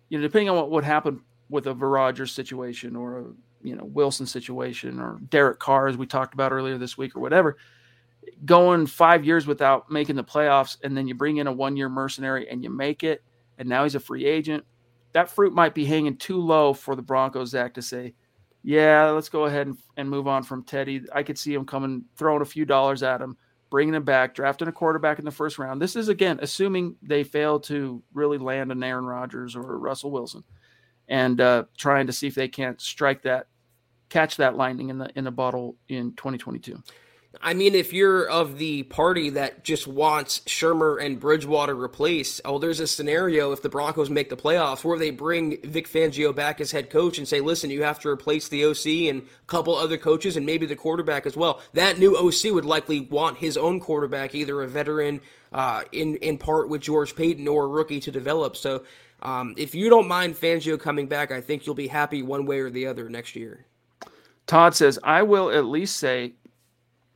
You 0.10 0.17
know, 0.17 0.21
depending 0.21 0.49
on 0.49 0.57
what 0.57 0.71
would 0.71 0.83
happen 0.83 1.21
with 1.49 1.67
a 1.67 1.73
Rodgers 1.73 2.31
situation 2.31 2.95
or 2.95 3.19
a 3.19 3.25
you 3.63 3.75
know 3.75 3.86
Wilson 3.86 4.27
situation 4.27 4.99
or 4.99 5.19
Derek 5.29 5.60
Carr, 5.60 5.88
as 5.88 5.97
we 5.97 6.05
talked 6.05 6.33
about 6.33 6.51
earlier 6.51 6.77
this 6.77 6.97
week, 6.97 7.15
or 7.15 7.19
whatever. 7.19 7.57
Going 8.45 8.86
five 8.86 9.25
years 9.25 9.47
without 9.47 9.89
making 9.89 10.17
the 10.17 10.23
playoffs, 10.23 10.77
and 10.83 10.95
then 10.95 11.07
you 11.07 11.15
bring 11.15 11.38
in 11.38 11.47
a 11.47 11.51
one-year 11.51 11.89
mercenary 11.89 12.49
and 12.49 12.63
you 12.63 12.69
make 12.69 13.03
it, 13.03 13.23
and 13.57 13.67
now 13.67 13.83
he's 13.83 13.95
a 13.95 13.99
free 13.99 14.25
agent. 14.25 14.65
That 15.17 15.32
fruit 15.32 15.51
might 15.51 15.73
be 15.73 15.84
hanging 15.84 16.15
too 16.17 16.39
low 16.39 16.73
for 16.73 16.95
the 16.95 17.01
Broncos, 17.01 17.49
Zack, 17.49 17.73
to 17.73 17.82
say, 17.82 18.13
"Yeah, 18.62 19.10
let's 19.10 19.30
go 19.30 19.45
ahead 19.45 19.65
and, 19.65 19.75
and 19.97 20.08
move 20.08 20.27
on 20.27 20.43
from 20.43 20.63
Teddy." 20.63 21.01
I 21.12 21.23
could 21.23 21.39
see 21.39 21.56
him 21.56 21.65
coming, 21.65 22.06
throwing 22.17 22.43
a 22.43 22.45
few 22.45 22.65
dollars 22.65 23.01
at 23.01 23.19
him 23.19 23.36
bringing 23.71 23.95
him 23.95 24.03
back, 24.03 24.36
drafting 24.36 24.67
a 24.67 24.71
quarterback 24.71 25.17
in 25.17 25.25
the 25.25 25.32
first 25.32 25.58
round. 25.58 25.82
This 25.82 25.95
is 25.95 26.08
again 26.08 26.38
assuming 26.43 26.97
they 27.01 27.23
fail 27.23 27.60
to 27.62 28.03
really 28.13 28.38
land 28.38 28.71
an 28.71 28.84
Aaron 28.84 29.08
Rodgers 29.08 29.56
or 29.56 29.80
Russell 29.80 30.12
Wilson, 30.12 30.43
and 31.08 31.41
uh, 31.41 31.63
trying 31.77 32.06
to 32.06 32.13
see 32.13 32.27
if 32.27 32.36
they 32.36 32.47
can't 32.47 32.80
strike 32.80 33.23
that, 33.23 33.47
catch 34.10 34.38
that 34.38 34.56
lightning 34.56 34.89
in 34.89 34.99
the 34.99 35.10
in 35.17 35.23
the 35.23 35.32
bottle 35.32 35.77
in 35.89 36.13
2022. 36.13 36.80
I 37.41 37.54
mean, 37.54 37.76
if 37.76 37.93
you're 37.93 38.28
of 38.30 38.58
the 38.58 38.84
party 38.84 39.30
that 39.32 39.63
just 39.63 39.88
wants 39.88 40.39
Shurmur 40.41 41.04
and 41.04 41.19
Bridgewater 41.19 41.76
replaced, 41.76 42.41
oh, 42.45 42.58
there's 42.58 42.80
a 42.80 42.88
scenario 42.88 43.52
if 43.52 43.62
the 43.62 43.69
Broncos 43.69 44.10
make 44.10 44.30
the 44.30 44.38
playoffs 44.38 44.84
where 44.84 44.97
they 44.97 45.12
bring 45.12 45.62
Vic 45.62 45.88
Fangio 45.88 46.36
back 46.36 46.60
as 46.60 46.71
head 46.71 46.89
coach 46.89 47.17
and 47.17 47.28
say, 47.28 47.39
listen, 47.39 47.69
you 47.69 47.84
have 47.84 48.00
to 48.00 48.10
replace 48.10 48.47
the 48.47 48.65
OC 48.65 49.10
and 49.10 49.21
a 49.21 49.45
couple 49.45 49.76
other 49.76 49.97
coaches 49.97 50.36
and 50.38 50.45
maybe 50.45 50.65
the 50.65 50.76
quarterback 50.76 51.26
as 51.26 51.38
well. 51.38 51.62
That 51.73 52.00
new 52.00 52.17
OC 52.17 52.54
would 52.54 52.65
likely 52.65 53.02
want 53.02 53.38
his 53.38 53.58
own 53.58 53.80
quarterback, 53.80 54.34
either 54.34 54.62
a 54.62 54.67
veteran 54.67 55.21
uh, 55.54 55.84
in, 55.91 56.15
in 56.17 56.38
part 56.38 56.69
with 56.69 56.82
George 56.82 57.15
Paton 57.15 57.47
or 57.47 57.65
a 57.65 57.67
rookie 57.67 58.00
to 58.00 58.12
develop. 58.12 58.56
So 58.56 58.84
um, 59.21 59.54
if 59.58 59.76
you 59.76 59.89
don't 59.89 60.08
mind 60.08 60.36
Fangio 60.36 60.80
coming 60.80 61.08
back, 61.08 61.32
I 61.32 61.41
think 61.41 61.65
you'll 61.65 61.76
be 61.76 61.88
happy 61.88 62.23
one 62.23 62.45
way 62.45 62.60
or 62.60 62.69
the 62.69 62.88
other 62.88 63.10
next 63.10 63.36
year. 63.36 63.65
Todd 64.47 64.76
says, 64.76 64.97
I 65.04 65.23
will 65.23 65.52
at 65.52 65.65
least 65.65 65.97
say 65.97 66.34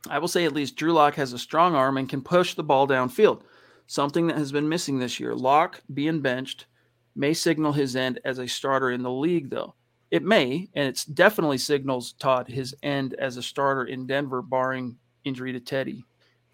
I 0.08 0.18
will 0.18 0.28
say 0.28 0.44
at 0.44 0.54
least 0.54 0.76
Drew 0.76 0.92
Lock 0.92 1.14
has 1.14 1.32
a 1.32 1.38
strong 1.38 1.74
arm 1.74 1.96
and 1.96 2.08
can 2.08 2.22
push 2.22 2.54
the 2.54 2.64
ball 2.64 2.88
downfield, 2.88 3.42
something 3.86 4.26
that 4.26 4.36
has 4.38 4.50
been 4.50 4.68
missing 4.68 4.98
this 4.98 5.20
year. 5.20 5.34
Lock 5.34 5.80
being 5.94 6.20
benched 6.20 6.66
may 7.14 7.34
signal 7.34 7.72
his 7.72 7.94
end 7.94 8.20
as 8.24 8.38
a 8.38 8.48
starter 8.48 8.90
in 8.90 9.02
the 9.02 9.10
league, 9.10 9.50
though. 9.50 9.74
It 10.10 10.22
may, 10.22 10.68
and 10.74 10.88
it's 10.88 11.04
definitely 11.04 11.58
signals 11.58 12.12
Todd 12.14 12.48
his 12.48 12.74
end 12.82 13.14
as 13.14 13.36
a 13.36 13.42
starter 13.42 13.84
in 13.84 14.06
Denver, 14.06 14.42
barring 14.42 14.98
injury 15.24 15.52
to 15.52 15.60
Teddy. 15.60 16.04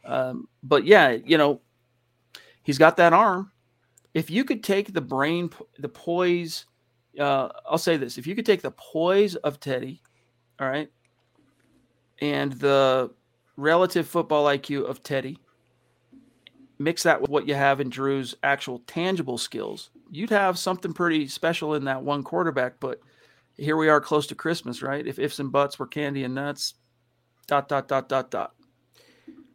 Um, 0.04 0.48
but 0.62 0.84
yeah, 0.84 1.10
you 1.10 1.38
know, 1.38 1.60
he's 2.62 2.78
got 2.78 2.96
that 2.98 3.12
arm. 3.12 3.50
If 4.14 4.30
you 4.30 4.44
could 4.44 4.62
take 4.62 4.92
the 4.92 5.00
brain, 5.00 5.50
the 5.78 5.88
poise, 5.88 6.66
uh, 7.18 7.48
I'll 7.68 7.78
say 7.78 7.96
this: 7.96 8.16
if 8.16 8.26
you 8.26 8.34
could 8.34 8.46
take 8.46 8.62
the 8.62 8.70
poise 8.70 9.34
of 9.36 9.58
Teddy, 9.58 10.02
all 10.60 10.68
right, 10.68 10.90
and 12.20 12.52
the 12.52 13.10
relative 13.58 14.06
football 14.06 14.46
IQ 14.46 14.88
of 14.88 15.02
Teddy, 15.02 15.38
mix 16.78 17.02
that 17.02 17.20
with 17.20 17.28
what 17.28 17.48
you 17.48 17.54
have 17.54 17.80
in 17.80 17.90
Drew's 17.90 18.36
actual 18.42 18.78
tangible 18.86 19.36
skills, 19.36 19.90
you'd 20.10 20.30
have 20.30 20.56
something 20.56 20.92
pretty 20.92 21.26
special 21.26 21.74
in 21.74 21.84
that 21.84 22.02
one 22.02 22.22
quarterback. 22.22 22.78
But 22.78 23.00
here 23.56 23.76
we 23.76 23.88
are 23.88 24.00
close 24.00 24.28
to 24.28 24.36
Christmas, 24.36 24.80
right? 24.80 25.04
If 25.04 25.18
ifs 25.18 25.40
and 25.40 25.50
buts 25.50 25.78
were 25.78 25.88
candy 25.88 26.22
and 26.22 26.36
nuts, 26.36 26.74
dot, 27.48 27.68
dot, 27.68 27.88
dot, 27.88 28.08
dot, 28.08 28.30
dot. 28.30 28.54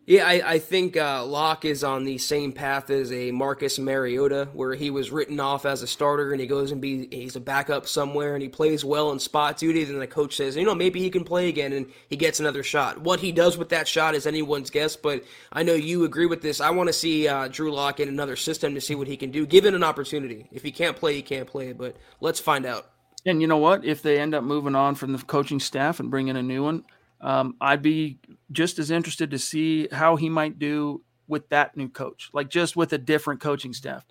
Yeah, 0.05 0.27
I, 0.27 0.53
I 0.55 0.59
think 0.59 0.97
uh, 0.97 1.25
Lock 1.25 1.63
is 1.63 1.81
on 1.81 2.03
the 2.03 2.17
same 2.17 2.51
path 2.51 2.89
as 2.89 3.09
a 3.13 3.31
Marcus 3.31 3.79
Mariota, 3.79 4.49
where 4.51 4.75
he 4.75 4.89
was 4.89 5.11
written 5.11 5.39
off 5.39 5.65
as 5.65 5.81
a 5.81 5.87
starter 5.87 6.33
and 6.33 6.41
he 6.41 6.47
goes 6.47 6.71
and 6.71 6.81
be 6.81 7.07
he's 7.09 7.37
a 7.37 7.39
backup 7.39 7.87
somewhere 7.87 8.33
and 8.33 8.43
he 8.43 8.49
plays 8.49 8.83
well 8.83 9.13
in 9.13 9.19
spot 9.19 9.57
duty. 9.57 9.85
Then 9.85 9.99
the 9.99 10.07
coach 10.07 10.35
says, 10.35 10.57
you 10.57 10.65
know, 10.65 10.75
maybe 10.75 10.99
he 10.99 11.09
can 11.09 11.23
play 11.23 11.47
again 11.47 11.71
and 11.71 11.89
he 12.09 12.17
gets 12.17 12.41
another 12.41 12.63
shot. 12.63 12.99
What 12.99 13.21
he 13.21 13.31
does 13.31 13.57
with 13.57 13.69
that 13.69 13.87
shot 13.87 14.13
is 14.13 14.27
anyone's 14.27 14.69
guess, 14.69 14.97
but 14.97 15.23
I 15.53 15.63
know 15.63 15.73
you 15.73 16.03
agree 16.03 16.25
with 16.25 16.41
this. 16.41 16.59
I 16.59 16.71
want 16.71 16.87
to 16.87 16.93
see 16.93 17.29
uh, 17.29 17.47
Drew 17.47 17.71
Lock 17.71 18.01
in 18.01 18.09
another 18.09 18.35
system 18.35 18.75
to 18.75 18.81
see 18.81 18.95
what 18.95 19.07
he 19.07 19.15
can 19.15 19.31
do, 19.31 19.45
given 19.45 19.73
an 19.73 19.85
opportunity. 19.85 20.49
If 20.51 20.63
he 20.63 20.71
can't 20.73 20.97
play, 20.97 21.15
he 21.15 21.21
can't 21.21 21.47
play, 21.47 21.71
but 21.71 21.95
let's 22.19 22.41
find 22.41 22.65
out. 22.65 22.89
And 23.25 23.39
you 23.39 23.47
know 23.47 23.57
what? 23.57 23.85
If 23.85 24.01
they 24.01 24.19
end 24.19 24.35
up 24.35 24.43
moving 24.43 24.75
on 24.75 24.95
from 24.95 25.13
the 25.13 25.19
coaching 25.19 25.61
staff 25.61 26.01
and 26.01 26.11
bring 26.11 26.27
in 26.27 26.35
a 26.35 26.43
new 26.43 26.61
one, 26.61 26.83
um, 27.23 27.55
I'd 27.62 27.81
be 27.81 28.19
just 28.51 28.77
as 28.79 28.91
interested 28.91 29.31
to 29.31 29.39
see 29.39 29.88
how 29.91 30.17
he 30.17 30.27
might 30.27 30.59
do 30.59 31.01
with 31.25 31.47
that 31.49 31.75
new 31.77 31.88
coach, 31.88 32.29
like 32.33 32.49
just 32.49 32.75
with 32.75 32.91
a 32.91 32.97
different 32.97 33.39
coaching 33.39 33.71
staff. 33.71 34.05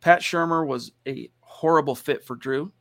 Pat 0.00 0.20
Shurmur 0.20 0.66
was 0.66 0.90
a 1.06 1.30
horrible 1.40 1.94
fit 1.94 2.24
for 2.24 2.34
Drew, 2.34 2.72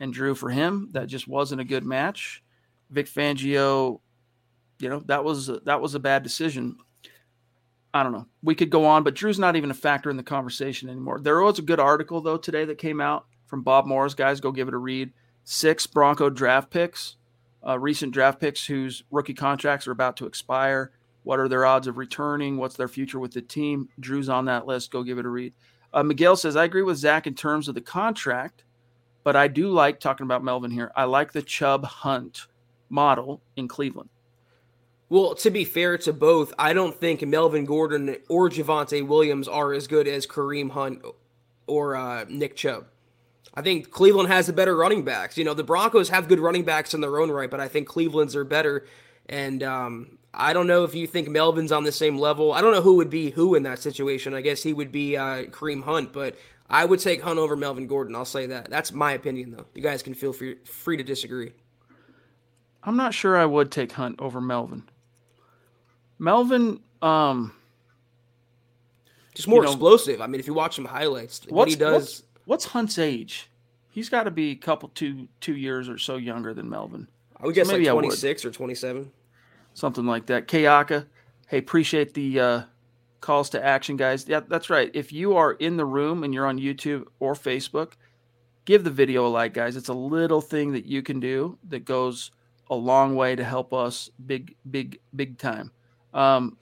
and 0.00 0.12
Drew 0.12 0.34
for 0.34 0.50
him. 0.50 0.88
That 0.92 1.06
just 1.06 1.28
wasn't 1.28 1.60
a 1.60 1.64
good 1.64 1.86
match. 1.86 2.42
Vic 2.90 3.06
Fangio, 3.06 4.00
you 4.80 4.88
know, 4.88 5.00
that 5.06 5.22
was 5.22 5.48
a, 5.48 5.60
that 5.60 5.80
was 5.80 5.94
a 5.94 6.00
bad 6.00 6.24
decision. 6.24 6.76
I 7.94 8.02
don't 8.02 8.12
know. 8.12 8.26
We 8.42 8.56
could 8.56 8.70
go 8.70 8.84
on, 8.84 9.04
but 9.04 9.14
Drew's 9.14 9.38
not 9.38 9.54
even 9.54 9.70
a 9.70 9.74
factor 9.74 10.10
in 10.10 10.16
the 10.16 10.24
conversation 10.24 10.88
anymore. 10.88 11.20
There 11.20 11.40
was 11.40 11.60
a 11.60 11.62
good 11.62 11.80
article 11.80 12.20
though 12.20 12.36
today 12.36 12.64
that 12.64 12.78
came 12.78 13.00
out 13.00 13.26
from 13.46 13.62
Bob 13.62 13.86
Morris. 13.86 14.14
Guys, 14.14 14.40
go 14.40 14.50
give 14.50 14.66
it 14.66 14.74
a 14.74 14.78
read. 14.78 15.12
Six 15.44 15.86
Bronco 15.86 16.30
draft 16.30 16.70
picks 16.70 17.16
uh, 17.66 17.78
recent 17.78 18.12
draft 18.12 18.40
picks 18.40 18.66
whose 18.66 19.04
rookie 19.10 19.34
contracts 19.34 19.86
are 19.86 19.92
about 19.92 20.16
to 20.18 20.26
expire. 20.26 20.92
What 21.22 21.38
are 21.38 21.48
their 21.48 21.66
odds 21.66 21.86
of 21.86 21.98
returning? 21.98 22.56
What's 22.56 22.76
their 22.76 22.88
future 22.88 23.18
with 23.18 23.32
the 23.32 23.42
team? 23.42 23.88
Drew's 23.98 24.28
on 24.28 24.46
that 24.46 24.66
list. 24.66 24.90
Go 24.90 25.02
give 25.02 25.18
it 25.18 25.26
a 25.26 25.28
read. 25.28 25.52
Uh, 25.92 26.02
Miguel 26.02 26.36
says, 26.36 26.56
I 26.56 26.64
agree 26.64 26.82
with 26.82 26.96
Zack 26.96 27.26
in 27.26 27.34
terms 27.34 27.68
of 27.68 27.74
the 27.74 27.80
contract. 27.80 28.64
but 29.22 29.36
I 29.36 29.48
do 29.48 29.68
like 29.68 30.00
talking 30.00 30.24
about 30.24 30.44
Melvin 30.44 30.70
here. 30.70 30.92
I 30.96 31.04
like 31.04 31.32
the 31.32 31.42
Chubb 31.42 31.84
Hunt 31.84 32.46
model 32.88 33.42
in 33.56 33.68
Cleveland. 33.68 34.10
Well, 35.08 35.34
to 35.36 35.50
be 35.50 35.64
fair 35.64 35.98
to 35.98 36.12
both, 36.12 36.54
I 36.58 36.72
don't 36.72 36.94
think 36.94 37.22
Melvin 37.26 37.64
Gordon 37.64 38.16
or 38.28 38.48
Javonte 38.48 39.06
Williams 39.06 39.48
are 39.48 39.72
as 39.72 39.86
good 39.88 40.06
as 40.06 40.26
Kareem 40.26 40.70
Hunt 40.70 41.02
or 41.66 41.96
uh, 41.96 42.24
Nick 42.28 42.56
Chubb. 42.56 42.86
I 43.54 43.62
think 43.62 43.90
Cleveland 43.90 44.28
has 44.28 44.46
the 44.46 44.52
better 44.52 44.76
running 44.76 45.02
backs. 45.02 45.36
You 45.36 45.44
know, 45.44 45.54
the 45.54 45.64
Broncos 45.64 46.08
have 46.08 46.28
good 46.28 46.38
running 46.38 46.64
backs 46.64 46.94
in 46.94 47.00
their 47.00 47.18
own 47.18 47.30
right, 47.30 47.50
but 47.50 47.60
I 47.60 47.68
think 47.68 47.88
Cleveland's 47.88 48.36
are 48.36 48.44
better. 48.44 48.86
And 49.28 49.62
um, 49.62 50.18
I 50.32 50.52
don't 50.52 50.66
know 50.66 50.84
if 50.84 50.94
you 50.94 51.06
think 51.06 51.28
Melvin's 51.28 51.72
on 51.72 51.84
the 51.84 51.92
same 51.92 52.18
level. 52.18 52.52
I 52.52 52.60
don't 52.60 52.72
know 52.72 52.82
who 52.82 52.94
would 52.96 53.10
be 53.10 53.30
who 53.30 53.54
in 53.54 53.64
that 53.64 53.80
situation. 53.80 54.34
I 54.34 54.40
guess 54.40 54.62
he 54.62 54.72
would 54.72 54.92
be 54.92 55.16
uh, 55.16 55.44
Kareem 55.44 55.82
Hunt, 55.82 56.12
but 56.12 56.36
I 56.68 56.84
would 56.84 57.00
take 57.00 57.22
Hunt 57.22 57.38
over 57.38 57.56
Melvin 57.56 57.88
Gordon. 57.88 58.14
I'll 58.14 58.24
say 58.24 58.46
that. 58.46 58.70
That's 58.70 58.92
my 58.92 59.12
opinion, 59.12 59.50
though. 59.50 59.66
You 59.74 59.82
guys 59.82 60.02
can 60.02 60.14
feel 60.14 60.32
free, 60.32 60.56
free 60.64 60.96
to 60.96 61.02
disagree. 61.02 61.52
I'm 62.84 62.96
not 62.96 63.12
sure 63.12 63.36
I 63.36 63.44
would 63.44 63.72
take 63.72 63.92
Hunt 63.92 64.20
over 64.20 64.40
Melvin. 64.40 64.84
Melvin, 66.18 66.80
um, 67.02 67.52
just 69.34 69.48
more 69.48 69.62
you 69.62 69.66
know, 69.66 69.72
explosive. 69.72 70.20
I 70.20 70.26
mean, 70.28 70.40
if 70.40 70.46
you 70.46 70.54
watch 70.54 70.76
some 70.76 70.84
highlights, 70.84 71.40
what 71.48 71.68
he 71.68 71.74
does. 71.74 72.22
What's, 72.50 72.64
Hunt's 72.64 72.98
age? 72.98 73.48
He's 73.90 74.08
got 74.08 74.24
to 74.24 74.32
be 74.32 74.50
a 74.50 74.56
couple 74.56 74.88
two 74.88 75.28
two 75.40 75.54
years 75.54 75.88
or 75.88 75.98
so 75.98 76.16
younger 76.16 76.52
than 76.52 76.68
Melvin. 76.68 77.06
I 77.36 77.46
would 77.46 77.54
guess 77.54 77.68
so 77.68 77.76
like 77.76 77.86
twenty 77.86 78.10
six 78.10 78.44
or 78.44 78.50
twenty 78.50 78.74
seven, 78.74 79.12
something 79.74 80.04
like 80.04 80.26
that. 80.26 80.48
Kayaka, 80.48 81.06
hey, 81.46 81.58
appreciate 81.58 82.12
the 82.12 82.40
uh, 82.40 82.62
calls 83.20 83.50
to 83.50 83.64
action, 83.64 83.96
guys. 83.96 84.26
Yeah, 84.26 84.40
that's 84.40 84.68
right. 84.68 84.90
If 84.94 85.12
you 85.12 85.36
are 85.36 85.52
in 85.52 85.76
the 85.76 85.84
room 85.84 86.24
and 86.24 86.34
you're 86.34 86.48
on 86.48 86.58
YouTube 86.58 87.04
or 87.20 87.34
Facebook, 87.34 87.92
give 88.64 88.82
the 88.82 88.90
video 88.90 89.28
a 89.28 89.28
like, 89.28 89.54
guys. 89.54 89.76
It's 89.76 89.88
a 89.88 89.94
little 89.94 90.40
thing 90.40 90.72
that 90.72 90.86
you 90.86 91.02
can 91.02 91.20
do 91.20 91.56
that 91.68 91.84
goes 91.84 92.32
a 92.68 92.74
long 92.74 93.14
way 93.14 93.36
to 93.36 93.44
help 93.44 93.72
us 93.72 94.10
big, 94.26 94.56
big, 94.68 94.98
big 95.14 95.38
time. 95.38 95.70
Um, 96.12 96.56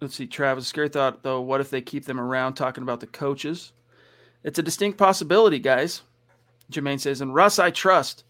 let's 0.00 0.14
see, 0.14 0.26
Travis. 0.26 0.66
Scary 0.66 0.88
thought 0.88 1.22
though. 1.22 1.40
What 1.40 1.60
if 1.60 1.70
they 1.70 1.80
keep 1.80 2.04
them 2.04 2.20
around 2.20 2.54
talking 2.54 2.82
about 2.82 3.00
the 3.00 3.06
coaches? 3.06 3.72
It's 4.44 4.58
a 4.58 4.62
distinct 4.62 4.98
possibility, 4.98 5.58
guys. 5.58 6.02
Jermaine 6.70 7.00
says, 7.00 7.20
and 7.20 7.34
Russ, 7.34 7.58
I 7.58 7.70
trust. 7.70 8.24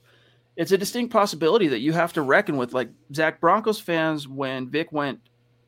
It's 0.56 0.72
a 0.72 0.78
distinct 0.78 1.12
possibility 1.12 1.68
that 1.68 1.80
you 1.80 1.92
have 1.92 2.12
to 2.14 2.22
reckon 2.22 2.56
with. 2.56 2.72
Like 2.72 2.90
Zack 3.14 3.40
Broncos 3.40 3.80
fans, 3.80 4.26
when 4.26 4.68
Vic 4.68 4.90
went 4.92 5.20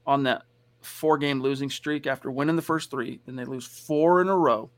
on 0.06 0.24
that 0.24 0.42
four 0.82 1.18
game 1.18 1.40
losing 1.40 1.70
streak 1.70 2.06
after 2.06 2.30
winning 2.30 2.56
the 2.56 2.62
first 2.62 2.90
three. 2.90 3.20
Then 3.26 3.36
they 3.36 3.44
lose 3.44 3.66
four 3.66 4.20
in 4.20 4.28
a 4.28 4.36
row. 4.36 4.70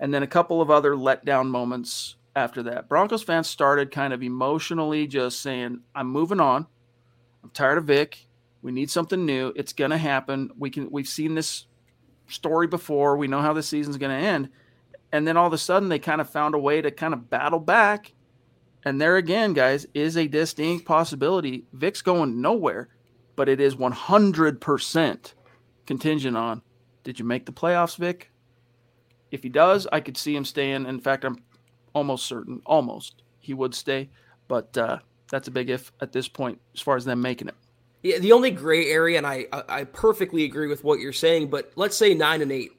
And 0.00 0.12
then 0.12 0.22
a 0.22 0.28
couple 0.28 0.60
of 0.60 0.70
other 0.70 0.94
letdown 0.94 1.48
moments 1.48 2.16
after 2.34 2.62
that. 2.64 2.88
Broncos 2.88 3.22
fans 3.22 3.48
started 3.48 3.90
kind 3.90 4.12
of 4.12 4.22
emotionally 4.22 5.06
just 5.06 5.40
saying, 5.40 5.80
I'm 5.94 6.08
moving 6.08 6.40
on. 6.40 6.66
I'm 7.44 7.50
tired 7.50 7.78
of 7.78 7.84
Vic. 7.84 8.26
We 8.62 8.72
need 8.72 8.90
something 8.90 9.26
new. 9.26 9.52
It's 9.56 9.72
gonna 9.72 9.98
happen. 9.98 10.50
We 10.56 10.70
can 10.70 10.90
we've 10.90 11.08
seen 11.08 11.34
this 11.34 11.66
story 12.28 12.66
before. 12.66 13.16
We 13.16 13.28
know 13.28 13.40
how 13.40 13.52
the 13.52 13.62
season's 13.62 13.98
gonna 13.98 14.14
end. 14.14 14.48
And 15.12 15.26
then 15.26 15.36
all 15.36 15.46
of 15.46 15.52
a 15.52 15.58
sudden 15.58 15.88
they 15.88 15.98
kind 15.98 16.20
of 16.20 16.30
found 16.30 16.54
a 16.54 16.58
way 16.58 16.80
to 16.80 16.90
kind 16.90 17.12
of 17.12 17.28
battle 17.28 17.58
back. 17.58 18.12
And 18.84 19.00
there 19.00 19.16
again, 19.16 19.52
guys, 19.52 19.86
is 19.94 20.16
a 20.16 20.26
distinct 20.26 20.86
possibility. 20.86 21.66
Vic's 21.72 22.02
going 22.02 22.40
nowhere 22.40 22.88
but 23.36 23.48
it 23.48 23.60
is 23.60 23.76
100% 23.76 25.32
contingent 25.86 26.36
on 26.36 26.62
did 27.04 27.18
you 27.18 27.24
make 27.24 27.46
the 27.46 27.52
playoffs, 27.52 27.96
Vic? 27.96 28.30
If 29.32 29.42
he 29.42 29.48
does, 29.48 29.88
I 29.90 29.98
could 29.98 30.16
see 30.16 30.36
him 30.36 30.44
staying. 30.44 30.86
In 30.86 31.00
fact, 31.00 31.24
I'm 31.24 31.42
almost 31.94 32.26
certain, 32.26 32.62
almost, 32.64 33.24
he 33.40 33.54
would 33.54 33.74
stay. 33.74 34.10
But 34.46 34.78
uh, 34.78 34.98
that's 35.28 35.48
a 35.48 35.50
big 35.50 35.68
if 35.68 35.90
at 36.00 36.12
this 36.12 36.28
point 36.28 36.60
as 36.74 36.80
far 36.80 36.94
as 36.94 37.04
them 37.04 37.20
making 37.20 37.48
it. 37.48 37.56
Yeah, 38.02 38.18
the 38.18 38.32
only 38.32 38.50
gray 38.50 38.90
area, 38.90 39.18
and 39.18 39.26
I 39.26 39.46
I 39.52 39.84
perfectly 39.84 40.44
agree 40.44 40.68
with 40.68 40.84
what 40.84 40.98
you're 41.00 41.12
saying, 41.12 41.48
but 41.48 41.72
let's 41.76 41.96
say 41.96 42.14
nine 42.14 42.42
and 42.42 42.50
eight 42.50 42.72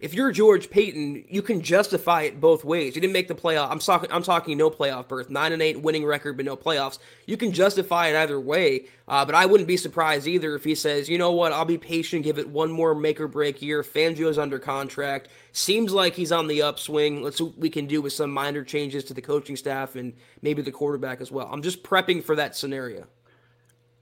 if 0.00 0.14
you're 0.14 0.32
George 0.32 0.70
Paton, 0.70 1.24
you 1.28 1.42
can 1.42 1.60
justify 1.60 2.22
it 2.22 2.40
both 2.40 2.64
ways. 2.64 2.94
You 2.94 3.02
didn't 3.02 3.12
make 3.12 3.28
the 3.28 3.34
playoff. 3.34 3.70
I'm 3.70 3.78
talking. 3.78 4.10
I'm 4.10 4.22
talking 4.22 4.56
no 4.56 4.70
playoff 4.70 5.08
berth, 5.08 5.28
nine 5.28 5.52
and 5.52 5.60
eight 5.60 5.82
winning 5.82 6.06
record, 6.06 6.38
but 6.38 6.46
no 6.46 6.56
playoffs. 6.56 6.98
You 7.26 7.36
can 7.36 7.52
justify 7.52 8.08
it 8.08 8.16
either 8.16 8.40
way. 8.40 8.86
Uh, 9.06 9.26
but 9.26 9.34
I 9.34 9.44
wouldn't 9.44 9.68
be 9.68 9.76
surprised 9.76 10.26
either 10.26 10.54
if 10.54 10.64
he 10.64 10.74
says, 10.74 11.08
you 11.08 11.18
know 11.18 11.32
what, 11.32 11.52
I'll 11.52 11.66
be 11.66 11.76
patient, 11.76 12.24
give 12.24 12.38
it 12.38 12.48
one 12.48 12.70
more 12.70 12.94
make 12.94 13.20
or 13.20 13.28
break 13.28 13.60
year. 13.60 13.82
Fangio's 13.82 14.38
under 14.38 14.58
contract. 14.58 15.28
Seems 15.52 15.92
like 15.92 16.14
he's 16.14 16.32
on 16.32 16.46
the 16.46 16.62
upswing. 16.62 17.22
Let's 17.22 17.36
see 17.36 17.44
what 17.44 17.58
we 17.58 17.68
can 17.68 17.86
do 17.86 18.00
with 18.00 18.14
some 18.14 18.30
minor 18.30 18.64
changes 18.64 19.04
to 19.04 19.14
the 19.14 19.22
coaching 19.22 19.56
staff 19.56 19.96
and 19.96 20.14
maybe 20.40 20.62
the 20.62 20.72
quarterback 20.72 21.20
as 21.20 21.30
well. 21.30 21.48
I'm 21.52 21.62
just 21.62 21.82
prepping 21.82 22.24
for 22.24 22.36
that 22.36 22.56
scenario. 22.56 23.06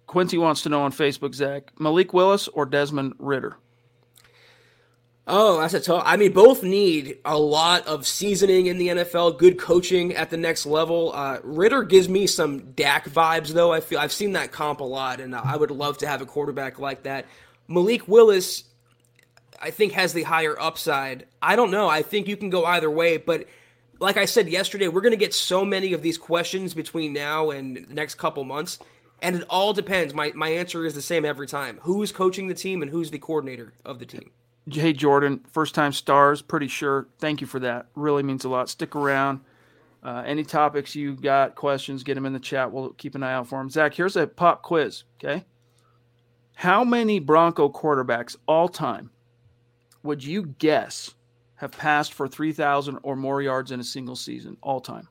Quincy 0.09 0.39
wants 0.39 0.63
to 0.63 0.71
know 0.71 0.83
on 0.83 0.91
Facebook, 0.91 1.35
Zack, 1.35 1.71
Malik 1.79 2.13
Willis 2.13 2.49
or 2.49 2.67
Desmond 2.67 3.15
Ridder. 3.19 3.57
Oh, 5.27 5.61
that's 5.61 5.75
a 5.75 5.81
tough. 5.81 6.03
I 6.07 6.17
mean, 6.17 6.33
both 6.33 6.63
need 6.63 7.19
a 7.27 7.39
lot 7.39 7.87
of 7.87 8.07
seasoning 8.07 8.67
in 8.67 8.79
the 8.79 8.89
NFL, 8.89 9.39
good 9.39 9.59
coaching 9.59 10.15
at 10.15 10.31
the 10.31 10.39
next 10.39 10.65
level. 10.65 11.13
Uh, 11.15 11.39
Ridder 11.43 11.83
gives 11.83 12.09
me 12.09 12.27
some 12.27 12.73
Dak 12.73 13.11
vibes, 13.11 13.49
though. 13.49 13.71
I 13.71 13.81
feel 13.81 13.99
I've 13.99 14.13
seen 14.13 14.33
that 14.33 14.51
comp 14.51 14.81
a 14.81 14.85
lot, 14.85 15.21
and 15.21 15.37
I 15.37 15.55
would 15.55 15.71
love 15.71 15.99
to 15.99 16.07
have 16.07 16.23
a 16.23 16.27
quarterback 16.27 16.79
like 16.79 17.03
that. 17.03 17.27
Malik 17.69 18.09
Willis, 18.09 18.65
I 19.61 19.71
think, 19.71 19.93
has 19.93 20.15
the 20.15 20.23
higher 20.23 20.59
upside. 20.59 21.27
I 21.43 21.55
don't 21.55 21.71
know. 21.71 21.87
I 21.87 22.01
think 22.01 22.27
you 22.27 22.37
can 22.39 22.49
go 22.49 22.65
either 22.65 22.91
way, 22.91 23.19
but 23.19 23.47
like 24.01 24.17
I 24.17 24.25
said 24.25 24.49
yesterday, 24.49 24.89
we're 24.89 25.03
going 25.03 25.13
to 25.13 25.19
get 25.19 25.35
so 25.35 25.67
many 25.67 25.93
of 25.93 26.01
these 26.01 26.17
questions 26.17 26.73
between 26.73 27.13
now 27.13 27.51
and 27.51 27.77
the 27.77 27.93
next 27.93 28.15
couple 28.15 28.45
months. 28.45 28.79
And 29.21 29.37
it 29.37 29.45
all 29.51 29.73
depends. 29.73 30.15
My, 30.15 30.33
my 30.35 30.49
answer 30.49 30.87
is 30.87 30.95
the 30.95 31.03
same 31.03 31.25
every 31.25 31.47
time. 31.47 31.81
Who's 31.83 32.13
coaching 32.13 32.49
the 32.49 32.55
team 32.55 32.83
and 32.83 32.91
who's 32.91 33.11
the 33.11 33.19
coordinator 33.19 33.73
of 33.85 33.99
the 33.99 34.07
team? 34.07 34.31
Hey, 34.71 34.93
Jordan, 34.93 35.45
first 35.51 35.75
time 35.75 35.93
stars, 35.93 36.43
pretty 36.43 36.69
sure. 36.69 37.09
Thank 37.19 37.41
you 37.41 37.47
for 37.47 37.59
that. 37.61 37.87
Really 37.95 38.23
means 38.23 38.45
a 38.45 38.49
lot. 38.49 38.69
Stick 38.69 38.95
around. 38.95 39.41
Uh, 40.03 40.23
any 40.25 40.45
topics 40.45 40.95
you 40.95 41.15
got, 41.15 41.57
questions, 41.57 42.05
get 42.05 42.15
them 42.15 42.27
in 42.27 42.33
the 42.33 42.39
chat. 42.39 42.71
We'll 42.71 42.91
keep 42.91 43.15
an 43.15 43.23
eye 43.23 43.33
out 43.33 43.49
for 43.49 43.59
them. 43.59 43.71
Zack, 43.71 43.95
here's 43.95 44.15
a 44.15 44.27
pop 44.27 44.63
quiz. 44.63 45.05
Okay. 45.19 45.45
How 46.55 46.85
many 46.85 47.19
Bronco 47.19 47.69
quarterbacks 47.69 48.37
all 48.47 48.69
time 48.69 49.11
would 50.03 50.23
you 50.23 50.55
guess 50.59 51.15
have 51.57 51.73
passed 51.73 52.15
for 52.15 52.29
3,000 52.29 52.99
or 53.03 53.17
more 53.17 53.43
yards 53.43 53.73
in 53.73 53.81
a 53.81 53.85
single 53.85 54.17
season 54.17 54.57
all 54.63 54.81
time? 54.81 55.09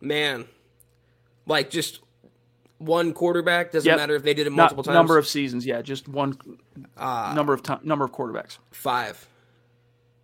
Man, 0.00 0.46
like 1.46 1.68
just 1.68 2.00
one 2.80 3.12
quarterback 3.12 3.72
doesn't 3.72 3.86
yep. 3.86 3.98
matter 3.98 4.14
if 4.14 4.22
they 4.22 4.32
did 4.32 4.46
it 4.46 4.50
multiple 4.50 4.82
Not, 4.82 4.86
times. 4.86 4.94
Number 4.94 5.18
of 5.18 5.28
seasons, 5.28 5.66
yeah, 5.66 5.82
just 5.82 6.08
one 6.08 6.38
uh, 6.96 7.32
number 7.36 7.52
of 7.52 7.62
time, 7.62 7.80
number 7.82 8.06
of 8.06 8.12
quarterbacks. 8.12 8.56
Five. 8.70 9.28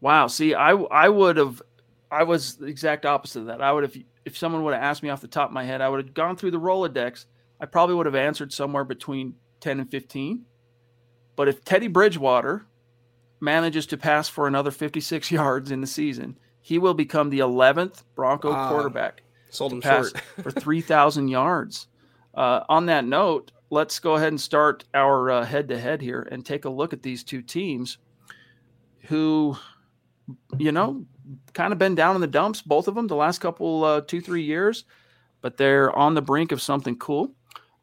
Wow. 0.00 0.26
See, 0.26 0.54
I 0.54 0.70
I 0.70 1.11
would 1.11 1.36
have, 1.36 1.62
I 2.11 2.22
was 2.24 2.57
the 2.57 2.66
exact 2.66 3.04
opposite 3.04 3.40
of 3.40 3.46
that. 3.46 3.61
I 3.61 3.72
would 3.72 3.82
have, 3.82 3.96
if 4.24 4.38
someone 4.38 4.64
would 4.64 4.72
have 4.72 4.82
asked 4.82 5.02
me 5.02 5.11
off 5.11 5.20
the 5.20 5.28
top 5.28 5.50
of 5.50 5.52
my 5.52 5.64
head, 5.64 5.82
I 5.82 5.88
would 5.90 6.02
have 6.02 6.14
gone 6.14 6.36
through 6.36 6.52
the 6.52 6.61
Rolodex. 6.61 7.26
I 7.61 7.66
probably 7.66 7.94
would 7.94 8.07
have 8.07 8.14
answered 8.14 8.54
somewhere 8.54 8.84
between 8.84 9.34
ten 9.61 9.78
and 9.78 9.90
fifteen. 9.90 10.46
But 11.36 11.48
if 11.48 11.62
Teddy 11.62 11.88
Bridgewater 11.88 12.64
manages 13.38 13.84
to 13.88 13.98
pass 13.98 14.30
for 14.30 14.46
another 14.46 14.70
fifty-six 14.70 15.30
yards 15.30 15.70
in 15.70 15.82
the 15.82 15.86
season, 15.86 16.38
he 16.62 16.78
will 16.78 16.94
become 16.94 17.28
the 17.28 17.40
eleventh 17.40 18.02
Bronco 18.14 18.50
uh, 18.50 18.70
quarterback. 18.70 19.22
Sold 19.50 19.74
him 19.74 19.82
short 19.82 20.18
for 20.42 20.50
three 20.50 20.80
thousand 20.80 21.28
yards. 21.28 21.86
Uh, 22.37 22.62
on 22.68 22.87
that 22.87 23.05
note, 23.05 23.51
let's 23.70 23.99
go 23.99 24.14
ahead 24.14 24.28
and 24.28 24.41
start 24.41 24.84
our 24.95 25.45
head 25.45 25.68
to 25.68 25.78
head 25.78 26.03
here 26.03 26.28
and 26.30 26.45
take 26.45 26.66
a 26.66 26.70
look 26.70 26.93
at 26.93 27.03
these 27.03 27.24
two 27.24 27.43
teams 27.43 27.99
who, 29.07 29.57
you 30.59 30.70
know, 30.70 31.05
kind 31.55 31.72
of 31.72 31.78
been 31.78 31.95
down 31.95 32.14
in 32.14 32.20
the 32.20 32.26
dumps, 32.26 32.62
both 32.62 32.89
of 32.89 32.95
them, 32.95 33.07
the 33.07 33.16
last 33.16 33.39
couple, 33.39 33.84
uh, 33.84 34.01
two, 34.03 34.20
three 34.20 34.43
years, 34.43 34.84
but 35.41 35.57
they're 35.57 35.97
on 35.97 36.14
the 36.14 36.22
brink 36.22 36.53
of 36.53 36.61
something 36.61 36.97
cool. 36.97 37.32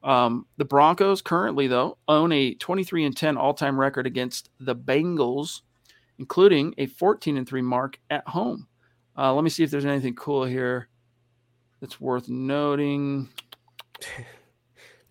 Um, 0.03 0.45
the 0.57 0.65
Broncos 0.65 1.21
currently, 1.21 1.67
though, 1.67 1.97
own 2.07 2.31
a 2.31 2.53
23 2.55 3.05
and 3.05 3.15
10 3.15 3.37
all 3.37 3.53
time 3.53 3.79
record 3.79 4.05
against 4.05 4.49
the 4.59 4.75
Bengals, 4.75 5.61
including 6.19 6.75
a 6.77 6.87
14 6.87 7.37
and 7.37 7.47
3 7.47 7.61
mark 7.61 7.99
at 8.09 8.27
home. 8.27 8.67
Uh, 9.17 9.33
let 9.33 9.43
me 9.43 9.49
see 9.49 9.63
if 9.63 9.71
there's 9.71 9.85
anything 9.85 10.15
cool 10.15 10.43
here 10.43 10.89
that's 11.79 12.01
worth 12.01 12.27
noting. 12.27 13.29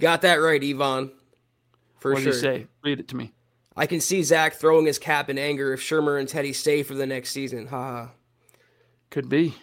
Got 0.03 0.23
that 0.23 0.41
right, 0.41 0.61
Yvonne. 0.61 1.13
For 2.01 2.13
what 2.13 2.23
sure. 2.23 2.33
What 2.33 2.41
do 2.41 2.49
you 2.49 2.57
say? 2.59 2.67
Read 2.83 2.99
it 2.99 3.07
to 3.09 3.17
me. 3.17 3.33
I 3.77 3.87
can 3.87 4.01
see 4.01 4.25
Zack 4.25 4.55
throwing 4.55 4.85
his 4.85 4.99
cap 4.99 5.31
in 5.31 5.39
anger 5.39 5.73
if 5.73 5.81
Shurmur 5.81 6.19
and 6.19 6.29
Teddy 6.29 6.53
stay 6.53 6.83
for 6.83 6.95
the 6.95 7.07
next 7.07 7.31
season. 7.31 7.69
Ha. 7.69 8.11
Could 9.11 9.29
be. 9.29 9.55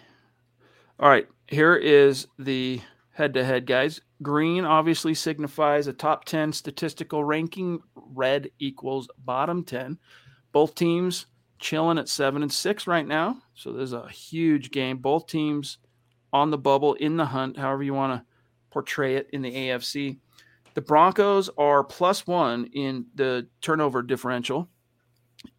All 0.98 1.10
right. 1.10 1.28
Here 1.46 1.76
is 1.76 2.26
the 2.38 2.80
head 3.10 3.34
to 3.34 3.44
head, 3.44 3.66
guys. 3.66 4.00
Green 4.22 4.64
obviously 4.64 5.12
signifies 5.12 5.86
a 5.86 5.92
top 5.92 6.24
10 6.24 6.54
statistical 6.54 7.22
ranking. 7.22 7.80
Red 7.94 8.50
equals 8.58 9.08
bottom 9.18 9.62
10. 9.62 9.98
Both 10.52 10.74
teams 10.74 11.26
chilling 11.58 11.98
at 11.98 12.08
seven 12.08 12.40
and 12.40 12.50
six 12.50 12.86
right 12.86 13.06
now. 13.06 13.42
So 13.54 13.72
there's 13.74 13.92
a 13.92 14.08
huge 14.08 14.70
game. 14.70 14.96
Both 14.96 15.26
teams 15.26 15.76
on 16.32 16.50
the 16.50 16.56
bubble 16.56 16.94
in 16.94 17.18
the 17.18 17.26
hunt, 17.26 17.58
however 17.58 17.82
you 17.82 17.92
want 17.92 18.18
to 18.18 18.26
portray 18.70 19.16
it 19.16 19.28
in 19.32 19.42
the 19.42 19.52
AFC. 19.52 20.16
The 20.74 20.80
Broncos 20.80 21.50
are 21.58 21.82
plus 21.84 22.26
one 22.26 22.66
in 22.72 23.06
the 23.14 23.48
turnover 23.60 24.02
differential. 24.02 24.68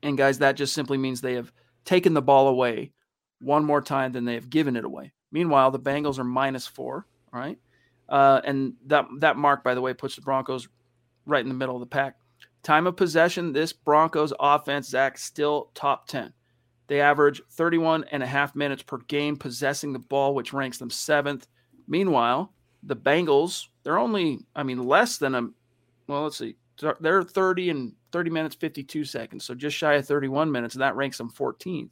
And 0.04 0.18
guys, 0.18 0.40
that 0.40 0.56
just 0.56 0.74
simply 0.74 0.98
means 0.98 1.22
they 1.22 1.34
have 1.34 1.52
taken 1.86 2.14
the 2.14 2.22
ball 2.22 2.48
away 2.48 2.92
one 3.40 3.66
more 3.66 3.82
time 3.82 4.12
than 4.12 4.26
they 4.26 4.36
have 4.36 4.50
given 4.50 4.76
it 4.76 4.86
away. 4.86 5.12
Meanwhile, 5.32 5.72
the 5.72 5.80
Bengals 5.80 6.20
are 6.20 6.24
minus 6.24 6.68
four. 6.68 7.08
right? 7.32 7.58
Uh, 8.08 8.42
and 8.44 8.74
that 8.88 9.06
that 9.20 9.38
mark, 9.38 9.64
by 9.64 9.74
the 9.74 9.82
way, 9.82 9.94
puts 9.94 10.16
the 10.16 10.22
Broncos 10.22 10.68
right 11.26 11.42
in 11.42 11.48
the 11.48 11.56
middle 11.56 11.76
of 11.76 11.80
the 11.80 11.86
pack. 11.86 12.18
Time 12.62 12.86
of 12.86 12.96
possession, 12.96 13.54
this 13.54 13.74
Broncos 13.74 14.34
offense, 14.40 14.90
Zack, 14.90 15.18
still 15.18 15.72
top 15.74 16.08
10. 16.08 16.34
They 16.88 17.00
average 17.02 17.42
31 17.52 18.06
and 18.12 18.22
a 18.22 18.28
half 18.28 18.54
minutes 18.56 18.84
per 18.84 18.98
game 18.98 19.38
possessing 19.38 19.94
the 19.94 20.00
ball, 20.00 20.36
which 20.36 20.54
ranks 20.54 20.78
them 20.78 20.90
seventh. 20.90 21.48
Meanwhile, 21.88 22.54
the 22.84 22.96
Bengals, 22.96 23.68
they're 23.84 24.00
only, 24.00 24.40
I 24.56 24.64
mean, 24.64 24.84
less 24.84 25.18
than 25.18 25.36
a, 25.36 25.48
well, 26.08 26.24
let's 26.24 26.38
see, 26.38 26.56
they're 27.00 27.24
30 27.24 27.70
and 27.70 27.94
30 28.12 28.30
minutes, 28.30 28.56
52 28.56 29.06
seconds. 29.06 29.46
So 29.46 29.54
just 29.54 29.78
shy 29.78 29.96
of 29.96 30.06
31 30.06 30.52
minutes, 30.52 30.76
and 30.76 30.82
that 30.82 30.96
ranks 30.96 31.18
them 31.18 31.32
14th. 31.32 31.90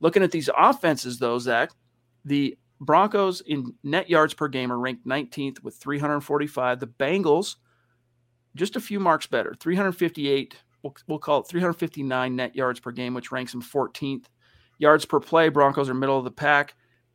Looking 0.00 0.22
at 0.22 0.30
these 0.30 0.50
offenses, 0.56 1.18
though, 1.18 1.38
Zack, 1.38 1.70
the 2.24 2.58
Broncos 2.80 3.40
in 3.42 3.74
net 3.84 4.10
yards 4.10 4.34
per 4.34 4.48
game 4.48 4.72
are 4.72 4.78
ranked 4.78 5.06
19th 5.06 5.62
with 5.62 5.76
345. 5.76 6.80
The 6.80 6.86
Bengals, 6.86 7.56
just 8.56 8.76
a 8.76 8.80
few 8.80 8.98
marks 8.98 9.26
better, 9.26 9.54
358. 9.58 10.56
We'll, 10.82 10.94
we'll 11.06 11.18
call 11.18 11.40
it 11.40 11.48
359 11.48 12.34
net 12.34 12.56
yards 12.56 12.80
per 12.80 12.90
game, 12.90 13.14
which 13.14 13.30
ranks 13.30 13.52
them 13.52 13.62
14th. 13.62 14.24
Yards 14.78 15.04
per 15.04 15.20
play, 15.20 15.48
Broncos 15.48 15.88
are 15.88 15.94
middle 15.94 16.18
of 16.18 16.24
the 16.24 16.30
pack, 16.32 16.74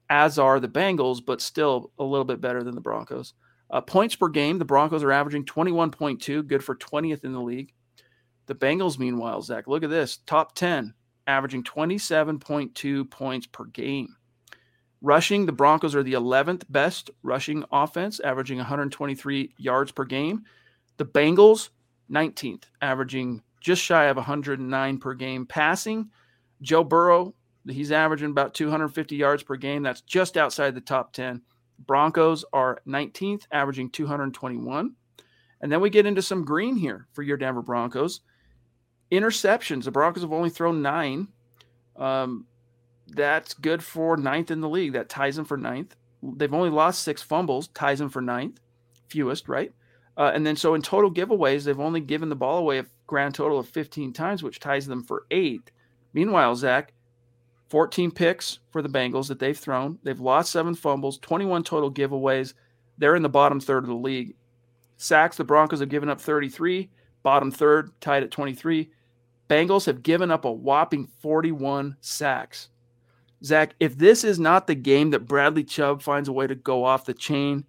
as 0.10 0.39
are 0.39 0.60
the 0.60 0.70
Bengals, 0.70 1.20
but 1.24 1.41
still 1.41 1.91
a 2.00 2.04
little 2.04 2.24
bit 2.24 2.39
better 2.39 2.64
than 2.64 2.76
the 2.76 2.82
Broncos. 2.82 3.34
Uh, 3.70 3.82
points 3.82 4.15
per 4.15 4.30
game, 4.30 4.59
the 4.59 4.65
Broncos 4.65 5.03
are 5.03 5.11
averaging 5.11 5.45
21.2, 5.45 6.47
good 6.47 6.63
for 6.63 6.76
20th 6.76 7.24
in 7.24 7.34
the 7.34 7.41
league. 7.41 7.74
The 8.45 8.55
Bengals, 8.55 8.97
meanwhile, 8.97 9.41
Zack, 9.41 9.68
look 9.68 9.84
at 9.84 9.89
this 9.89 10.18
top 10.26 10.55
10, 10.55 10.93
averaging 11.28 11.63
27.2 11.63 13.09
points 13.09 13.45
per 13.47 13.65
game. 13.65 14.15
Rushing, 15.01 15.45
the 15.45 15.51
Broncos 15.51 15.95
are 15.95 16.03
the 16.03 16.13
11th 16.13 16.63
best 16.70 17.11
rushing 17.24 17.63
offense, 17.72 18.20
averaging 18.22 18.57
123 18.57 19.53
yards 19.57 19.91
per 19.91 20.05
game. 20.05 20.43
The 20.95 21.05
Bengals, 21.05 21.70
19th, 22.09 22.63
averaging 22.82 23.43
just 23.59 23.82
shy 23.82 24.05
of 24.05 24.15
109 24.15 24.97
per 24.97 25.13
game. 25.13 25.45
Passing, 25.45 26.09
Joe 26.61 26.84
Burrow, 26.84 27.36
he's 27.68 27.91
averaging 27.91 28.32
about 28.32 28.53
250 28.53 29.15
yards 29.15 29.43
per 29.43 29.55
game. 29.55 29.84
That's 29.84 30.01
just 30.01 30.38
outside 30.38 30.74
the 30.74 30.82
top 30.82 31.13
10. 31.13 31.41
Broncos 31.86 32.44
are 32.54 32.82
19th, 32.88 33.44
averaging 33.52 33.90
221. 33.90 34.94
And 35.62 35.72
then 35.72 35.82
we 35.82 35.90
get 35.90 36.06
into 36.06 36.22
some 36.22 36.46
green 36.46 36.76
here 36.76 37.08
for 37.14 37.24
your 37.24 37.38
Denver 37.38 37.62
Broncos. 37.62 38.22
Interceptions. 39.12 39.86
The 39.86 39.92
Broncos 39.92 40.24
have 40.24 40.34
only 40.34 40.50
thrown 40.50 40.82
nine. 40.82 41.30
Um, 41.96 42.46
that's 43.08 43.54
good 43.54 43.84
for 43.84 44.18
ninth 44.18 44.52
in 44.52 44.62
the 44.62 44.70
league. 44.70 44.94
That 44.94 45.10
ties 45.10 45.36
them 45.36 45.46
for 45.46 45.58
ninth. 45.58 45.96
They've 46.22 46.54
only 46.54 46.70
lost 46.70 47.04
six 47.04 47.22
fumbles, 47.22 47.68
ties 47.70 48.00
them 48.00 48.10
for 48.10 48.22
ninth, 48.22 48.60
fewest, 49.08 49.48
right? 49.48 49.72
Uh, 50.18 50.32
and 50.34 50.46
then 50.46 50.56
so 50.56 50.74
in 50.74 50.82
total 50.82 51.12
giveaways, 51.12 51.64
they've 51.64 51.80
only 51.80 52.02
given 52.02 52.30
the 52.30 52.36
ball 52.36 52.58
away 52.58 52.80
a 52.80 52.86
grand 53.06 53.36
total 53.36 53.60
of 53.60 53.70
15 53.70 54.14
times, 54.14 54.44
which 54.44 54.60
ties 54.60 54.88
them 54.88 55.04
for 55.04 55.26
eighth. 55.32 55.72
Meanwhile, 56.14 56.56
Zack, 56.56 56.94
14 57.70 58.11
picks 58.11 58.59
for 58.72 58.82
the 58.82 58.89
Bengals 58.89 59.28
that 59.28 59.39
they've 59.39 59.57
thrown. 59.57 59.99
They've 60.03 60.20
lost 60.20 60.51
seven 60.51 60.76
fumbles, 60.76 61.20
21 61.20 61.63
total 61.63 61.91
giveaways. 61.91 62.53
They're 62.97 63.15
in 63.15 63.24
the 63.24 63.30
bottom 63.30 63.59
third 63.59 63.84
of 63.84 63.89
the 63.89 63.95
league. 63.95 64.36
Sacks, 64.97 65.38
the 65.38 65.43
Broncos 65.43 65.80
have 65.80 65.89
given 65.89 66.09
up 66.09 66.20
33, 66.20 66.89
bottom 67.24 67.51
third, 67.51 67.91
tied 68.01 68.24
at 68.24 68.32
23. 68.32 68.89
Bengals 69.49 69.86
have 69.86 70.03
given 70.03 70.32
up 70.32 70.45
a 70.45 70.51
whopping 70.51 71.07
41 71.20 71.97
sacks. 72.01 72.70
Zack, 73.43 73.76
if 73.80 73.97
this 73.97 74.24
is 74.24 74.39
not 74.39 74.65
the 74.65 74.76
game 74.76 75.11
that 75.11 75.28
Bradley 75.28 75.63
Chubb 75.63 76.01
finds 76.01 76.28
a 76.28 76.34
way 76.34 76.47
to 76.47 76.55
go 76.55 76.84
off 76.84 77.05
the 77.05 77.13
chain, 77.13 77.65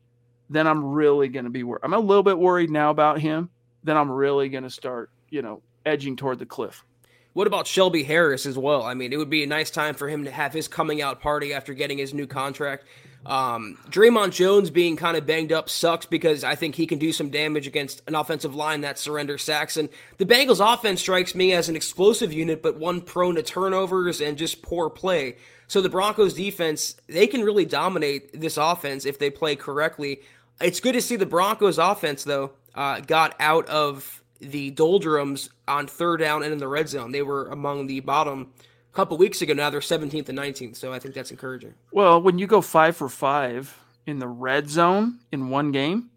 then 0.48 0.66
I'm 0.66 0.84
really 0.84 1.28
going 1.28 1.44
to 1.44 1.50
be 1.50 1.62
worried. 1.62 1.82
I'm 1.82 1.92
a 1.92 1.98
little 1.98 2.22
bit 2.22 2.38
worried 2.38 2.70
now 2.70 2.90
about 2.90 3.20
him. 3.20 3.50
Then 3.84 3.96
I'm 3.96 4.10
really 4.10 4.48
going 4.48 4.64
to 4.64 4.70
start, 4.70 5.10
you 5.28 5.42
know, 5.42 5.62
edging 5.84 6.16
toward 6.16 6.38
the 6.38 6.46
cliff. 6.46 6.84
What 7.32 7.46
about 7.46 7.66
Shelby 7.66 8.02
Harris 8.02 8.46
as 8.46 8.58
well? 8.58 8.82
I 8.82 8.94
mean, 8.94 9.12
it 9.12 9.16
would 9.16 9.30
be 9.30 9.44
a 9.44 9.46
nice 9.46 9.70
time 9.70 9.94
for 9.94 10.08
him 10.08 10.24
to 10.24 10.30
have 10.30 10.52
his 10.52 10.66
coming 10.66 11.00
out 11.02 11.20
party 11.20 11.52
after 11.52 11.74
getting 11.74 11.98
his 11.98 12.12
new 12.12 12.26
contract. 12.26 12.84
Um, 13.26 13.78
Dre'Mont 13.90 14.32
Jones 14.32 14.70
being 14.70 14.96
kind 14.96 15.16
of 15.16 15.26
banged 15.26 15.52
up 15.52 15.68
sucks 15.68 16.06
because 16.06 16.44
I 16.44 16.54
think 16.54 16.74
he 16.74 16.86
can 16.86 16.98
do 16.98 17.12
some 17.12 17.30
damage 17.30 17.66
against 17.66 18.02
an 18.06 18.14
offensive 18.14 18.54
line 18.54 18.80
that 18.82 18.98
surrenders 18.98 19.42
Saxon. 19.42 19.88
The 20.16 20.24
Bengals 20.24 20.60
offense 20.60 21.00
strikes 21.00 21.34
me 21.34 21.52
as 21.52 21.68
an 21.68 21.76
explosive 21.76 22.32
unit, 22.32 22.62
but 22.62 22.78
one 22.78 23.00
prone 23.00 23.34
to 23.34 23.42
turnovers 23.42 24.20
and 24.20 24.38
just 24.38 24.62
poor 24.62 24.88
play. 24.88 25.36
So 25.66 25.80
the 25.80 25.90
Broncos 25.90 26.34
defense, 26.34 26.96
they 27.08 27.26
can 27.26 27.42
really 27.42 27.66
dominate 27.66 28.40
this 28.40 28.56
offense 28.56 29.04
if 29.04 29.18
they 29.18 29.30
play 29.30 29.56
correctly. 29.56 30.22
It's 30.60 30.80
good 30.80 30.94
to 30.94 31.02
see 31.02 31.16
the 31.16 31.26
Broncos 31.26 31.78
offense 31.78 32.24
though 32.24 32.52
uh, 32.74 33.00
got 33.00 33.34
out 33.40 33.68
of 33.68 34.22
the 34.40 34.70
doldrums 34.70 35.50
on 35.66 35.86
third 35.86 36.18
down 36.18 36.42
and 36.42 36.52
in 36.52 36.58
the 36.58 36.68
red 36.68 36.88
zone. 36.88 37.12
They 37.12 37.22
were 37.22 37.48
among 37.48 37.86
the 37.86 38.00
bottom 38.00 38.52
a 38.92 38.96
couple 38.96 39.16
weeks 39.18 39.42
ago. 39.42 39.54
Now 39.54 39.70
they're 39.70 39.80
17th 39.80 40.28
and 40.28 40.38
19th, 40.38 40.76
so 40.76 40.92
I 40.92 40.98
think 40.98 41.14
that's 41.14 41.30
encouraging. 41.30 41.74
Well, 41.92 42.20
when 42.20 42.38
you 42.38 42.46
go 42.46 42.60
five 42.60 42.96
for 42.96 43.08
five 43.08 43.76
in 44.06 44.18
the 44.18 44.28
red 44.28 44.68
zone 44.68 45.20
in 45.32 45.50
one 45.50 45.72
game, 45.72 46.10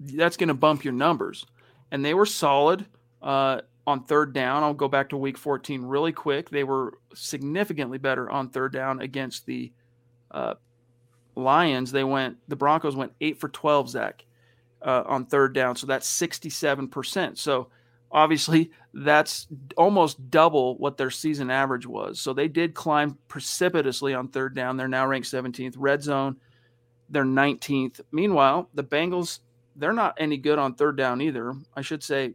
that's 0.00 0.36
going 0.36 0.48
to 0.48 0.54
bump 0.54 0.84
your 0.84 0.92
numbers. 0.92 1.46
And 1.90 2.04
they 2.04 2.14
were 2.14 2.26
solid 2.26 2.86
uh, 3.22 3.60
on 3.86 4.04
third 4.04 4.32
down. 4.32 4.62
I'll 4.62 4.74
go 4.74 4.88
back 4.88 5.10
to 5.10 5.16
week 5.16 5.38
14 5.38 5.82
really 5.84 6.12
quick. 6.12 6.50
They 6.50 6.64
were 6.64 6.98
significantly 7.14 7.98
better 7.98 8.30
on 8.30 8.48
third 8.50 8.72
down 8.72 9.00
against 9.00 9.46
the 9.46 9.72
uh, 10.30 10.54
Lions. 11.36 11.92
They 11.92 12.04
went, 12.04 12.38
the 12.48 12.56
Broncos 12.56 12.96
went 12.96 13.12
eight 13.20 13.38
for 13.40 13.48
12, 13.48 13.90
Zack, 13.90 14.24
uh, 14.84 15.02
on 15.06 15.26
third 15.26 15.54
down. 15.54 15.74
So 15.76 15.86
that's 15.86 16.08
67%. 16.08 17.38
So 17.38 17.68
obviously 18.12 18.70
that's 18.92 19.48
almost 19.76 20.30
double 20.30 20.78
what 20.78 20.96
their 20.96 21.10
season 21.10 21.50
average 21.50 21.86
was. 21.86 22.20
So 22.20 22.32
they 22.32 22.48
did 22.48 22.74
climb 22.74 23.18
precipitously 23.26 24.14
on 24.14 24.28
third 24.28 24.54
down. 24.54 24.76
They're 24.76 24.86
now 24.86 25.06
ranked 25.06 25.28
17th. 25.28 25.74
Red 25.76 26.02
zone, 26.02 26.36
they're 27.08 27.24
19th. 27.24 28.00
Meanwhile, 28.12 28.68
the 28.74 28.84
Bengals, 28.84 29.40
they're 29.74 29.92
not 29.92 30.14
any 30.18 30.36
good 30.36 30.58
on 30.58 30.74
third 30.74 30.96
down 30.96 31.20
either. 31.20 31.54
I 31.74 31.80
should 31.80 32.02
say, 32.02 32.34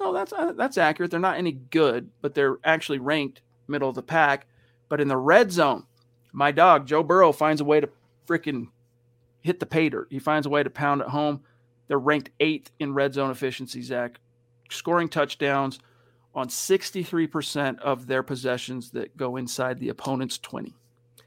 no, 0.00 0.12
that's 0.12 0.32
uh, 0.32 0.52
that's 0.52 0.76
accurate. 0.76 1.10
They're 1.10 1.20
not 1.20 1.38
any 1.38 1.52
good, 1.52 2.10
but 2.20 2.34
they're 2.34 2.58
actually 2.64 2.98
ranked 2.98 3.40
middle 3.66 3.88
of 3.88 3.94
the 3.94 4.02
pack. 4.02 4.46
But 4.88 5.00
in 5.00 5.08
the 5.08 5.16
red 5.16 5.50
zone, 5.50 5.84
my 6.32 6.52
dog 6.52 6.86
Joe 6.86 7.02
Burrow 7.02 7.32
finds 7.32 7.60
a 7.60 7.64
way 7.64 7.80
to 7.80 7.88
freaking 8.26 8.68
hit 9.40 9.60
the 9.60 9.66
pay 9.66 9.88
dirt. 9.88 10.08
He 10.10 10.18
finds 10.18 10.46
a 10.46 10.50
way 10.50 10.62
to 10.62 10.70
pound 10.70 11.00
it 11.00 11.08
home. 11.08 11.42
They're 11.88 11.98
ranked 11.98 12.30
eighth 12.40 12.70
in 12.78 12.94
red 12.94 13.14
zone 13.14 13.30
efficiency, 13.30 13.82
Zack, 13.82 14.20
scoring 14.70 15.08
touchdowns 15.08 15.78
on 16.34 16.48
63% 16.48 17.78
of 17.78 18.06
their 18.06 18.22
possessions 18.22 18.90
that 18.90 19.16
go 19.16 19.36
inside 19.36 19.78
the 19.78 19.88
opponent's 19.88 20.38
20 20.38 20.74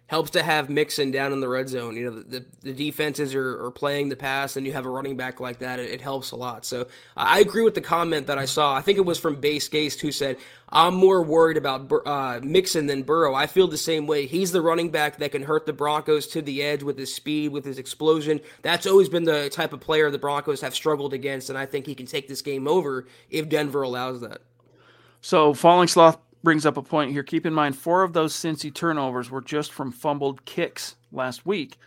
helps 0.10 0.32
to 0.32 0.42
have 0.42 0.72
Mixon 0.72 1.12
down 1.12 1.32
in 1.34 1.40
the 1.40 1.48
red 1.48 1.70
zone. 1.70 1.96
You 1.96 2.06
know, 2.06 2.20
the, 2.20 2.40
the, 2.40 2.46
the 2.64 2.74
defenses 2.74 3.36
are, 3.36 3.64
are, 3.64 3.70
playing 3.70 4.10
the 4.10 4.16
pass, 4.16 4.58
and 4.58 4.66
you 4.66 4.74
have 4.74 4.88
a 4.88 4.90
running 4.90 5.16
back 5.16 5.40
like 5.40 5.60
that. 5.60 5.80
It, 5.80 5.92
it 5.92 6.02
helps 6.02 6.32
a 6.32 6.36
lot. 6.36 6.66
So 6.66 6.88
I 7.16 7.42
agree 7.42 7.62
with 7.62 7.76
the 7.76 7.82
comment 7.82 8.26
that 8.26 8.40
I 8.40 8.46
saw. 8.46 8.74
I 8.74 8.82
think 8.82 8.98
it 8.98 9.06
was 9.06 9.20
from 9.20 9.40
Base 9.40 9.70
Gaste 9.70 10.02
who 10.02 10.12
said, 10.12 10.38
I'm 10.70 10.96
more 10.96 11.22
worried 11.22 11.58
about 11.58 11.92
uh, 12.08 12.40
Mixon 12.42 12.88
than 12.88 13.04
Burrow. 13.04 13.36
I 13.36 13.46
feel 13.46 13.68
the 13.68 13.78
same 13.78 14.08
way. 14.08 14.26
He's 14.26 14.52
the 14.52 14.64
running 14.64 14.90
back 14.90 15.20
that 15.20 15.32
can 15.32 15.44
hurt 15.44 15.68
the 15.68 15.74
Broncos 15.74 16.26
to 16.30 16.42
the 16.42 16.64
edge 16.64 16.82
with 16.82 16.98
his 16.98 17.14
speed, 17.14 17.52
with 17.52 17.64
his 17.64 17.78
explosion. 17.78 18.40
That's 18.64 18.88
always 18.88 19.10
been 19.10 19.26
the 19.26 19.52
type 19.52 19.74
of 19.74 19.80
player 19.80 20.10
the 20.10 20.18
Broncos 20.18 20.62
have 20.62 20.74
struggled 20.74 21.14
against, 21.14 21.52
and 21.52 21.58
I 21.58 21.68
think 21.68 21.86
he 21.86 21.94
can 21.94 22.08
take 22.08 22.28
this 22.28 22.42
game 22.42 22.68
over 22.68 23.06
if 23.30 23.48
Denver 23.48 23.84
allows 23.84 24.22
that. 24.22 24.42
So, 25.22 25.54
Falling 25.54 25.88
Sloth 25.88 26.18
brings 26.44 26.66
up 26.66 26.78
a 26.78 26.82
point 26.82 27.12
here. 27.12 27.24
Keep 27.24 27.46
in 27.46 27.54
mind, 27.54 27.78
four 27.78 28.04
of 28.04 28.14
those 28.14 28.34
Cincy 28.34 28.74
turnovers 28.74 29.30
were 29.30 29.42
just 29.42 29.72
from 29.72 29.92
fumbled 29.92 30.46
kicks 30.46 30.96
last 31.12 31.46
week, 31.46 31.78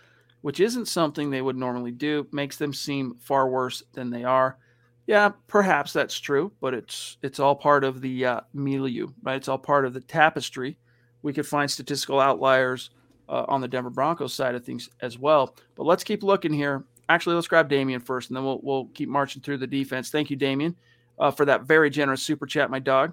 which 0.43 0.61
isn't 0.61 0.87
something 0.87 1.31
they 1.31 1.43
would 1.43 1.57
normally 1.57 1.93
do. 1.93 2.27
Makes 2.33 2.57
them 2.57 2.73
seem 2.73 3.17
far 3.21 3.49
worse 3.49 3.83
than 3.93 4.11
they 4.11 4.25
are. 4.25 4.59
Yeah, 5.07 5.31
perhaps 5.49 5.93
that's 5.93 6.19
true, 6.19 6.53
but 6.61 6.75
it's 6.75 7.17
it's 7.23 7.41
all 7.41 7.57
part 7.57 7.83
of 7.83 8.01
the 8.01 8.25
uh, 8.25 8.41
milieu, 8.55 9.09
right? 9.23 9.37
It's 9.37 9.49
all 9.49 9.59
part 9.59 9.85
of 9.85 9.95
the 9.95 10.01
tapestry. 10.01 10.79
We 11.23 11.33
could 11.33 11.47
find 11.47 11.71
statistical 11.71 12.21
outliers 12.21 12.91
uh, 13.29 13.45
on 13.49 13.61
the 13.61 13.69
Denver 13.69 13.91
Broncos 13.91 14.35
side 14.35 14.55
of 14.55 14.65
things 14.65 14.89
as 15.01 15.19
well. 15.19 15.57
But 15.75 15.85
let's 15.85 16.05
keep 16.05 16.23
looking 16.23 16.53
here. 16.53 16.85
Actually, 17.09 17.35
let's 17.35 17.49
grab 17.49 17.69
Damien 17.69 18.01
first, 18.01 18.31
and 18.31 18.37
then 18.37 18.45
we'll 18.45 18.61
we'll 18.63 18.87
keep 18.95 19.09
marching 19.09 19.43
through 19.43 19.59
the 19.59 19.67
defense. 19.67 20.11
Thank 20.11 20.31
you, 20.31 20.37
Damien, 20.37 20.77
uh, 21.19 21.33
for 21.33 21.45
that 21.47 21.63
very 21.63 21.91
generous 21.91 22.23
super 22.23 22.47
chat, 22.47 22.71
my 22.71 22.79
dog. 22.79 23.13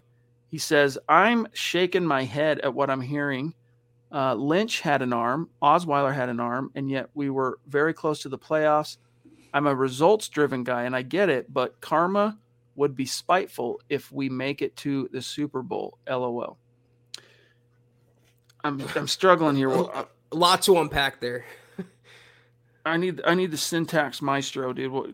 He 0.49 0.57
says, 0.57 0.97
I'm 1.07 1.47
shaking 1.53 2.05
my 2.05 2.23
head 2.23 2.59
at 2.59 2.73
what 2.73 2.89
I'm 2.89 3.01
hearing. 3.01 3.53
Uh, 4.11 4.33
Lynch 4.33 4.81
had 4.81 5.01
an 5.03 5.13
arm, 5.13 5.49
Osweiler 5.61 6.13
had 6.13 6.29
an 6.29 6.39
arm, 6.39 6.71
and 6.73 6.89
yet 6.89 7.09
we 7.13 7.29
were 7.29 7.59
very 7.67 7.93
close 7.93 8.23
to 8.23 8.29
the 8.29 8.39
playoffs. 8.39 8.97
I'm 9.53 9.67
a 9.67 9.75
results 9.75 10.29
driven 10.29 10.63
guy, 10.63 10.83
and 10.83 10.95
I 10.95 11.03
get 11.03 11.29
it, 11.29 11.53
but 11.53 11.79
karma 11.79 12.39
would 12.75 12.95
be 12.95 13.05
spiteful 13.05 13.81
if 13.89 14.11
we 14.11 14.29
make 14.29 14.61
it 14.61 14.75
to 14.77 15.09
the 15.11 15.21
Super 15.21 15.61
Bowl. 15.61 15.97
LOL. 16.07 16.57
I'm 18.63 18.83
I'm 18.95 19.07
struggling 19.07 19.55
here. 19.55 19.69
A 20.31 20.35
lot 20.35 20.61
to 20.63 20.79
unpack 20.79 21.19
there. 21.19 21.45
I 22.89 22.97
need 22.97 23.21
I 23.25 23.35
need 23.35 23.51
the 23.51 23.57
syntax 23.57 24.21
maestro, 24.21 24.73
dude. 24.73 24.91
What, 24.91 25.11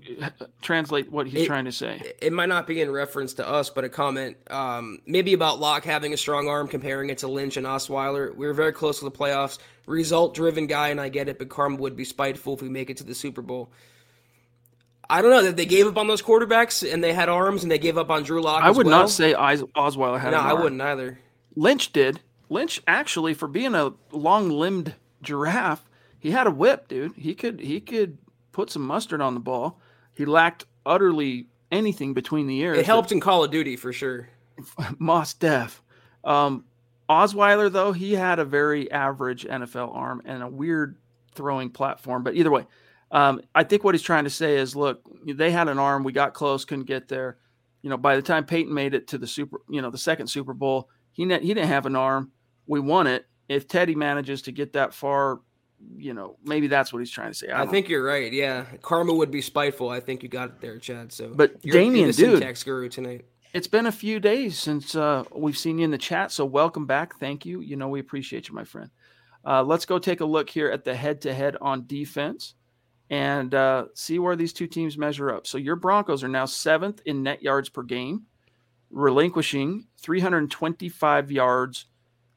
translate 0.62 1.12
what 1.12 1.28
he's 1.28 1.44
it, 1.44 1.46
trying 1.46 1.66
to 1.66 1.72
say. 1.72 2.14
It 2.22 2.34
might 2.34 2.50
not 2.50 2.68
be 2.68 2.82
in 2.82 2.90
reference 2.92 3.34
to 3.36 3.48
us, 3.48 3.70
but 3.70 3.84
a 3.84 3.90
comment 3.90 4.38
um, 4.50 5.00
maybe 5.06 5.34
about 5.34 5.60
Lock 5.60 5.84
having 5.84 6.14
a 6.14 6.18
strong 6.18 6.48
arm, 6.48 6.68
comparing 6.68 7.10
it 7.10 7.20
to 7.20 7.28
Lynch 7.28 7.58
and 7.58 7.66
Osweiler. 7.66 8.36
We 8.36 8.48
were 8.48 8.54
very 8.54 8.74
close 8.74 9.00
to 9.00 9.06
the 9.06 9.12
playoffs. 9.12 9.60
Result 9.86 10.34
driven 10.34 10.68
guy, 10.68 10.90
and 10.90 11.00
I 11.00 11.10
get 11.10 11.30
it, 11.30 11.38
but 11.38 11.50
karma 11.50 11.78
would 11.78 11.96
be 11.96 12.06
spiteful 12.06 12.56
if 12.56 12.62
we 12.62 12.70
make 12.70 12.90
it 12.90 12.98
to 12.98 13.04
the 13.04 13.16
Super 13.16 13.42
Bowl. 13.42 13.72
I 15.10 15.22
don't 15.22 15.32
know 15.32 15.44
that 15.44 15.56
they 15.56 15.66
gave 15.66 15.86
up 15.86 15.98
on 15.98 16.08
those 16.08 16.22
quarterbacks 16.22 16.92
and 16.92 17.04
they 17.04 17.14
had 17.14 17.30
arms 17.30 17.62
and 17.62 17.72
they 17.72 17.78
gave 17.78 17.98
up 17.98 18.10
on 18.10 18.24
Drew 18.24 18.42
Lock. 18.42 18.64
I 18.64 18.72
would 18.72 18.88
well. 18.88 19.02
not 19.02 19.10
say 19.12 19.34
Osweiler 19.34 20.20
had. 20.20 20.32
No, 20.32 20.40
I 20.40 20.54
wouldn't 20.54 20.82
either. 20.82 21.20
Lynch 21.56 21.94
did. 21.94 22.22
Lynch 22.50 22.82
actually, 22.88 23.34
for 23.34 23.48
being 23.48 23.76
a 23.76 23.94
long-limbed 24.12 24.96
giraffe, 25.22 25.85
he 26.26 26.32
had 26.32 26.48
a 26.48 26.52
whip, 26.52 26.88
dude. 26.88 27.14
He 27.16 27.36
could 27.36 27.60
he 27.60 27.80
could 27.80 28.18
put 28.52 28.72
some 28.72 28.82
mustard 28.82 29.22
on 29.22 29.36
the 29.36 29.40
ball. 29.40 29.80
He 30.16 30.26
lacked 30.26 30.66
utterly 30.84 31.50
anything 31.72 32.16
between 32.16 32.48
the 32.48 32.58
ears. 32.62 32.80
It 32.80 32.88
helped 32.88 33.12
in 33.12 33.20
Call 33.20 33.44
of 33.44 33.52
Duty 33.52 33.76
for 33.76 33.94
sure. 33.94 34.28
Moss 34.98 35.36
Def. 35.36 35.84
Um, 36.24 36.66
Osweiler 37.08 37.72
though 37.72 37.92
he 37.92 38.14
had 38.14 38.40
a 38.40 38.46
very 38.46 38.90
average 38.90 39.46
NFL 39.46 39.96
arm 39.96 40.24
and 40.26 40.42
a 40.42 40.48
weird 40.48 40.98
throwing 41.36 41.70
platform. 41.70 42.24
But 42.24 42.34
either 42.34 42.50
way, 42.50 42.66
um, 43.12 43.42
I 43.54 43.64
think 43.64 43.84
what 43.84 43.94
he's 43.94 44.02
trying 44.02 44.24
to 44.24 44.32
say 44.32 44.58
is, 44.58 44.76
look, 44.76 45.08
they 45.28 45.52
had 45.52 45.68
an 45.68 45.78
arm. 45.78 46.04
We 46.04 46.12
got 46.12 46.34
close, 46.34 46.66
couldn't 46.66 46.86
get 46.86 47.08
there. 47.08 47.38
You 47.84 47.92
know, 47.92 47.98
by 47.98 48.16
the 48.16 48.24
time 48.24 48.46
Peyton 48.46 48.74
made 48.74 48.96
it 48.96 49.10
to 49.10 49.20
the 49.20 49.28
super, 49.28 49.62
you 49.70 49.80
know, 49.80 49.92
the 49.92 50.00
second 50.00 50.26
Super 50.26 50.56
Bowl, 50.56 50.90
he 51.12 51.24
ne- 51.24 51.42
he 51.42 51.54
didn't 51.54 51.68
have 51.68 51.86
an 51.86 51.96
arm. 51.96 52.32
We 52.66 52.80
won 52.80 53.06
it. 53.06 53.28
If 53.48 53.68
Teddy 53.68 53.94
manages 53.94 54.42
to 54.44 54.52
get 54.52 54.74
that 54.74 54.92
far, 54.92 55.42
you 55.98 56.14
know, 56.14 56.38
maybe 56.44 56.68
that's 56.68 56.92
what 56.94 57.00
he's 57.00 57.12
trying 57.12 57.32
to 57.32 57.38
say. 57.38 57.50
I, 57.50 57.64
I 57.64 57.66
think 57.66 57.90
you're 57.90 58.04
right. 58.04 58.32
Yeah, 58.32 58.66
karma 58.82 59.14
would 59.14 59.32
be 59.32 59.42
spiteful. 59.42 59.90
I 59.90 60.00
think 60.00 60.24
you 60.24 60.30
got 60.30 60.50
it 60.50 60.62
there, 60.62 60.78
Chad. 60.80 61.12
So, 61.12 61.34
but 61.34 61.56
you're, 61.64 61.74
Damien, 61.74 62.12
you're 62.16 62.40
dude, 62.40 62.64
guru 62.66 62.90
tonight. 62.90 63.26
It's 63.54 63.68
been 63.68 63.86
a 63.86 63.92
few 63.92 64.20
days 64.20 64.60
since 64.60 64.96
uh, 64.96 65.24
we've 65.34 65.58
seen 65.58 65.78
you 65.80 65.86
in 65.86 65.92
the 65.92 65.98
chat, 65.98 66.32
so 66.32 66.46
welcome 66.46 66.86
back. 66.86 67.20
Thank 67.20 67.46
you. 67.46 67.62
You 67.62 67.76
know 67.78 67.88
we 67.88 68.00
appreciate 68.00 68.50
you, 68.50 68.56
my 68.56 68.66
friend. 68.66 68.90
Uh, 69.46 69.64
let's 69.64 69.86
go 69.86 70.00
take 70.00 70.22
a 70.22 70.26
look 70.26 70.50
here 70.50 70.70
at 70.70 70.84
the 70.84 70.96
head-to-head 70.96 71.56
on 71.62 71.86
defense 71.86 72.56
and 73.10 73.54
uh, 73.54 73.86
see 73.94 74.18
where 74.18 74.36
these 74.36 74.54
two 74.54 74.68
teams 74.68 74.98
measure 74.98 75.32
up. 75.32 75.46
So 75.46 75.58
your 75.58 75.76
Broncos 75.76 76.24
are 76.24 76.28
now 76.28 76.46
seventh 76.46 77.02
in 77.06 77.24
net 77.24 77.44
yards 77.44 77.70
per 77.70 77.84
game, 77.84 78.24
relinquishing 78.90 79.86
325 80.02 81.32
yards. 81.32 81.86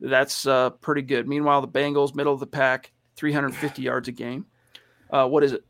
That's 0.00 0.46
uh, 0.46 0.70
pretty 0.70 1.02
good. 1.02 1.26
Meanwhile, 1.26 1.62
the 1.62 1.68
Bengals, 1.68 2.14
middle 2.14 2.34
of 2.34 2.40
the 2.40 2.46
pack, 2.46 2.92
350 3.18 3.82
yards 3.82 4.08
a 4.08 4.12
game. 4.12 4.46
Uh, 5.10 5.26
what 5.26 5.42
is 5.42 5.52
it? 5.52 5.64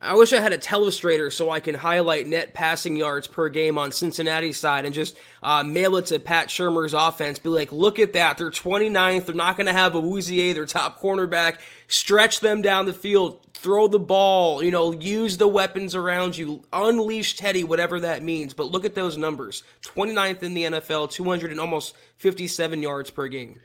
I 0.00 0.14
wish 0.14 0.32
I 0.32 0.40
had 0.40 0.52
a 0.52 0.58
telestrator 0.58 1.32
so 1.32 1.50
I 1.50 1.60
can 1.60 1.76
highlight 1.76 2.26
net 2.26 2.54
passing 2.54 2.96
yards 2.96 3.28
per 3.28 3.48
game 3.48 3.78
on 3.78 3.92
Cincinnati's 3.92 4.56
side 4.58 4.84
and 4.84 4.92
just 4.92 5.16
uh, 5.44 5.62
mail 5.62 5.96
it 5.96 6.06
to 6.06 6.18
Pat 6.18 6.48
Shurmur's 6.48 6.92
offense. 6.92 7.38
Be 7.38 7.50
like, 7.50 7.70
look 7.70 8.00
at 8.00 8.12
that. 8.14 8.36
They're 8.36 8.50
29th. 8.50 9.26
They're 9.26 9.34
not 9.36 9.56
going 9.56 9.68
to 9.68 9.72
have 9.72 9.92
Awuzie, 9.92 10.54
their 10.54 10.66
top 10.66 11.00
cornerback. 11.00 11.58
Stretch 11.86 12.40
them 12.40 12.62
down 12.62 12.86
the 12.86 12.92
field. 12.92 13.46
Throw 13.54 13.86
the 13.86 14.00
ball. 14.00 14.60
You 14.60 14.72
know, 14.72 14.90
use 14.92 15.36
the 15.36 15.46
weapons 15.46 15.94
around 15.94 16.36
you. 16.36 16.64
Unleash 16.72 17.36
Teddy, 17.36 17.62
whatever 17.62 18.00
that 18.00 18.24
means. 18.24 18.54
But 18.54 18.72
look 18.72 18.84
at 18.84 18.96
those 18.96 19.16
numbers 19.16 19.62
29th 19.82 20.42
in 20.42 20.54
the 20.54 20.64
NFL, 20.64 21.12
200 21.12 21.52
and 21.52 21.60
almost 21.60 21.94
57 22.16 22.82
yards 22.82 23.10
per 23.10 23.28
game. 23.28 23.60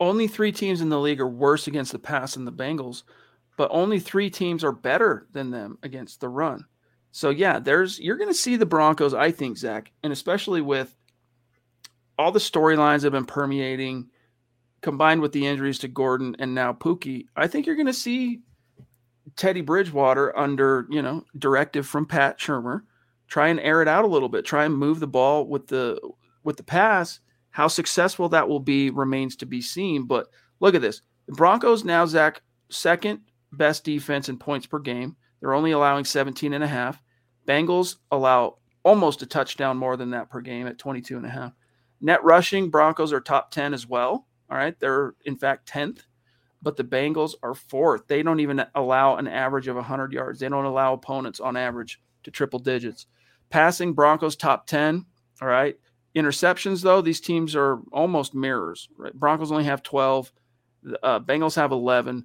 Only 0.00 0.28
three 0.28 0.52
teams 0.52 0.80
in 0.80 0.88
the 0.88 1.00
league 1.00 1.20
are 1.20 1.28
worse 1.28 1.66
against 1.66 1.92
the 1.92 1.98
pass 1.98 2.34
than 2.34 2.44
the 2.44 2.52
Bengals 2.52 3.02
but 3.58 3.68
only 3.72 3.98
three 3.98 4.30
teams 4.30 4.62
are 4.64 4.72
better 4.72 5.26
than 5.32 5.50
them 5.50 5.78
against 5.82 6.20
the 6.20 6.28
run. 6.28 6.64
So 7.10 7.28
yeah, 7.28 7.58
there's 7.58 7.98
you're 7.98 8.16
going 8.16 8.30
to 8.30 8.34
see 8.34 8.56
the 8.56 8.64
Broncos, 8.64 9.12
I 9.12 9.32
think, 9.32 9.58
Zack, 9.58 9.90
and 10.02 10.12
especially 10.12 10.62
with 10.62 10.96
all 12.16 12.30
the 12.30 12.38
storylines 12.38 13.02
have 13.02 13.12
been 13.12 13.26
permeating, 13.26 14.10
combined 14.80 15.20
with 15.20 15.32
the 15.32 15.44
injuries 15.44 15.80
to 15.80 15.88
Gordon 15.88 16.36
and 16.38 16.54
now 16.54 16.72
Pookie. 16.72 17.26
I 17.34 17.48
think 17.48 17.66
you're 17.66 17.74
going 17.74 17.86
to 17.86 17.92
see 17.92 18.42
Teddy 19.34 19.60
Bridgewater 19.60 20.36
under 20.38 20.86
you 20.88 21.02
know 21.02 21.24
directive 21.36 21.84
from 21.84 22.06
Pat 22.06 22.38
Shurmur, 22.38 22.82
try 23.26 23.48
and 23.48 23.58
air 23.58 23.82
it 23.82 23.88
out 23.88 24.04
a 24.04 24.08
little 24.08 24.28
bit, 24.28 24.44
try 24.44 24.66
and 24.66 24.74
move 24.74 25.00
the 25.00 25.08
ball 25.08 25.48
with 25.48 25.66
the 25.66 25.98
with 26.44 26.56
the 26.56 26.62
pass. 26.62 27.18
How 27.58 27.66
successful 27.66 28.28
that 28.28 28.48
will 28.48 28.60
be 28.60 28.88
remains 28.88 29.34
to 29.34 29.44
be 29.44 29.60
seen. 29.60 30.04
But 30.04 30.28
look 30.60 30.76
at 30.76 30.80
this: 30.80 31.02
the 31.26 31.32
Broncos 31.32 31.84
now, 31.84 32.06
Zack, 32.06 32.42
second 32.70 33.18
best 33.50 33.82
defense 33.82 34.28
in 34.28 34.38
points 34.38 34.64
per 34.64 34.78
game. 34.78 35.16
They're 35.40 35.54
only 35.54 35.72
allowing 35.72 36.04
17 36.04 36.52
and 36.52 36.62
a 36.62 36.68
half. 36.68 37.02
Bengals 37.48 37.96
allow 38.12 38.58
almost 38.84 39.22
a 39.22 39.26
touchdown 39.26 39.76
more 39.76 39.96
than 39.96 40.10
that 40.10 40.30
per 40.30 40.40
game 40.40 40.68
at 40.68 40.78
22 40.78 41.16
and 41.16 41.26
a 41.26 41.30
half. 41.30 41.52
Net 42.00 42.22
rushing, 42.22 42.70
Broncos 42.70 43.12
are 43.12 43.20
top 43.20 43.50
10 43.50 43.74
as 43.74 43.88
well. 43.88 44.28
All 44.48 44.56
right. 44.56 44.78
They're 44.78 45.16
in 45.24 45.36
fact 45.36 45.68
10th, 45.68 46.02
but 46.62 46.76
the 46.76 46.84
Bengals 46.84 47.34
are 47.42 47.54
fourth. 47.54 48.06
They 48.06 48.22
don't 48.22 48.38
even 48.38 48.64
allow 48.76 49.16
an 49.16 49.26
average 49.26 49.66
of 49.66 49.74
100 49.74 50.12
yards. 50.12 50.38
They 50.38 50.48
don't 50.48 50.64
allow 50.64 50.92
opponents 50.92 51.40
on 51.40 51.56
average 51.56 52.00
to 52.22 52.30
triple 52.30 52.60
digits. 52.60 53.06
Passing, 53.50 53.94
Broncos 53.94 54.36
top 54.36 54.68
10. 54.68 55.04
All 55.42 55.48
right. 55.48 55.74
Interceptions, 56.16 56.82
though, 56.82 57.00
these 57.00 57.20
teams 57.20 57.54
are 57.54 57.78
almost 57.92 58.34
mirrors. 58.34 58.88
Right? 58.96 59.12
Broncos 59.12 59.52
only 59.52 59.64
have 59.64 59.82
12. 59.82 60.32
Uh, 61.02 61.20
Bengals 61.20 61.56
have 61.56 61.72
11. 61.72 62.24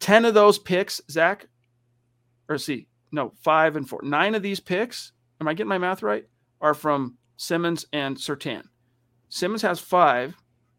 10 0.00 0.24
of 0.24 0.34
those 0.34 0.58
picks, 0.58 1.00
Zack, 1.10 1.46
or 2.48 2.58
see, 2.58 2.86
no, 3.12 3.32
five 3.42 3.76
and 3.76 3.88
four. 3.88 4.00
Nine 4.02 4.34
of 4.34 4.42
these 4.42 4.60
picks, 4.60 5.12
am 5.40 5.48
I 5.48 5.54
getting 5.54 5.68
my 5.68 5.78
math 5.78 6.02
right? 6.02 6.26
Are 6.60 6.74
from 6.74 7.16
Simmons 7.36 7.86
and 7.92 8.16
Surtain. 8.16 8.64
Simmons 9.28 9.62
has 9.62 9.78
five. 9.78 10.34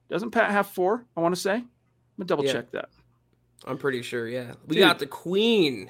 Doesn't 0.10 0.32
Pat 0.32 0.52
have 0.52 0.68
four? 0.68 1.06
I 1.16 1.22
want 1.22 1.34
to 1.34 1.42
say. 1.42 1.56
I'm 1.56 1.70
gonna 2.18 2.28
double 2.28 2.46
yeah. 2.46 2.54
check 2.54 2.72
that. 2.72 2.90
I'm 3.66 3.78
pretty 3.78 4.02
sure. 4.02 4.28
Yeah, 4.28 4.54
we 4.68 4.76
Dude. 4.76 4.86
got 4.86 5.00
the 5.00 5.08
Queen. 5.08 5.90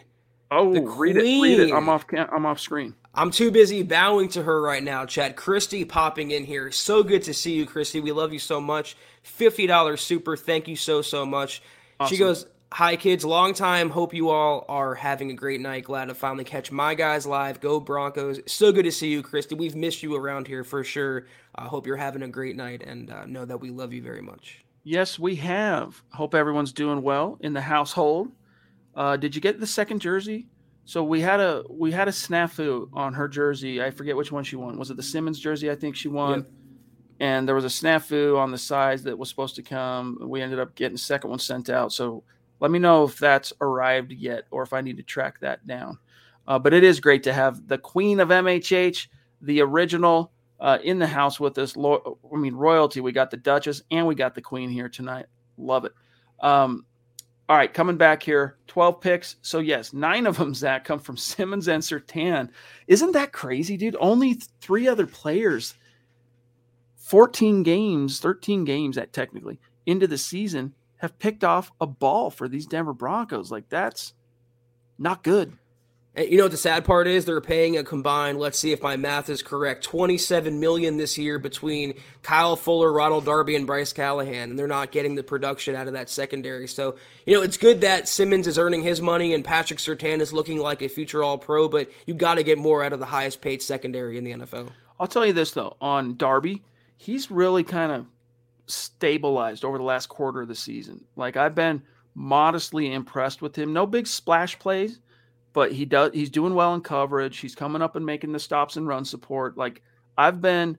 Oh, 0.52 0.74
the 0.74 0.82
read 0.82 1.16
queen. 1.16 1.46
it, 1.46 1.58
read 1.58 1.70
it. 1.70 1.74
I'm 1.74 1.88
off. 1.88 2.06
I'm 2.14 2.46
off 2.46 2.60
screen. 2.60 2.94
I'm 3.16 3.32
too 3.32 3.52
busy 3.52 3.84
bowing 3.84 4.30
to 4.30 4.44
her 4.44 4.62
right 4.62 4.84
now, 4.84 5.06
Chad. 5.06 5.36
Christy 5.36 5.86
popping 5.86 6.32
in 6.32 6.44
here. 6.44 6.72
So 6.72 7.04
good 7.04 7.24
to 7.24 7.34
see 7.34 7.54
you, 7.54 7.66
Christy. 7.66 8.00
We 8.00 8.12
love 8.12 8.34
you 8.34 8.40
so 8.40 8.60
much. 8.60 8.98
Fifty 9.24 9.66
dollars 9.66 10.02
super. 10.02 10.36
Thank 10.36 10.68
you 10.68 10.76
so 10.76 11.02
so 11.02 11.26
much. 11.26 11.64
Awesome. 12.00 12.16
She 12.16 12.20
goes. 12.20 12.46
Hi, 12.74 12.96
kids. 12.96 13.26
Long 13.26 13.54
time. 13.54 13.90
Hope 13.90 14.14
you 14.14 14.30
all 14.30 14.64
are 14.70 14.96
having 14.96 15.30
a 15.30 15.34
great 15.34 15.60
night. 15.60 15.84
Glad 15.84 16.06
to 16.06 16.16
finally 16.16 16.46
catch 16.46 16.72
my 16.72 16.96
guys 16.96 17.26
live. 17.26 17.60
Go 17.60 17.82
Broncos. 17.82 18.40
So 18.48 18.72
good 18.72 18.84
to 18.84 18.94
see 18.94 19.10
you, 19.12 19.22
Christy. 19.22 19.56
We've 19.56 19.76
missed 19.76 20.04
you 20.04 20.16
around 20.16 20.48
here 20.48 20.64
for 20.64 20.82
sure. 20.82 21.26
I 21.54 21.66
uh, 21.66 21.68
hope 21.68 21.86
you're 21.86 21.98
having 21.98 22.24
a 22.24 22.30
great 22.30 22.56
night 22.56 22.82
and 22.82 23.12
uh, 23.12 23.26
know 23.26 23.44
that 23.44 23.60
we 23.60 23.72
love 23.72 23.92
you 23.92 24.02
very 24.02 24.22
much. 24.22 24.64
Yes, 24.86 25.20
we 25.20 25.36
have. 25.36 26.02
Hope 26.14 26.34
everyone's 26.34 26.72
doing 26.72 27.02
well 27.02 27.38
in 27.42 27.52
the 27.52 27.60
household. 27.62 28.32
Uh, 28.96 29.18
did 29.18 29.36
you 29.36 29.42
get 29.42 29.60
the 29.60 29.68
second 29.68 30.00
jersey? 30.00 30.48
So 30.86 31.04
we 31.04 31.22
had 31.22 31.40
a 31.40 31.64
we 31.70 31.92
had 31.92 32.08
a 32.08 32.12
snafu 32.12 32.90
on 32.94 33.14
her 33.14 33.28
jersey. 33.28 33.82
I 33.82 33.92
forget 33.92 34.16
which 34.16 34.32
one 34.32 34.44
she 34.44 34.56
won. 34.56 34.78
Was 34.78 34.92
it 34.92 34.98
the 34.98 35.04
Simmons 35.04 35.40
jersey? 35.40 35.70
I 35.70 35.76
think 35.76 35.96
she 35.96 36.08
won. 36.08 36.40
Yep. 36.40 36.52
And 37.20 37.48
there 37.48 37.56
was 37.56 37.66
a 37.66 37.68
snafu 37.68 38.38
on 38.38 38.52
the 38.52 38.58
size 38.58 39.04
that 39.04 39.18
was 39.18 39.30
supposed 39.30 39.56
to 39.56 39.62
come. 39.62 40.18
We 40.22 40.42
ended 40.42 40.60
up 40.60 40.74
getting 40.74 40.96
the 40.96 41.00
second 41.00 41.30
one 41.30 41.40
sent 41.40 41.70
out. 41.70 41.94
So 41.94 42.24
let 42.60 42.72
me 42.72 42.80
know 42.80 43.04
if 43.04 43.18
that's 43.20 43.54
arrived 43.62 44.12
yet 44.12 44.46
or 44.50 44.64
if 44.64 44.74
I 44.74 44.82
need 44.82 44.98
to 44.98 45.04
track 45.04 45.40
that 45.42 45.66
down. 45.68 46.00
Uh, 46.48 46.58
but 46.58 46.74
it 46.74 46.84
is 46.84 47.00
great 47.00 47.24
to 47.24 47.34
have 47.34 47.68
the 47.68 47.78
queen 47.78 48.20
of 48.20 48.30
MHH, 48.30 49.08
the 49.42 49.62
original, 49.62 50.32
uh, 50.60 50.80
in 50.84 50.98
the 50.98 51.08
house 51.08 51.40
with 51.40 51.58
us. 51.60 51.76
Lo- 51.78 52.18
I 52.34 52.38
mean, 52.38 52.56
royalty. 52.56 53.02
We 53.02 53.12
got 53.12 53.30
the 53.30 53.38
Duchess 53.38 53.84
and 53.92 54.08
we 54.08 54.16
got 54.16 54.34
the 54.34 54.42
queen 54.42 54.70
here 54.70 54.90
tonight. 54.90 55.28
Love 55.58 55.86
it. 55.86 55.94
Um, 56.40 56.86
all 57.52 57.58
right, 57.58 57.74
coming 57.74 57.98
back 57.98 58.24
here, 58.24 58.56
12 58.68 59.02
picks. 59.02 59.36
So, 59.42 59.60
yes, 59.60 59.92
nine 59.92 60.26
of 60.26 60.38
them, 60.38 60.54
Zack, 60.54 60.86
come 60.86 61.00
from 61.00 61.18
Simmons 61.18 61.68
and 61.68 61.84
Surtain. 61.84 62.48
Isn't 62.88 63.12
that 63.12 63.34
crazy, 63.34 63.76
dude? 63.76 63.98
Only 64.00 64.36
three 64.62 64.88
other 64.88 65.06
players, 65.06 65.74
14 66.96 67.64
games, 67.64 68.22
13 68.22 68.64
games 68.64 68.98
at 68.98 69.12
technically 69.12 69.60
into 69.86 70.08
the 70.08 70.18
season 70.18 70.74
have 71.00 71.20
picked 71.20 71.44
off 71.44 71.74
a 71.82 71.88
ball 71.88 72.30
for 72.30 72.48
these 72.48 72.66
Denver 72.66 72.94
Broncos. 72.94 73.52
Like 73.52 73.68
that's 73.68 74.14
not 74.98 75.22
good. 75.22 75.52
And 76.14 76.30
you 76.30 76.38
know 76.38 76.44
what 76.44 76.52
the 76.52 76.58
sad 76.58 76.84
part 76.84 77.08
is? 77.08 77.24
They're 77.24 77.40
paying 77.40 77.78
a 77.78 77.84
combined, 77.84 78.38
let's 78.38 78.60
see 78.60 78.74
if 78.74 78.82
my 78.82 78.98
math 78.98 79.30
is 79.30 79.42
correct, 79.42 79.84
27 79.86 80.60
million 80.60 80.98
this 80.98 81.18
year 81.18 81.40
between 81.40 81.94
Kyle 82.22 82.58
Fuller, 82.58 82.92
Ronald 82.92 83.24
Darby, 83.24 83.56
and 83.56 83.66
Bryce 83.66 83.94
Callahan, 83.94 84.50
and 84.50 84.60
they're 84.60 84.68
not 84.68 84.92
getting 84.92 85.16
the 85.16 85.24
production 85.24 85.74
out 85.74 85.88
of 85.88 85.94
that 85.94 86.10
secondary. 86.10 86.68
So, 86.68 86.98
you 87.26 87.34
know, 87.34 87.42
it's 87.42 87.56
good 87.56 87.82
that 87.82 88.10
Simmons 88.10 88.46
is 88.46 88.58
earning 88.58 88.84
his 88.84 89.02
money 89.02 89.34
and 89.34 89.44
Patrick 89.44 89.80
Surtain 89.80 90.20
is 90.20 90.34
looking 90.34 90.58
like 90.58 90.82
a 90.82 90.90
future 90.90 91.24
all 91.24 91.38
pro, 91.38 91.70
but 91.70 91.90
you 92.06 92.14
got 92.14 92.36
to 92.36 92.44
get 92.44 92.58
more 92.58 92.84
out 92.84 92.92
of 92.92 93.00
the 93.00 93.06
highest 93.06 93.40
paid 93.40 93.62
secondary 93.62 94.18
in 94.18 94.26
the 94.26 94.32
NFL. 94.32 94.70
I'll 95.00 95.08
tell 95.08 95.26
you 95.26 95.34
this 95.34 95.52
though, 95.52 95.78
on 95.80 96.18
Darby, 96.18 96.62
he's 96.98 97.32
really 97.32 97.64
kind 97.64 97.92
of 97.92 98.06
stabilized 98.68 99.64
over 99.64 99.78
the 99.78 99.84
last 99.84 100.08
quarter 100.08 100.42
of 100.42 100.50
the 100.50 100.56
season. 100.56 101.06
Like 101.16 101.38
I've 101.38 101.56
been 101.56 101.84
modestly 102.14 102.92
impressed 102.92 103.42
with 103.42 103.56
him. 103.56 103.72
No 103.72 103.86
big 103.86 104.08
splash 104.08 104.60
plays 104.60 105.00
but 105.54 105.72
he 105.72 105.86
does 105.86 106.12
he's 106.14 106.30
doing 106.30 106.54
well 106.54 106.74
in 106.74 106.82
coverage. 106.82 107.38
He's 107.40 107.56
coming 107.56 107.82
up 107.82 107.96
and 107.96 108.06
making 108.06 108.32
the 108.32 108.40
stops 108.40 108.78
and 108.78 108.88
run 108.88 109.06
support. 109.06 109.58
Like 109.58 109.82
I've 110.18 110.42
been 110.42 110.78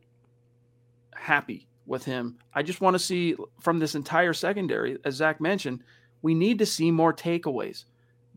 happy 1.14 1.68
with 1.86 2.04
him. 2.04 2.38
I 2.54 2.62
just 2.62 2.80
want 2.80 2.94
to 2.94 2.98
see 2.98 3.36
from 3.60 3.78
this 3.78 3.94
entire 3.94 4.32
secondary, 4.32 4.98
as 5.04 5.16
Zack 5.16 5.40
mentioned, 5.40 5.82
we 6.22 6.34
need 6.34 6.58
to 6.60 6.66
see 6.66 6.90
more 6.90 7.12
takeaways. 7.12 7.84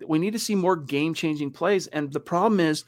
We 0.05 0.19
need 0.19 0.33
to 0.33 0.39
see 0.39 0.55
more 0.55 0.75
game 0.75 1.13
changing 1.13 1.51
plays. 1.51 1.87
And 1.87 2.11
the 2.11 2.19
problem 2.19 2.59
is 2.59 2.83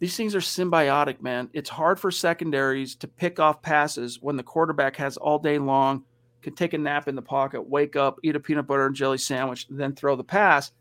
these 0.00 0.16
things 0.16 0.34
are 0.34 0.40
symbiotic, 0.40 1.20
man. 1.20 1.48
It's 1.52 1.70
hard 1.70 2.00
for 2.00 2.10
secondaries 2.10 2.96
to 2.96 3.08
pick 3.08 3.38
off 3.38 3.62
passes 3.62 4.20
when 4.20 4.36
the 4.36 4.42
quarterback 4.42 4.96
has 4.96 5.16
all 5.16 5.38
day 5.38 5.58
long, 5.58 6.04
can 6.40 6.54
take 6.54 6.72
a 6.72 6.78
nap 6.78 7.06
in 7.06 7.14
the 7.14 7.22
pocket, 7.22 7.62
wake 7.62 7.94
up, 7.94 8.18
eat 8.24 8.34
a 8.34 8.40
peanut 8.40 8.66
butter 8.66 8.86
and 8.86 8.96
jelly 8.96 9.18
sandwich, 9.18 9.66
then 9.70 9.94
throw 9.94 10.16
the 10.16 10.24
pass 10.24 10.72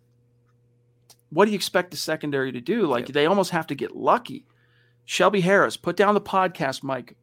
what 1.32 1.45
do 1.45 1.51
you 1.51 1.55
expect 1.55 1.91
the 1.91 1.97
secondary 1.97 2.51
to 2.51 2.61
do? 2.61 2.86
Like 2.86 3.07
they 3.07 3.25
almost 3.25 3.51
have 3.51 3.67
to 3.67 3.75
get 3.75 3.95
lucky. 3.95 4.45
Shelby 5.05 5.41
Harris, 5.41 5.77
put 5.77 5.95
down 5.95 6.13
the 6.13 6.21
podcast 6.21 6.84
mic. 6.84 7.15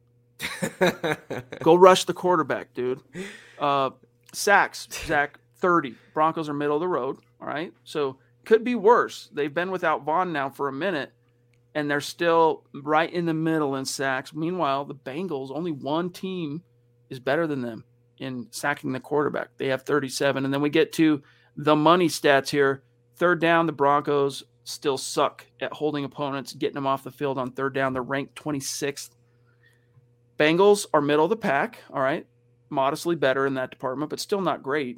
Go 1.63 1.75
rush 1.75 2.05
the 2.05 2.13
quarterback, 2.13 2.73
dude. 2.73 2.99
Uh, 3.57 3.91
sacks, 4.33 4.87
Zack, 5.05 5.39
30. 5.57 5.95
Broncos 6.13 6.49
are 6.49 6.53
middle 6.53 6.75
of 6.75 6.81
the 6.81 6.87
road. 6.87 7.17
All 7.41 7.47
right. 7.47 7.73
So 7.83 8.17
could 8.45 8.63
be 8.63 8.75
worse. 8.75 9.29
They've 9.33 9.53
been 9.53 9.71
without 9.71 10.03
Von 10.03 10.33
now 10.33 10.49
for 10.49 10.67
a 10.67 10.73
minute, 10.73 11.11
and 11.75 11.89
they're 11.89 12.01
still 12.01 12.63
right 12.73 13.11
in 13.11 13.25
the 13.25 13.33
middle 13.33 13.75
in 13.75 13.85
sacks. 13.85 14.33
Meanwhile, 14.33 14.85
the 14.85 14.95
Bengals, 14.95 15.51
only 15.51 15.71
one 15.71 16.09
team 16.09 16.63
is 17.09 17.19
better 17.19 17.47
than 17.47 17.61
them 17.61 17.83
in 18.17 18.47
sacking 18.51 18.91
the 18.91 18.99
quarterback. 18.99 19.49
They 19.57 19.67
have 19.67 19.83
37. 19.83 20.45
And 20.45 20.53
then 20.53 20.61
we 20.61 20.69
get 20.69 20.93
to 20.93 21.21
the 21.55 21.75
money 21.75 22.07
stats 22.07 22.49
here. 22.49 22.83
Third 23.19 23.41
down, 23.41 23.65
the 23.65 23.73
Broncos 23.73 24.43
still 24.63 24.97
suck 24.97 25.45
at 25.59 25.73
holding 25.73 26.05
opponents, 26.05 26.53
getting 26.53 26.75
them 26.75 26.87
off 26.87 27.03
the 27.03 27.11
field 27.11 27.37
on 27.37 27.51
third 27.51 27.73
down. 27.73 27.91
They're 27.91 28.01
ranked 28.01 28.35
26th. 28.41 29.09
Bengals 30.39 30.85
are 30.93 31.01
middle 31.01 31.25
of 31.25 31.29
the 31.29 31.35
pack, 31.35 31.79
all 31.91 32.01
right, 32.01 32.25
modestly 32.69 33.15
better 33.15 33.45
in 33.45 33.55
that 33.55 33.71
department, 33.71 34.09
but 34.09 34.21
still 34.21 34.39
not 34.39 34.63
great. 34.63 34.97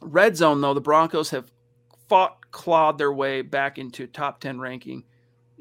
Red 0.00 0.36
zone, 0.36 0.60
though, 0.60 0.74
the 0.74 0.80
Broncos 0.80 1.30
have 1.30 1.52
fought, 2.08 2.50
clawed 2.50 2.98
their 2.98 3.12
way 3.12 3.42
back 3.42 3.78
into 3.78 4.08
top 4.08 4.40
10 4.40 4.58
ranking 4.58 5.04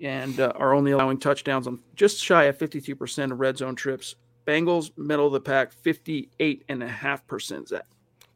and 0.01 0.39
uh, 0.39 0.51
are 0.55 0.74
only 0.74 0.91
allowing 0.91 1.20
touchdowns 1.20 1.67
on 1.67 1.80
just 1.95 2.24
shy 2.24 2.45
of 2.45 2.57
52% 2.57 3.32
of 3.32 3.39
red 3.39 3.57
zone 3.57 3.76
trips. 3.76 4.15
Bengals, 4.47 4.97
middle 4.97 5.28
of 5.28 5.34
the 5.34 5.41
pack, 5.41 5.72
58.5%. 5.84 7.67
Zack. 7.67 7.86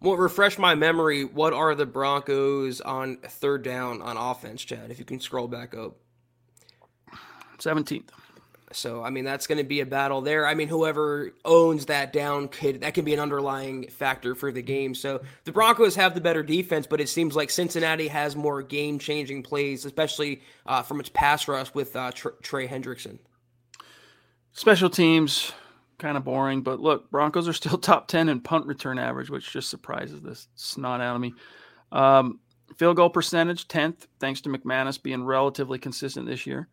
Well, 0.04 0.18
refresh 0.18 0.58
my 0.58 0.76
memory. 0.76 1.24
What 1.24 1.54
are 1.54 1.74
the 1.76 1.86
Broncos 1.86 2.82
on 2.82 3.18
third 3.18 3.64
down 3.64 4.02
on 4.02 4.18
offense, 4.18 4.62
Chad? 4.62 4.92
If 4.92 5.00
you 5.00 5.06
can 5.06 5.22
scroll 5.22 5.48
back 5.48 5.74
up. 5.74 5.96
17th. 7.58 8.10
So, 8.74 9.02
I 9.02 9.12
mean, 9.12 9.24
that's 9.24 9.48
going 9.48 9.60
to 9.60 9.64
be 9.64 9.80
a 9.80 9.86
battle 9.86 10.20
there. 10.20 10.46
I 10.46 10.56
mean, 10.56 10.68
whoever 10.68 11.32
owns 11.46 11.86
that 11.86 12.12
down 12.12 12.50
could 12.50 12.82
that 12.82 12.96
can 12.96 13.06
be 13.06 13.14
an 13.14 13.20
underlying 13.22 13.88
factor 13.88 14.36
for 14.36 14.52
the 14.52 14.62
game. 14.62 14.94
So, 14.94 15.22
the 15.46 15.54
Broncos 15.54 15.96
have 15.96 16.16
the 16.16 16.22
better 16.22 16.44
defense, 16.44 16.86
but 16.86 17.00
it 17.00 17.08
seems 17.08 17.34
like 17.34 17.50
Cincinnati 17.50 18.10
has 18.10 18.36
more 18.36 18.62
game-changing 18.62 19.44
plays, 19.44 19.86
especially 19.86 20.42
uh, 20.66 20.82
from 20.82 21.00
its 21.00 21.10
pass 21.10 21.48
rush 21.48 21.74
with 21.74 21.96
uh, 21.96 22.12
Trey 22.12 22.68
Hendrickson. 22.68 23.20
Special 24.52 24.90
teams, 24.90 25.54
kind 25.98 26.18
of 26.18 26.24
boring. 26.24 26.62
But 26.62 26.80
look, 26.80 27.10
Broncos 27.10 27.48
are 27.48 27.54
still 27.54 27.78
top 27.80 28.08
10 28.08 28.30
in 28.30 28.42
punt 28.42 28.66
return 28.66 29.00
average, 29.00 29.30
which 29.30 29.52
just 29.52 29.70
surprises 29.70 30.22
this 30.22 30.48
snot 30.56 31.02
out 31.02 31.16
of 31.16 31.22
me. 31.22 31.34
Um, 31.92 32.40
field 32.78 32.96
goal 32.96 33.10
percentage, 33.10 33.68
10th, 33.68 34.08
thanks 34.20 34.42
to 34.42 34.50
McManus 34.50 35.02
being 35.02 35.24
relatively 35.24 35.80
consistent 35.80 36.28
this 36.28 36.48
year. 36.48 36.68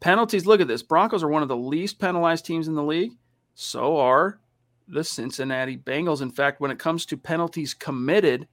Penalties, 0.00 0.46
look 0.46 0.60
at 0.60 0.68
this. 0.68 0.82
Broncos 0.82 1.22
are 1.22 1.28
one 1.28 1.42
of 1.42 1.48
the 1.48 1.56
least 1.56 1.98
penalized 1.98 2.44
teams 2.44 2.68
in 2.68 2.74
the 2.74 2.82
league. 2.82 3.12
So 3.54 3.98
are 3.98 4.40
the 4.88 5.04
Cincinnati 5.04 5.76
Bengals. 5.76 6.20
In 6.20 6.30
fact, 6.30 6.60
when 6.60 6.70
it 6.70 6.78
comes 6.78 7.06
to 7.06 7.16
penalties 7.16 7.74
committed, 7.74 8.48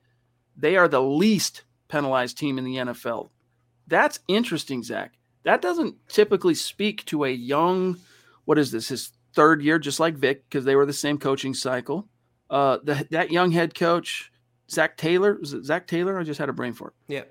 they 0.56 0.78
are 0.78 0.88
the 0.88 1.02
least 1.02 1.64
penalized 1.88 2.38
team 2.38 2.58
in 2.58 2.64
the 2.64 2.76
NFL. 2.76 3.30
That's 3.88 4.20
interesting, 4.28 4.84
Zack. 4.84 5.14
That 5.44 5.62
doesn't 5.62 5.96
typically 6.08 6.56
speak 6.56 7.04
to 7.06 7.24
a 7.26 7.30
young, 7.30 7.98
what 8.46 8.58
is 8.58 8.72
this, 8.72 8.90
his 8.90 9.12
third 9.34 9.62
year, 9.62 9.80
just 9.80 10.00
like 10.00 10.16
Vic, 10.16 10.44
because 10.50 10.66
they 10.66 10.76
were 10.76 10.86
the 10.86 10.94
same 10.94 11.18
coaching 11.18 11.54
cycle. 11.54 12.08
Uh, 12.50 12.78
the, 12.84 13.08
that 13.12 13.32
young 13.32 13.52
head 13.52 13.74
coach, 13.74 14.32
Zac 14.70 14.98
Taylor, 14.98 15.38
was 15.40 15.54
it 15.54 15.64
Zac 15.64 15.88
Taylor? 15.88 16.20
I 16.20 16.24
just 16.24 16.40
had 16.40 16.50
a 16.50 16.54
brain 16.54 16.74
for 16.74 16.90
it. 16.90 16.94
Yeah. 17.08 17.24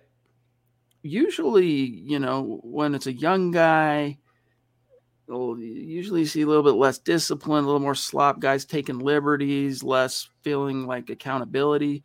Usually, 1.02 1.66
you 1.66 2.18
know, 2.18 2.60
when 2.62 2.94
it's 2.94 3.06
a 3.06 3.12
young 3.12 3.50
guy, 3.50 4.18
usually 5.28 6.24
see 6.24 6.42
a 6.42 6.46
little 6.46 6.62
bit 6.62 6.74
less 6.74 6.98
discipline, 6.98 7.64
a 7.64 7.66
little 7.66 7.80
more 7.80 7.94
slop, 7.94 8.40
guys 8.40 8.64
taking 8.64 8.98
liberties, 8.98 9.82
less 9.82 10.28
feeling 10.42 10.86
like 10.86 11.08
accountability. 11.08 12.04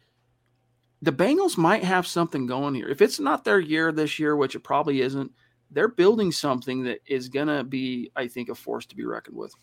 The 1.01 1.11
Bengals 1.11 1.57
might 1.57 1.83
have 1.83 2.07
something 2.07 2.45
going 2.45 2.75
here. 2.75 2.87
If 2.87 3.01
it's 3.01 3.19
not 3.19 3.43
their 3.43 3.59
year 3.59 3.91
this 3.91 4.19
year, 4.19 4.35
which 4.35 4.55
it 4.55 4.59
probably 4.59 5.01
isn't, 5.01 5.31
they're 5.71 5.87
building 5.87 6.31
something 6.31 6.83
that 6.83 6.99
is 7.05 7.29
going 7.29 7.47
to 7.47 7.63
be, 7.63 8.11
I 8.15 8.27
think, 8.27 8.49
a 8.49 8.55
force 8.55 8.85
to 8.87 8.95
be 8.95 9.05
reckoned 9.05 9.35
with 9.35 9.53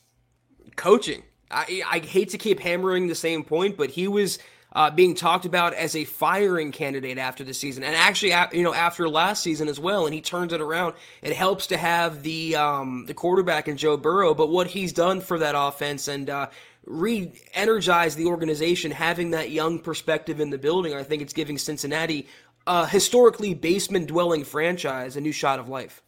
coaching. 0.77 1.23
I, 1.51 1.83
I 1.87 1.99
hate 1.99 2.31
to 2.31 2.39
keep 2.39 2.61
hammering 2.61 3.09
the 3.09 3.15
same 3.15 3.45
point, 3.45 3.77
but 3.77 3.91
he 3.91 4.09
was 4.09 4.39
uh, 4.75 4.91
being 4.91 5.15
talked 5.15 5.45
about 5.45 5.75
as 5.75 5.95
a 5.95 6.05
firing 6.05 6.73
candidate 6.73 7.19
after 7.19 7.45
the 7.45 7.53
season, 7.53 7.85
and 7.85 7.95
actually, 7.95 8.33
you 8.57 8.63
know, 8.63 8.73
after 8.73 9.09
last 9.09 9.43
season 9.43 9.69
as 9.69 9.79
well. 9.79 10.07
And 10.07 10.15
he 10.15 10.21
turns 10.21 10.53
it 10.53 10.61
around. 10.61 10.95
It 11.21 11.35
helps 11.35 11.67
to 11.69 11.77
have 11.77 12.23
the 12.23 12.57
um, 12.57 13.05
the 13.07 13.15
quarterback 13.15 13.69
in 13.69 13.77
Joe 13.77 13.97
Burrow, 13.97 14.35
but 14.35 14.49
what 14.49 14.69
he's 14.69 14.93
done 14.93 15.21
for 15.21 15.39
that 15.39 15.55
offense 15.57 16.09
and 16.09 16.31
uh, 16.31 16.49
re-energize 16.87 18.17
the 18.17 18.27
organization, 18.27 18.91
having 18.91 19.33
that 19.33 19.51
young 19.51 19.79
perspective 19.79 20.41
in 20.41 20.51
the 20.51 20.59
building, 20.59 20.95
I 20.95 21.03
think 21.03 21.23
it's 21.23 21.35
giving 21.35 21.59
Cincinnati, 21.59 22.27
a 22.67 22.87
historically 22.87 23.55
basement-dwelling 23.55 24.45
franchise, 24.45 25.17
a 25.17 25.21
new 25.21 25.33
shot 25.33 25.61
of 25.61 25.69
life. 25.69 26.03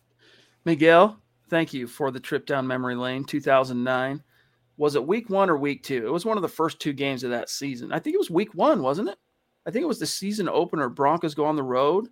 Miguel, 0.65 1.21
thank 1.49 1.75
you 1.75 1.87
for 1.87 2.11
the 2.11 2.19
trip 2.19 2.47
down 2.47 2.67
memory 2.67 2.97
lane. 2.97 3.25
2009 3.25 4.23
was 4.77 4.97
it 4.97 5.07
week 5.07 5.31
one 5.31 5.49
or 5.49 5.57
week 5.57 5.83
two? 5.83 6.07
It 6.07 6.13
was 6.13 6.25
one 6.25 6.37
of 6.37 6.43
the 6.43 6.49
first 6.49 6.81
two 6.81 6.93
games 6.93 7.23
of 7.23 7.31
that 7.31 7.49
season. 7.49 7.93
I 7.93 7.99
think 7.99 8.15
it 8.15 8.19
was 8.19 8.31
week 8.31 8.55
one, 8.55 8.83
wasn't 8.83 9.09
it? 9.09 9.19
I 9.67 9.71
think 9.71 9.83
it 9.83 9.89
was 9.89 10.01
the 10.01 10.07
season 10.07 10.49
opener. 10.49 10.89
Broncos 10.89 11.35
go 11.35 11.45
on 11.45 11.57
the 11.57 11.63
road 11.63 12.09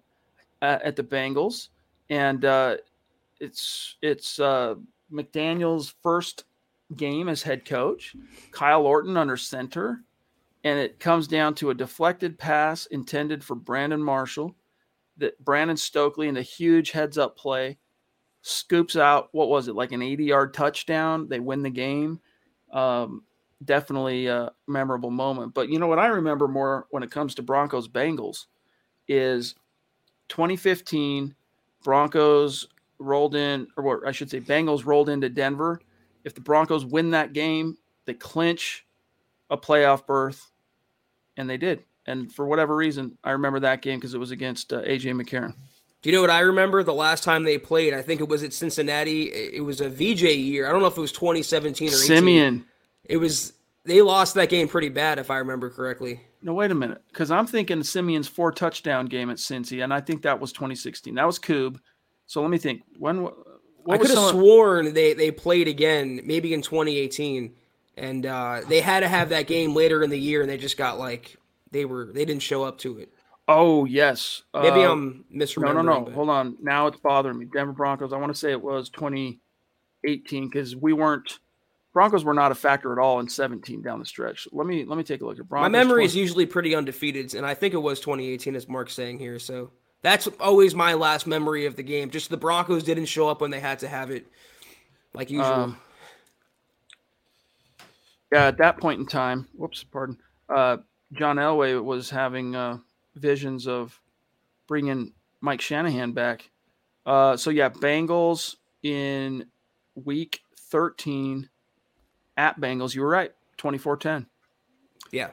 uh, 0.62 0.78
at 0.82 0.96
the 0.96 1.02
Bengals, 1.02 1.68
and 2.08 2.44
uh, 2.44 2.76
it's 3.40 3.96
it's 4.00 4.38
uh, 4.38 4.76
McDaniel's 5.12 5.94
first 6.02 6.44
game 6.96 7.28
as 7.28 7.42
head 7.42 7.64
coach. 7.64 8.14
Kyle 8.52 8.86
Orton 8.86 9.16
under 9.16 9.36
center, 9.36 10.02
and 10.64 10.78
it 10.78 11.00
comes 11.00 11.26
down 11.26 11.54
to 11.56 11.70
a 11.70 11.74
deflected 11.74 12.38
pass 12.38 12.86
intended 12.86 13.42
for 13.42 13.54
Brandon 13.54 14.02
Marshall. 14.02 14.54
That 15.18 15.42
Brandon 15.44 15.76
Stokley 15.76 16.28
in 16.28 16.38
a 16.38 16.42
huge 16.42 16.90
heads 16.92 17.18
up 17.18 17.36
play 17.36 17.78
scoops 18.40 18.96
out 18.96 19.28
what 19.32 19.48
was 19.48 19.68
it 19.68 19.76
like 19.76 19.92
an 19.92 20.02
80 20.02 20.24
yard 20.24 20.54
touchdown? 20.54 21.28
They 21.28 21.38
win 21.38 21.62
the 21.62 21.70
game 21.70 22.20
um, 22.72 23.22
definitely 23.64 24.26
a 24.26 24.52
memorable 24.66 25.10
moment. 25.10 25.54
But 25.54 25.68
you 25.68 25.78
know 25.78 25.86
what 25.86 25.98
I 25.98 26.06
remember 26.06 26.48
more 26.48 26.86
when 26.90 27.02
it 27.02 27.10
comes 27.10 27.34
to 27.36 27.42
Broncos 27.42 27.88
Bengals 27.88 28.46
is 29.08 29.54
2015 30.28 31.34
Broncos 31.82 32.68
rolled 32.98 33.34
in, 33.34 33.66
or 33.76 33.84
what 33.84 34.06
I 34.06 34.12
should 34.12 34.30
say 34.30 34.40
Bengals 34.40 34.86
rolled 34.86 35.08
into 35.08 35.28
Denver. 35.28 35.80
If 36.24 36.34
the 36.34 36.40
Broncos 36.40 36.86
win 36.86 37.10
that 37.10 37.32
game, 37.32 37.76
they 38.04 38.14
clinch 38.14 38.86
a 39.50 39.56
playoff 39.56 40.06
berth, 40.06 40.52
and 41.36 41.50
they 41.50 41.56
did. 41.56 41.84
And 42.06 42.32
for 42.32 42.46
whatever 42.46 42.74
reason, 42.74 43.18
I 43.22 43.32
remember 43.32 43.60
that 43.60 43.82
game 43.82 43.98
because 43.98 44.14
it 44.14 44.18
was 44.18 44.30
against 44.30 44.72
uh, 44.72 44.82
AJ 44.82 45.20
McCarron. 45.20 45.54
Do 46.02 46.10
you 46.10 46.16
know 46.16 46.20
what 46.20 46.30
I 46.30 46.40
remember? 46.40 46.82
The 46.82 46.92
last 46.92 47.22
time 47.22 47.44
they 47.44 47.58
played, 47.58 47.94
I 47.94 48.02
think 48.02 48.20
it 48.20 48.28
was 48.28 48.42
at 48.42 48.52
Cincinnati. 48.52 49.32
It 49.32 49.64
was 49.64 49.80
a 49.80 49.88
VJ 49.88 50.22
year. 50.22 50.68
I 50.68 50.72
don't 50.72 50.80
know 50.80 50.88
if 50.88 50.96
it 50.96 51.00
was 51.00 51.12
2017 51.12 51.88
or 51.88 51.90
18. 51.92 52.06
Siemian. 52.06 52.64
It 53.04 53.18
was 53.18 53.52
they 53.84 54.02
lost 54.02 54.34
that 54.34 54.48
game 54.48 54.68
pretty 54.68 54.88
bad, 54.88 55.18
if 55.18 55.30
I 55.30 55.38
remember 55.38 55.70
correctly. 55.70 56.20
No, 56.42 56.54
wait 56.54 56.72
a 56.72 56.74
minute, 56.74 57.02
because 57.08 57.30
I'm 57.30 57.46
thinking 57.46 57.82
Siemian's 57.84 58.26
four 58.26 58.50
touchdown 58.50 59.06
game 59.06 59.30
at 59.30 59.36
Cincy, 59.36 59.82
and 59.82 59.94
I 59.94 60.00
think 60.00 60.22
that 60.22 60.40
was 60.40 60.52
2016. 60.52 61.14
That 61.14 61.26
was 61.26 61.38
Coob, 61.38 61.78
So 62.26 62.42
let 62.42 62.50
me 62.50 62.58
think. 62.58 62.82
When 62.98 63.28
I 63.88 63.98
could 63.98 64.10
have 64.10 64.30
sworn 64.30 64.94
they 64.94 65.14
they 65.14 65.30
played 65.30 65.68
again, 65.68 66.20
maybe 66.24 66.52
in 66.52 66.62
2018, 66.62 67.54
and 67.96 68.26
uh, 68.26 68.62
they 68.68 68.80
had 68.80 69.00
to 69.00 69.08
have 69.08 69.28
that 69.28 69.46
game 69.46 69.74
later 69.74 70.02
in 70.02 70.10
the 70.10 70.18
year, 70.18 70.40
and 70.40 70.50
they 70.50 70.58
just 70.58 70.76
got 70.76 70.98
like 70.98 71.36
they 71.70 71.84
were 71.84 72.06
they 72.06 72.24
didn't 72.24 72.42
show 72.42 72.64
up 72.64 72.78
to 72.78 72.98
it. 72.98 73.12
Oh 73.48 73.84
yes, 73.84 74.42
maybe 74.54 74.84
uh, 74.84 74.92
I'm 74.92 75.24
misremembering. 75.34 75.74
No, 75.74 75.82
no, 75.82 75.98
no. 75.98 76.00
But... 76.02 76.14
Hold 76.14 76.28
on. 76.30 76.56
Now 76.62 76.86
it's 76.86 76.98
bothering 76.98 77.38
me. 77.38 77.46
Denver 77.46 77.72
Broncos. 77.72 78.12
I 78.12 78.16
want 78.16 78.32
to 78.32 78.38
say 78.38 78.52
it 78.52 78.62
was 78.62 78.88
2018 78.90 80.48
because 80.48 80.76
we 80.76 80.92
weren't. 80.92 81.38
Broncos 81.92 82.24
were 82.24 82.34
not 82.34 82.52
a 82.52 82.54
factor 82.54 82.92
at 82.92 82.98
all 82.98 83.20
in 83.20 83.28
17 83.28 83.82
down 83.82 83.98
the 83.98 84.06
stretch. 84.06 84.48
Let 84.52 84.66
me 84.66 84.84
let 84.84 84.96
me 84.96 85.04
take 85.04 85.20
a 85.20 85.26
look 85.26 85.38
at 85.38 85.48
Broncos. 85.48 85.70
My 85.70 85.78
memory 85.78 86.02
20... 86.02 86.04
is 86.04 86.16
usually 86.16 86.46
pretty 86.46 86.74
undefeated, 86.74 87.34
and 87.34 87.44
I 87.44 87.54
think 87.54 87.74
it 87.74 87.78
was 87.78 88.00
2018, 88.00 88.54
as 88.54 88.68
Mark's 88.68 88.94
saying 88.94 89.18
here. 89.18 89.38
So 89.38 89.70
that's 90.02 90.28
always 90.38 90.74
my 90.74 90.94
last 90.94 91.26
memory 91.26 91.66
of 91.66 91.74
the 91.74 91.82
game. 91.82 92.10
Just 92.10 92.30
the 92.30 92.36
Broncos 92.36 92.84
didn't 92.84 93.06
show 93.06 93.28
up 93.28 93.40
when 93.40 93.50
they 93.50 93.60
had 93.60 93.80
to 93.80 93.88
have 93.88 94.10
it, 94.10 94.26
like 95.14 95.30
usual. 95.30 95.46
Um, 95.46 95.78
yeah, 98.32 98.46
at 98.46 98.58
that 98.58 98.78
point 98.78 99.00
in 99.00 99.06
time, 99.06 99.48
whoops, 99.52 99.84
pardon. 99.84 100.16
Uh, 100.48 100.78
John 101.12 101.36
Elway 101.36 101.82
was 101.82 102.08
having 102.08 102.56
uh, 102.56 102.78
visions 103.14 103.66
of 103.66 104.00
bringing 104.66 105.12
Mike 105.40 105.60
Shanahan 105.60 106.12
back. 106.12 106.50
Uh, 107.04 107.36
so 107.36 107.50
yeah, 107.50 107.68
Bengals 107.68 108.56
in 108.82 109.46
week 109.94 110.40
13 110.56 111.48
at 112.36 112.60
Bengals. 112.60 112.94
You 112.94 113.02
were 113.02 113.08
right, 113.08 113.32
24-10. 113.58 114.26
Yeah, 115.10 115.30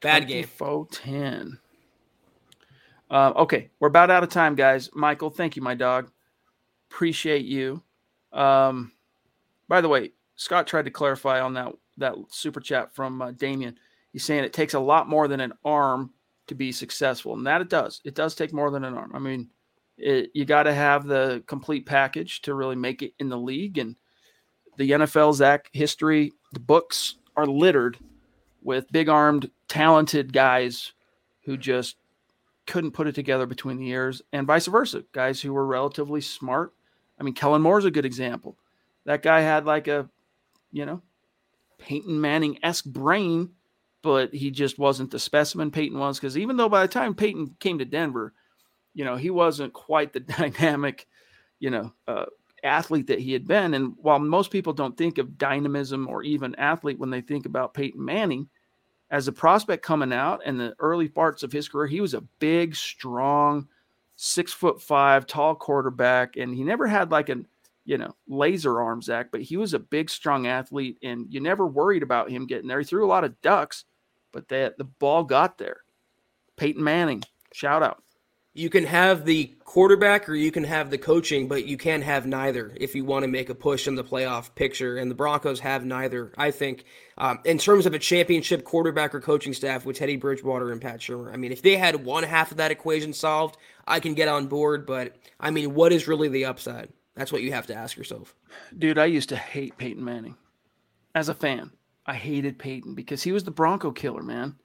bad 0.00 0.28
game. 0.28 0.44
24-10. 0.58 1.58
Uh, 3.08 3.32
okay, 3.36 3.70
we're 3.78 3.88
about 3.88 4.10
out 4.10 4.24
of 4.24 4.30
time, 4.30 4.56
guys. 4.56 4.90
Michael, 4.92 5.30
thank 5.30 5.56
you, 5.56 5.62
my 5.62 5.74
dog. 5.74 6.10
Appreciate 6.90 7.44
you. 7.44 7.82
Um, 8.32 8.92
by 9.68 9.80
the 9.80 9.88
way, 9.88 10.12
Scott 10.34 10.66
tried 10.66 10.84
to 10.84 10.90
clarify 10.90 11.40
on 11.40 11.54
that 11.54 11.72
that 11.98 12.14
super 12.28 12.60
chat 12.60 12.94
from 12.94 13.22
uh, 13.22 13.30
Damien. 13.30 13.78
He's 14.12 14.24
saying 14.24 14.44
it 14.44 14.52
takes 14.52 14.74
a 14.74 14.80
lot 14.80 15.08
more 15.08 15.28
than 15.28 15.40
an 15.40 15.52
arm 15.64 16.12
to 16.46 16.54
be 16.54 16.72
successful, 16.72 17.34
and 17.34 17.46
that 17.46 17.60
it 17.60 17.68
does. 17.68 18.00
It 18.04 18.14
does 18.14 18.34
take 18.34 18.52
more 18.52 18.70
than 18.70 18.84
an 18.84 18.94
arm. 18.94 19.12
I 19.14 19.18
mean, 19.18 19.50
it, 19.98 20.30
you 20.34 20.44
got 20.44 20.64
to 20.64 20.74
have 20.74 21.06
the 21.06 21.42
complete 21.46 21.86
package 21.86 22.42
to 22.42 22.54
really 22.54 22.76
make 22.76 23.02
it 23.02 23.14
in 23.18 23.28
the 23.28 23.38
league. 23.38 23.78
And 23.78 23.96
the 24.76 24.90
NFL's 24.90 25.40
act 25.40 25.70
history, 25.72 26.32
the 26.52 26.60
books 26.60 27.16
are 27.36 27.46
littered 27.46 27.98
with 28.62 28.90
big 28.92 29.08
armed, 29.08 29.50
talented 29.68 30.32
guys 30.32 30.92
who 31.44 31.56
just 31.56 31.96
couldn't 32.66 32.92
put 32.92 33.06
it 33.06 33.14
together 33.14 33.46
between 33.46 33.78
the 33.78 33.88
ears, 33.88 34.22
and 34.32 34.46
vice 34.46 34.66
versa. 34.66 35.04
Guys 35.12 35.40
who 35.40 35.52
were 35.52 35.66
relatively 35.66 36.20
smart. 36.20 36.72
I 37.18 37.22
mean, 37.22 37.34
Kellen 37.34 37.62
Moore's 37.62 37.84
a 37.84 37.90
good 37.90 38.04
example. 38.04 38.58
That 39.04 39.22
guy 39.22 39.40
had 39.40 39.64
like 39.64 39.88
a, 39.88 40.10
you 40.72 40.84
know, 40.84 41.00
Peyton 41.78 42.20
Manning 42.20 42.58
esque 42.62 42.84
brain, 42.84 43.50
but 44.06 44.32
he 44.32 44.52
just 44.52 44.78
wasn't 44.78 45.10
the 45.10 45.18
specimen 45.18 45.72
Peyton 45.72 45.98
was. 45.98 46.20
Because 46.20 46.38
even 46.38 46.56
though 46.56 46.68
by 46.68 46.82
the 46.82 46.88
time 46.88 47.12
Peyton 47.12 47.56
came 47.58 47.78
to 47.78 47.84
Denver, 47.84 48.32
you 48.94 49.04
know, 49.04 49.16
he 49.16 49.30
wasn't 49.30 49.72
quite 49.72 50.12
the 50.12 50.20
dynamic, 50.38 51.08
you 51.58 51.70
know, 51.70 51.92
uh, 52.06 52.26
athlete 52.62 53.08
that 53.08 53.18
he 53.18 53.32
had 53.32 53.48
been. 53.48 53.74
And 53.74 53.94
while 53.98 54.20
most 54.20 54.52
people 54.52 54.72
don't 54.72 54.96
think 54.96 55.18
of 55.18 55.36
dynamism 55.36 56.06
or 56.08 56.22
even 56.22 56.54
athlete 56.54 57.00
when 57.00 57.10
they 57.10 57.20
think 57.20 57.46
about 57.46 57.74
Peyton 57.74 58.02
Manning, 58.02 58.48
as 59.10 59.26
a 59.26 59.32
prospect 59.32 59.84
coming 59.84 60.12
out 60.12 60.46
in 60.46 60.56
the 60.56 60.74
early 60.78 61.08
parts 61.08 61.42
of 61.42 61.50
his 61.50 61.68
career, 61.68 61.88
he 61.88 62.00
was 62.00 62.14
a 62.14 62.24
big, 62.38 62.76
strong, 62.76 63.66
six 64.14 64.52
foot 64.52 64.80
five, 64.80 65.26
tall 65.26 65.56
quarterback, 65.56 66.36
and 66.36 66.54
he 66.54 66.62
never 66.62 66.86
had 66.86 67.10
like 67.10 67.28
a 67.28 67.38
you 67.84 67.98
know 67.98 68.14
laser 68.28 68.80
arm, 68.80 69.02
Zack, 69.02 69.32
but 69.32 69.42
he 69.42 69.56
was 69.56 69.74
a 69.74 69.80
big, 69.80 70.10
strong 70.10 70.46
athlete, 70.46 70.98
and 71.02 71.26
you 71.28 71.40
never 71.40 71.66
worried 71.66 72.02
about 72.04 72.30
him 72.30 72.46
getting 72.46 72.68
there. 72.68 72.78
He 72.78 72.84
threw 72.84 73.04
a 73.04 73.08
lot 73.08 73.24
of 73.24 73.40
ducks, 73.42 73.84
but 74.36 74.48
that 74.48 74.76
the 74.76 74.84
ball 74.84 75.24
got 75.24 75.56
there. 75.56 75.78
Peyton 76.56 76.84
Manning, 76.84 77.22
shout 77.52 77.82
out 77.82 78.02
you 78.56 78.70
can 78.70 78.84
have 78.84 79.26
the 79.26 79.54
quarterback 79.64 80.26
or 80.26 80.34
you 80.34 80.50
can 80.50 80.64
have 80.64 80.88
the 80.88 80.96
coaching, 80.96 81.46
but 81.46 81.66
you 81.66 81.76
can't 81.76 82.02
have 82.02 82.26
neither 82.26 82.72
if 82.76 82.94
you 82.94 83.04
want 83.04 83.22
to 83.22 83.28
make 83.28 83.50
a 83.50 83.54
push 83.54 83.86
in 83.86 83.94
the 83.94 84.02
playoff 84.02 84.54
picture. 84.54 84.96
And 84.96 85.10
the 85.10 85.14
Broncos 85.14 85.60
have 85.60 85.84
neither, 85.84 86.32
I 86.38 86.50
think, 86.50 86.84
um, 87.18 87.38
in 87.44 87.58
terms 87.58 87.84
of 87.84 87.92
a 87.92 87.98
championship 87.98 88.64
quarterback 88.64 89.14
or 89.14 89.20
coaching 89.20 89.52
staff 89.52 89.84
with 89.84 89.98
Teddy 89.98 90.16
Bridgewater 90.16 90.72
and 90.72 90.80
Pat 90.80 91.00
Shurmur. 91.00 91.34
I 91.34 91.36
mean, 91.36 91.52
if 91.52 91.60
they 91.60 91.76
had 91.76 92.06
one 92.06 92.22
half 92.22 92.50
of 92.50 92.56
that 92.56 92.70
equation 92.70 93.12
solved, 93.12 93.58
I 93.86 94.00
can 94.00 94.14
get 94.14 94.28
on 94.28 94.46
board. 94.46 94.86
But 94.86 95.16
I 95.38 95.50
mean, 95.50 95.74
what 95.74 95.92
is 95.92 96.08
really 96.08 96.28
the 96.28 96.46
upside? 96.46 96.88
That's 97.14 97.32
what 97.32 97.42
you 97.42 97.52
have 97.52 97.66
to 97.66 97.74
ask 97.74 97.94
yourself. 97.94 98.34
Dude, 98.76 98.98
I 98.98 99.04
used 99.04 99.28
to 99.28 99.36
hate 99.36 99.76
Peyton 99.76 100.02
Manning 100.02 100.36
as 101.14 101.28
a 101.28 101.34
fan. 101.34 101.72
I 102.06 102.14
hated 102.14 102.58
Peyton 102.58 102.94
because 102.94 103.22
he 103.22 103.32
was 103.32 103.44
the 103.44 103.50
Bronco 103.50 103.90
killer, 103.90 104.22
man. 104.22 104.56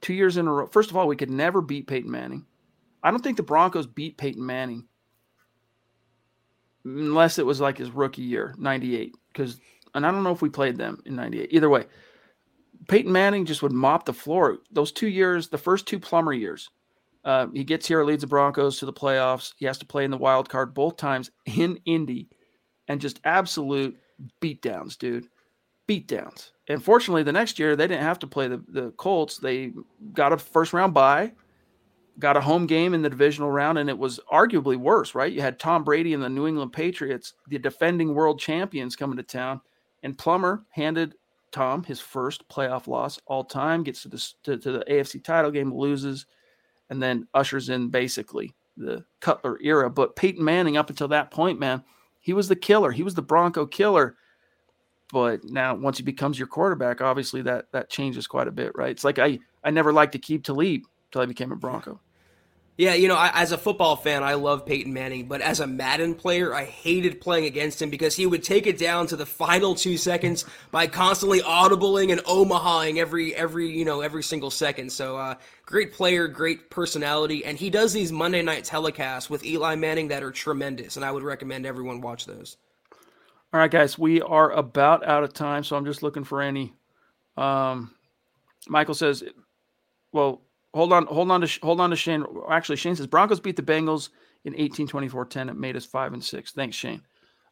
Two 0.00 0.14
years 0.14 0.36
in 0.36 0.46
a 0.46 0.52
row. 0.52 0.66
First 0.66 0.90
of 0.90 0.96
all, 0.96 1.06
we 1.06 1.16
could 1.16 1.30
never 1.30 1.60
beat 1.60 1.86
Peyton 1.86 2.10
Manning. 2.10 2.46
I 3.02 3.10
don't 3.10 3.22
think 3.22 3.36
the 3.36 3.42
Broncos 3.42 3.86
beat 3.86 4.16
Peyton 4.16 4.44
Manning 4.44 4.86
unless 6.84 7.38
it 7.38 7.46
was 7.46 7.60
like 7.60 7.78
his 7.78 7.90
rookie 7.90 8.22
year, 8.22 8.54
98. 8.58 9.14
Because, 9.32 9.60
and 9.94 10.06
I 10.06 10.10
don't 10.10 10.24
know 10.24 10.32
if 10.32 10.42
we 10.42 10.48
played 10.48 10.76
them 10.76 11.02
in 11.04 11.16
98. 11.16 11.52
Either 11.52 11.68
way, 11.68 11.86
Peyton 12.88 13.12
Manning 13.12 13.44
just 13.44 13.62
would 13.62 13.72
mop 13.72 14.04
the 14.04 14.12
floor. 14.12 14.58
Those 14.70 14.92
two 14.92 15.08
years, 15.08 15.48
the 15.48 15.58
first 15.58 15.86
two 15.86 15.98
Plummer 15.98 16.32
years, 16.32 16.70
uh, 17.24 17.48
he 17.52 17.64
gets 17.64 17.86
here, 17.86 18.04
leads 18.04 18.22
the 18.22 18.26
Broncos 18.26 18.78
to 18.78 18.86
the 18.86 18.92
playoffs. 18.92 19.52
He 19.56 19.66
has 19.66 19.78
to 19.78 19.86
play 19.86 20.04
in 20.04 20.10
the 20.10 20.16
wild 20.16 20.48
card 20.48 20.74
both 20.74 20.96
times 20.96 21.30
in 21.46 21.78
Indy 21.84 22.28
and 22.86 23.00
just 23.00 23.20
absolute 23.24 23.98
beatdowns, 24.40 24.96
dude. 24.96 25.28
Beatdowns. 25.86 26.52
And 26.68 26.82
fortunately, 26.82 27.22
the 27.22 27.32
next 27.32 27.58
year, 27.58 27.76
they 27.76 27.86
didn't 27.86 28.04
have 28.04 28.18
to 28.20 28.26
play 28.26 28.46
the, 28.46 28.62
the 28.68 28.90
Colts. 28.92 29.38
They 29.38 29.72
got 30.12 30.32
a 30.32 30.38
first 30.38 30.72
round 30.72 30.94
bye 30.94 31.32
got 32.18 32.36
a 32.36 32.40
home 32.40 32.66
game 32.66 32.94
in 32.94 33.02
the 33.02 33.10
divisional 33.10 33.50
round, 33.50 33.78
and 33.78 33.88
it 33.88 33.96
was 33.96 34.18
arguably 34.32 34.76
worse, 34.76 35.14
right? 35.14 35.32
You 35.32 35.40
had 35.40 35.58
Tom 35.58 35.84
Brady 35.84 36.14
and 36.14 36.22
the 36.22 36.28
New 36.28 36.46
England 36.46 36.72
Patriots, 36.72 37.34
the 37.46 37.58
defending 37.58 38.14
world 38.14 38.40
champions, 38.40 38.96
coming 38.96 39.16
to 39.16 39.22
town, 39.22 39.60
and 40.02 40.18
Plummer 40.18 40.64
handed 40.70 41.14
Tom 41.52 41.84
his 41.84 42.00
first 42.00 42.48
playoff 42.48 42.88
loss 42.88 43.20
all 43.26 43.44
time, 43.44 43.84
gets 43.84 44.02
to 44.02 44.08
the, 44.08 44.32
to, 44.42 44.58
to 44.58 44.72
the 44.72 44.84
AFC 44.90 45.22
title 45.22 45.50
game, 45.50 45.72
loses, 45.72 46.26
and 46.90 47.02
then 47.02 47.28
ushers 47.34 47.68
in 47.68 47.88
basically 47.88 48.52
the 48.76 49.04
Cutler 49.20 49.58
era. 49.62 49.88
But 49.88 50.16
Peyton 50.16 50.44
Manning, 50.44 50.76
up 50.76 50.90
until 50.90 51.08
that 51.08 51.30
point, 51.30 51.60
man, 51.60 51.84
he 52.20 52.32
was 52.32 52.48
the 52.48 52.56
killer. 52.56 52.90
He 52.90 53.02
was 53.02 53.14
the 53.14 53.22
Bronco 53.22 53.64
killer. 53.64 54.16
But 55.12 55.44
now, 55.44 55.74
once 55.74 55.98
he 55.98 56.04
becomes 56.04 56.38
your 56.38 56.48
quarterback, 56.48 57.00
obviously 57.00 57.42
that 57.42 57.72
that 57.72 57.88
changes 57.88 58.26
quite 58.26 58.48
a 58.48 58.52
bit, 58.52 58.72
right? 58.74 58.90
It's 58.90 59.04
like 59.04 59.18
I 59.18 59.38
I 59.64 59.70
never 59.70 59.92
liked 59.92 60.14
Aqib 60.14 60.44
Talib 60.44 60.82
until 61.06 61.22
I 61.22 61.26
became 61.26 61.52
a 61.52 61.56
Bronco. 61.56 62.00
Yeah, 62.78 62.94
you 62.94 63.08
know, 63.08 63.16
I, 63.16 63.32
as 63.34 63.50
a 63.50 63.58
football 63.58 63.96
fan, 63.96 64.22
I 64.22 64.34
love 64.34 64.64
Peyton 64.64 64.92
Manning, 64.92 65.26
but 65.26 65.40
as 65.40 65.58
a 65.58 65.66
Madden 65.66 66.14
player, 66.14 66.54
I 66.54 66.64
hated 66.64 67.20
playing 67.20 67.46
against 67.46 67.82
him 67.82 67.90
because 67.90 68.14
he 68.14 68.24
would 68.24 68.44
take 68.44 68.68
it 68.68 68.78
down 68.78 69.08
to 69.08 69.16
the 69.16 69.26
final 69.26 69.74
two 69.74 69.96
seconds 69.96 70.44
by 70.70 70.86
constantly 70.86 71.40
audibling 71.40 72.12
and 72.12 72.20
Omahaing 72.20 72.98
every 72.98 73.34
every 73.34 73.68
you 73.68 73.84
know 73.84 74.00
every 74.00 74.22
single 74.22 74.52
second. 74.52 74.92
So, 74.92 75.16
uh, 75.16 75.34
great 75.66 75.92
player, 75.92 76.28
great 76.28 76.70
personality, 76.70 77.44
and 77.44 77.58
he 77.58 77.68
does 77.68 77.92
these 77.92 78.12
Monday 78.12 78.42
night 78.42 78.62
telecasts 78.62 79.28
with 79.28 79.44
Eli 79.44 79.74
Manning 79.74 80.06
that 80.08 80.22
are 80.22 80.30
tremendous, 80.30 80.94
and 80.94 81.04
I 81.04 81.10
would 81.10 81.24
recommend 81.24 81.66
everyone 81.66 82.00
watch 82.00 82.26
those. 82.26 82.58
All 83.52 83.60
right, 83.60 83.70
guys, 83.70 83.98
we 83.98 84.20
are 84.20 84.50
about 84.52 85.06
out 85.06 85.24
of 85.24 85.32
time, 85.32 85.64
so 85.64 85.76
I'm 85.76 85.86
just 85.86 86.02
looking 86.02 86.24
for 86.24 86.42
any. 86.42 86.74
Um, 87.36 87.94
Michael 88.68 88.94
says, 88.94 89.24
"Well, 90.12 90.42
hold 90.74 90.92
on, 90.92 91.06
hold 91.06 91.30
on 91.30 91.40
to 91.40 91.60
hold 91.62 91.80
on 91.80 91.90
to 91.90 91.96
Shane. 91.96 92.24
Actually, 92.50 92.76
Shane 92.76 92.96
says 92.96 93.06
Broncos 93.06 93.40
beat 93.40 93.56
the 93.56 93.62
Bengals 93.62 94.10
in 94.44 94.54
18 94.54 94.86
24 94.86 95.24
10. 95.24 95.48
It 95.48 95.56
made 95.56 95.76
us 95.76 95.86
five 95.86 96.12
and 96.12 96.22
six. 96.22 96.52
Thanks, 96.52 96.76
Shane. 96.76 97.02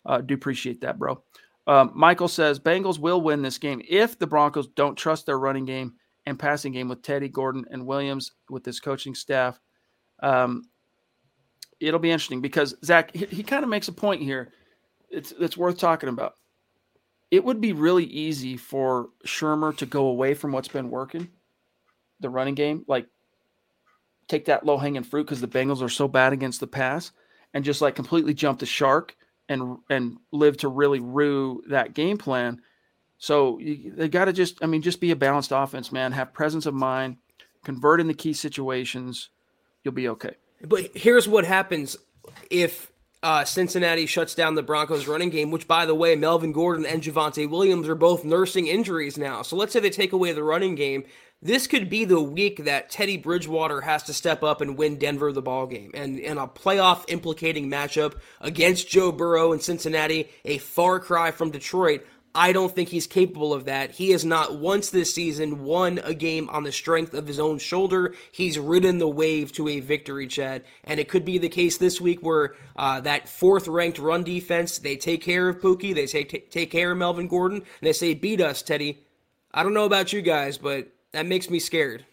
Uh, 0.05 0.21
do 0.21 0.35
appreciate 0.35 0.83
that, 0.83 0.99
bro. 0.99 1.23
Um, 1.67 1.93
Michael 1.95 2.29
says 2.29 2.61
Bengals 2.61 2.99
will 2.99 3.21
win 3.21 3.43
this 3.43 3.59
game 3.59 3.83
if 3.89 4.19
the 4.19 4.27
Broncos 4.27 4.69
don't 4.69 4.97
trust 4.97 5.27
their 5.27 5.39
running 5.39 5.65
game 5.65 5.95
and 6.27 6.39
passing 6.39 6.73
game 6.73 6.89
with 6.89 7.03
Teddy 7.03 7.29
Gordon 7.29 7.65
and 7.71 7.87
Williams 7.87 8.33
with 8.51 8.63
this 8.63 8.81
coaching 8.81 9.15
staff. 9.15 9.59
Um, 10.23 10.69
it'll 11.81 12.01
be 12.01 12.11
interesting 12.11 12.41
because 12.41 12.75
Zack 12.85 13.15
he, 13.15 13.27
he 13.27 13.43
kind 13.43 13.65
of 13.65 13.71
makes 13.71 13.89
a 13.89 13.93
point 13.93 14.23
here. 14.23 14.53
It's 15.11 15.33
it's 15.39 15.57
worth 15.57 15.79
talking 15.79 16.09
about. 16.09 16.35
It 17.31 17.45
would 17.45 17.61
be 17.61 17.73
really 17.73 18.05
easy 18.05 18.57
for 18.57 19.09
Shurmur 19.25 19.77
to 19.79 19.87
go 19.87 20.07
away 20.07 20.35
from 20.35 20.53
what's 20.53 20.69
been 20.69 20.91
working 20.91 21.29
the 22.21 22.31
running 22.31 22.55
game, 22.55 22.85
like 22.87 23.07
take 24.29 24.47
that 24.47 24.65
low 24.65 24.79
hanging 24.79 25.03
fruit 25.03 25.25
because 25.25 25.41
the 25.41 25.49
Bengals 25.49 25.83
are 25.83 25.89
so 25.89 26.09
bad 26.09 26.33
against 26.33 26.61
the 26.61 26.67
pass, 26.67 27.13
and 27.55 27.65
just 27.65 27.81
like 27.81 27.95
completely 27.95 28.35
jump 28.35 28.59
the 28.59 28.67
shark 28.67 29.17
and 29.49 29.79
and 29.91 30.19
live 30.33 30.57
to 30.59 30.69
really 30.69 31.01
rue 31.01 31.63
that 31.69 31.95
game 31.95 32.19
plan. 32.19 32.61
So 33.19 33.59
you, 33.59 33.93
they 33.93 34.09
got 34.09 34.27
to 34.27 34.33
just, 34.33 34.63
I 34.63 34.67
mean, 34.67 34.83
just 34.83 35.01
be 35.01 35.11
a 35.11 35.17
balanced 35.17 35.53
offense, 35.53 35.91
man. 35.91 36.13
Have 36.13 36.35
presence 36.35 36.67
of 36.67 36.75
mind, 36.75 37.17
convert 37.65 38.01
in 38.01 38.09
the 38.09 38.15
key 38.15 38.35
situations. 38.35 39.31
You'll 39.83 39.95
be 39.95 40.09
okay. 40.11 40.35
But 40.63 40.91
here's 40.95 41.29
what 41.29 41.45
happens 41.45 41.97
if 42.51 42.91
uh, 43.27 43.45
Cincinnati 43.45 44.07
shuts 44.07 44.37
down 44.37 44.55
the 44.55 44.63
Broncos 44.63 45.09
running 45.09 45.31
game, 45.31 45.51
which, 45.51 45.67
by 45.67 45.85
the 45.85 45.97
way, 45.97 46.15
Melvin 46.15 46.53
Gordon 46.53 46.87
and 46.87 47.03
Javonte 47.03 47.51
Williams 47.51 47.89
are 47.89 47.97
both 47.97 48.25
nursing 48.25 48.69
injuries 48.69 49.19
now. 49.19 49.43
So 49.43 49.57
let's 49.57 49.73
say 49.73 49.81
they 49.81 49.91
take 49.91 50.13
away 50.13 50.31
the 50.31 50.45
running 50.45 50.77
game. 50.77 51.03
This 51.43 51.67
could 51.67 51.91
be 51.91 52.05
the 52.05 52.21
week 52.21 52.67
that 52.67 52.89
Teddy 52.89 53.17
Bridgewater 53.17 53.81
has 53.81 54.05
to 54.05 54.15
step 54.15 54.45
up 54.45 54.61
and 54.61 54.79
win 54.79 55.01
Denver 55.01 55.33
the 55.33 55.43
ball 55.43 55.67
game. 55.67 55.91
And 55.93 56.21
in 56.21 56.39
a 56.39 56.47
playoff 56.47 57.05
implicating 57.09 57.69
matchup 57.69 58.15
against 58.41 58.89
Joe 58.89 59.11
Burrow 59.11 59.53
in 59.53 59.59
Cincinnati, 59.59 60.29
a 60.45 60.59
far 60.59 61.01
cry 61.01 61.33
from 61.33 61.51
Detroit, 61.51 62.07
I 62.37 62.53
don't 62.53 62.73
think 62.73 62.91
he's 62.91 63.07
capable 63.07 63.55
of 63.55 63.65
that. 63.65 63.93
He 63.93 64.11
has 64.11 64.23
not 64.23 64.59
once 64.59 64.91
this 64.91 65.15
season 65.15 65.65
won 65.65 65.99
a 66.05 66.13
game 66.13 66.51
on 66.51 66.65
the 66.65 66.71
strength 66.71 67.15
of 67.15 67.27
his 67.27 67.41
own 67.41 67.59
shoulder. 67.59 68.15
He's 68.31 68.59
ridden 68.59 68.99
the 68.99 69.09
wave 69.09 69.53
to 69.53 69.69
a 69.69 69.81
victory, 69.81 70.27
Chad. 70.27 70.63
And 70.85 71.01
it 71.01 71.09
could 71.09 71.25
be 71.25 71.39
the 71.39 71.49
case 71.49 71.79
this 71.79 71.99
week 71.99 72.21
where 72.21 72.55
uh, 72.77 73.01
that 73.01 73.27
fourth 73.27 73.67
ranked 73.67 73.99
run 73.99 74.23
defense, 74.23 74.79
they 74.79 74.97
take 74.97 75.23
care 75.23 75.49
of 75.49 75.61
Pookie, 75.61 75.95
they 75.95 76.07
say 76.07 76.25
t- 76.25 76.41
take 76.41 76.71
care 76.71 76.93
of 76.93 76.99
Melvin 76.99 77.27
Gordon, 77.27 77.59
and 77.59 77.67
they 77.81 77.95
say, 77.95 78.13
beat 78.13 78.43
us, 78.43 78.61
Teddy. 78.61 78.99
I 79.55 79.63
don't 79.63 79.75
know 79.75 79.87
about 79.87 80.13
you 80.13 80.21
guys, 80.21 80.59
but 80.59 80.89
that 81.13 81.25
makes 81.25 81.49
me 81.49 81.59
scared. 81.59 82.05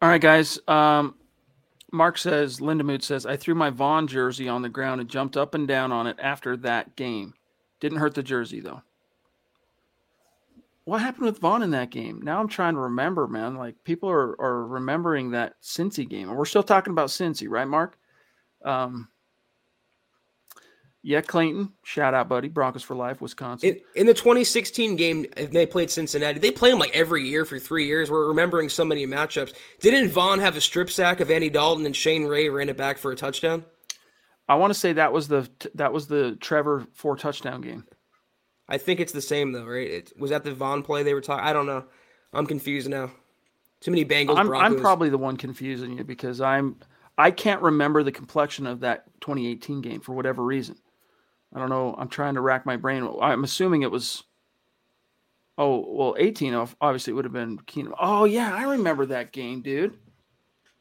All 0.00 0.08
right, 0.08 0.20
guys. 0.20 0.60
Um, 0.68 1.16
Mark 1.90 2.16
says, 2.16 2.60
Lindamood 2.60 3.02
says, 3.02 3.26
I 3.26 3.36
threw 3.36 3.56
my 3.56 3.70
Von 3.70 4.06
jersey 4.06 4.48
on 4.48 4.62
the 4.62 4.68
ground 4.68 5.00
and 5.00 5.10
jumped 5.10 5.36
up 5.36 5.54
and 5.54 5.66
down 5.66 5.90
on 5.90 6.06
it 6.06 6.16
after 6.20 6.56
that 6.58 6.94
game. 6.94 7.34
Didn't 7.82 7.98
hurt 7.98 8.14
the 8.14 8.22
jersey 8.22 8.60
though. 8.60 8.80
What 10.84 11.00
happened 11.00 11.26
with 11.26 11.40
Von 11.40 11.64
in 11.64 11.72
that 11.72 11.90
game? 11.90 12.22
Now 12.22 12.38
I'm 12.38 12.46
trying 12.46 12.74
to 12.74 12.80
remember, 12.80 13.26
man. 13.26 13.56
Like 13.56 13.74
people 13.82 14.08
are, 14.08 14.40
are 14.40 14.64
remembering 14.64 15.32
that 15.32 15.54
Cincy 15.60 16.08
game, 16.08 16.28
and 16.28 16.38
we're 16.38 16.44
still 16.44 16.62
talking 16.62 16.92
about 16.92 17.08
Cincy, 17.08 17.48
right, 17.50 17.66
Mark? 17.66 17.98
Um, 18.64 19.08
yeah, 21.02 21.22
Clayton, 21.22 21.72
shout 21.82 22.14
out, 22.14 22.28
buddy. 22.28 22.48
Broncos 22.48 22.84
for 22.84 22.94
life, 22.94 23.20
Wisconsin. 23.20 23.70
In, 23.70 23.80
in, 23.96 24.06
the 24.06 24.14
2016 24.14 24.94
game, 24.94 25.26
if 25.36 25.50
they 25.50 25.66
played 25.66 25.90
Cincinnati. 25.90 26.38
They 26.38 26.52
play 26.52 26.70
them 26.70 26.78
like 26.78 26.94
every 26.94 27.26
year 27.26 27.44
for 27.44 27.58
three 27.58 27.86
years. 27.86 28.12
We're 28.12 28.28
remembering 28.28 28.68
so 28.68 28.84
many 28.84 29.04
matchups. 29.08 29.54
Didn't 29.80 30.10
Von 30.10 30.38
have 30.38 30.56
a 30.56 30.60
strip 30.60 30.88
sack 30.88 31.18
of 31.18 31.32
Andy 31.32 31.50
Dalton 31.50 31.84
and 31.86 31.96
Shane 31.96 32.26
Ray 32.26 32.48
ran 32.48 32.68
it 32.68 32.76
back 32.76 32.98
for 32.98 33.10
a 33.10 33.16
touchdown? 33.16 33.64
I 34.48 34.56
want 34.56 34.72
to 34.72 34.78
say 34.78 34.94
that 34.94 35.12
was 35.12 35.28
the 35.28 35.48
that 35.74 35.92
was 35.92 36.06
the 36.06 36.36
Trevor 36.40 36.86
four 36.92 37.16
touchdown 37.16 37.60
game. 37.60 37.84
I 38.68 38.78
think 38.78 39.00
it's 39.00 39.12
the 39.12 39.20
same 39.20 39.52
though, 39.52 39.64
right? 39.64 39.88
It, 39.88 40.12
was 40.18 40.30
that 40.30 40.44
the 40.44 40.54
Von 40.54 40.82
play 40.82 41.02
they 41.02 41.14
were 41.14 41.20
talking? 41.20 41.44
I 41.44 41.52
don't 41.52 41.66
know. 41.66 41.84
I'm 42.32 42.46
confused 42.46 42.88
now. 42.88 43.10
Too 43.80 43.90
many 43.90 44.04
Bengals. 44.04 44.38
I'm, 44.38 44.52
I'm, 44.54 44.78
probably 44.78 45.08
the 45.10 45.18
one 45.18 45.36
confusing 45.36 45.98
you 45.98 46.04
because 46.04 46.40
I'm 46.40 46.76
I 47.18 47.30
can't 47.30 47.62
remember 47.62 48.02
the 48.02 48.12
complexion 48.12 48.66
of 48.66 48.80
that 48.80 49.04
2018 49.20 49.80
game 49.80 50.00
for 50.00 50.12
whatever 50.12 50.42
reason. 50.42 50.76
I 51.54 51.58
don't 51.58 51.68
know. 51.68 51.94
I'm 51.98 52.08
trying 52.08 52.34
to 52.34 52.40
rack 52.40 52.64
my 52.64 52.76
brain. 52.76 53.08
I'm 53.20 53.44
assuming 53.44 53.82
it 53.82 53.90
was. 53.90 54.22
Oh 55.58 55.84
well, 55.86 56.14
18. 56.18 56.54
Obviously, 56.80 57.12
it 57.12 57.14
would 57.14 57.26
have 57.26 57.32
been 57.32 57.58
Keenum. 57.58 57.94
Oh 58.00 58.24
yeah, 58.24 58.54
I 58.54 58.64
remember 58.64 59.06
that 59.06 59.32
game, 59.32 59.60
dude. 59.60 59.98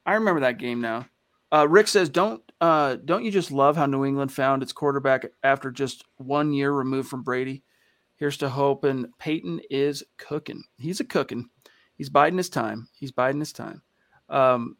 I 0.05 0.13
remember 0.13 0.41
that 0.41 0.57
game 0.57 0.79
now. 0.79 1.07
Uh, 1.51 1.67
Rick 1.67 1.89
says, 1.89 2.07
"Don't 2.07 2.41
uh, 2.61 2.95
don't 3.03 3.25
you 3.25 3.31
just 3.31 3.51
love 3.51 3.75
how 3.75 3.87
New 3.87 4.05
England 4.05 4.31
found 4.31 4.61
its 4.61 4.71
quarterback 4.71 5.25
after 5.43 5.71
just 5.71 6.05
one 6.17 6.53
year 6.53 6.71
removed 6.71 7.09
from 7.09 7.23
Brady? 7.23 7.63
Here's 8.15 8.37
to 8.37 8.49
hope. 8.49 8.83
And 8.83 9.07
Peyton 9.17 9.61
is 9.71 10.03
cooking. 10.17 10.63
He's 10.77 10.99
a 10.99 11.03
cooking. 11.03 11.49
He's 11.95 12.09
biding 12.09 12.37
his 12.37 12.49
time. 12.49 12.87
He's 12.93 13.11
biding 13.11 13.39
his 13.39 13.51
time. 13.51 13.81
Um, 14.29 14.77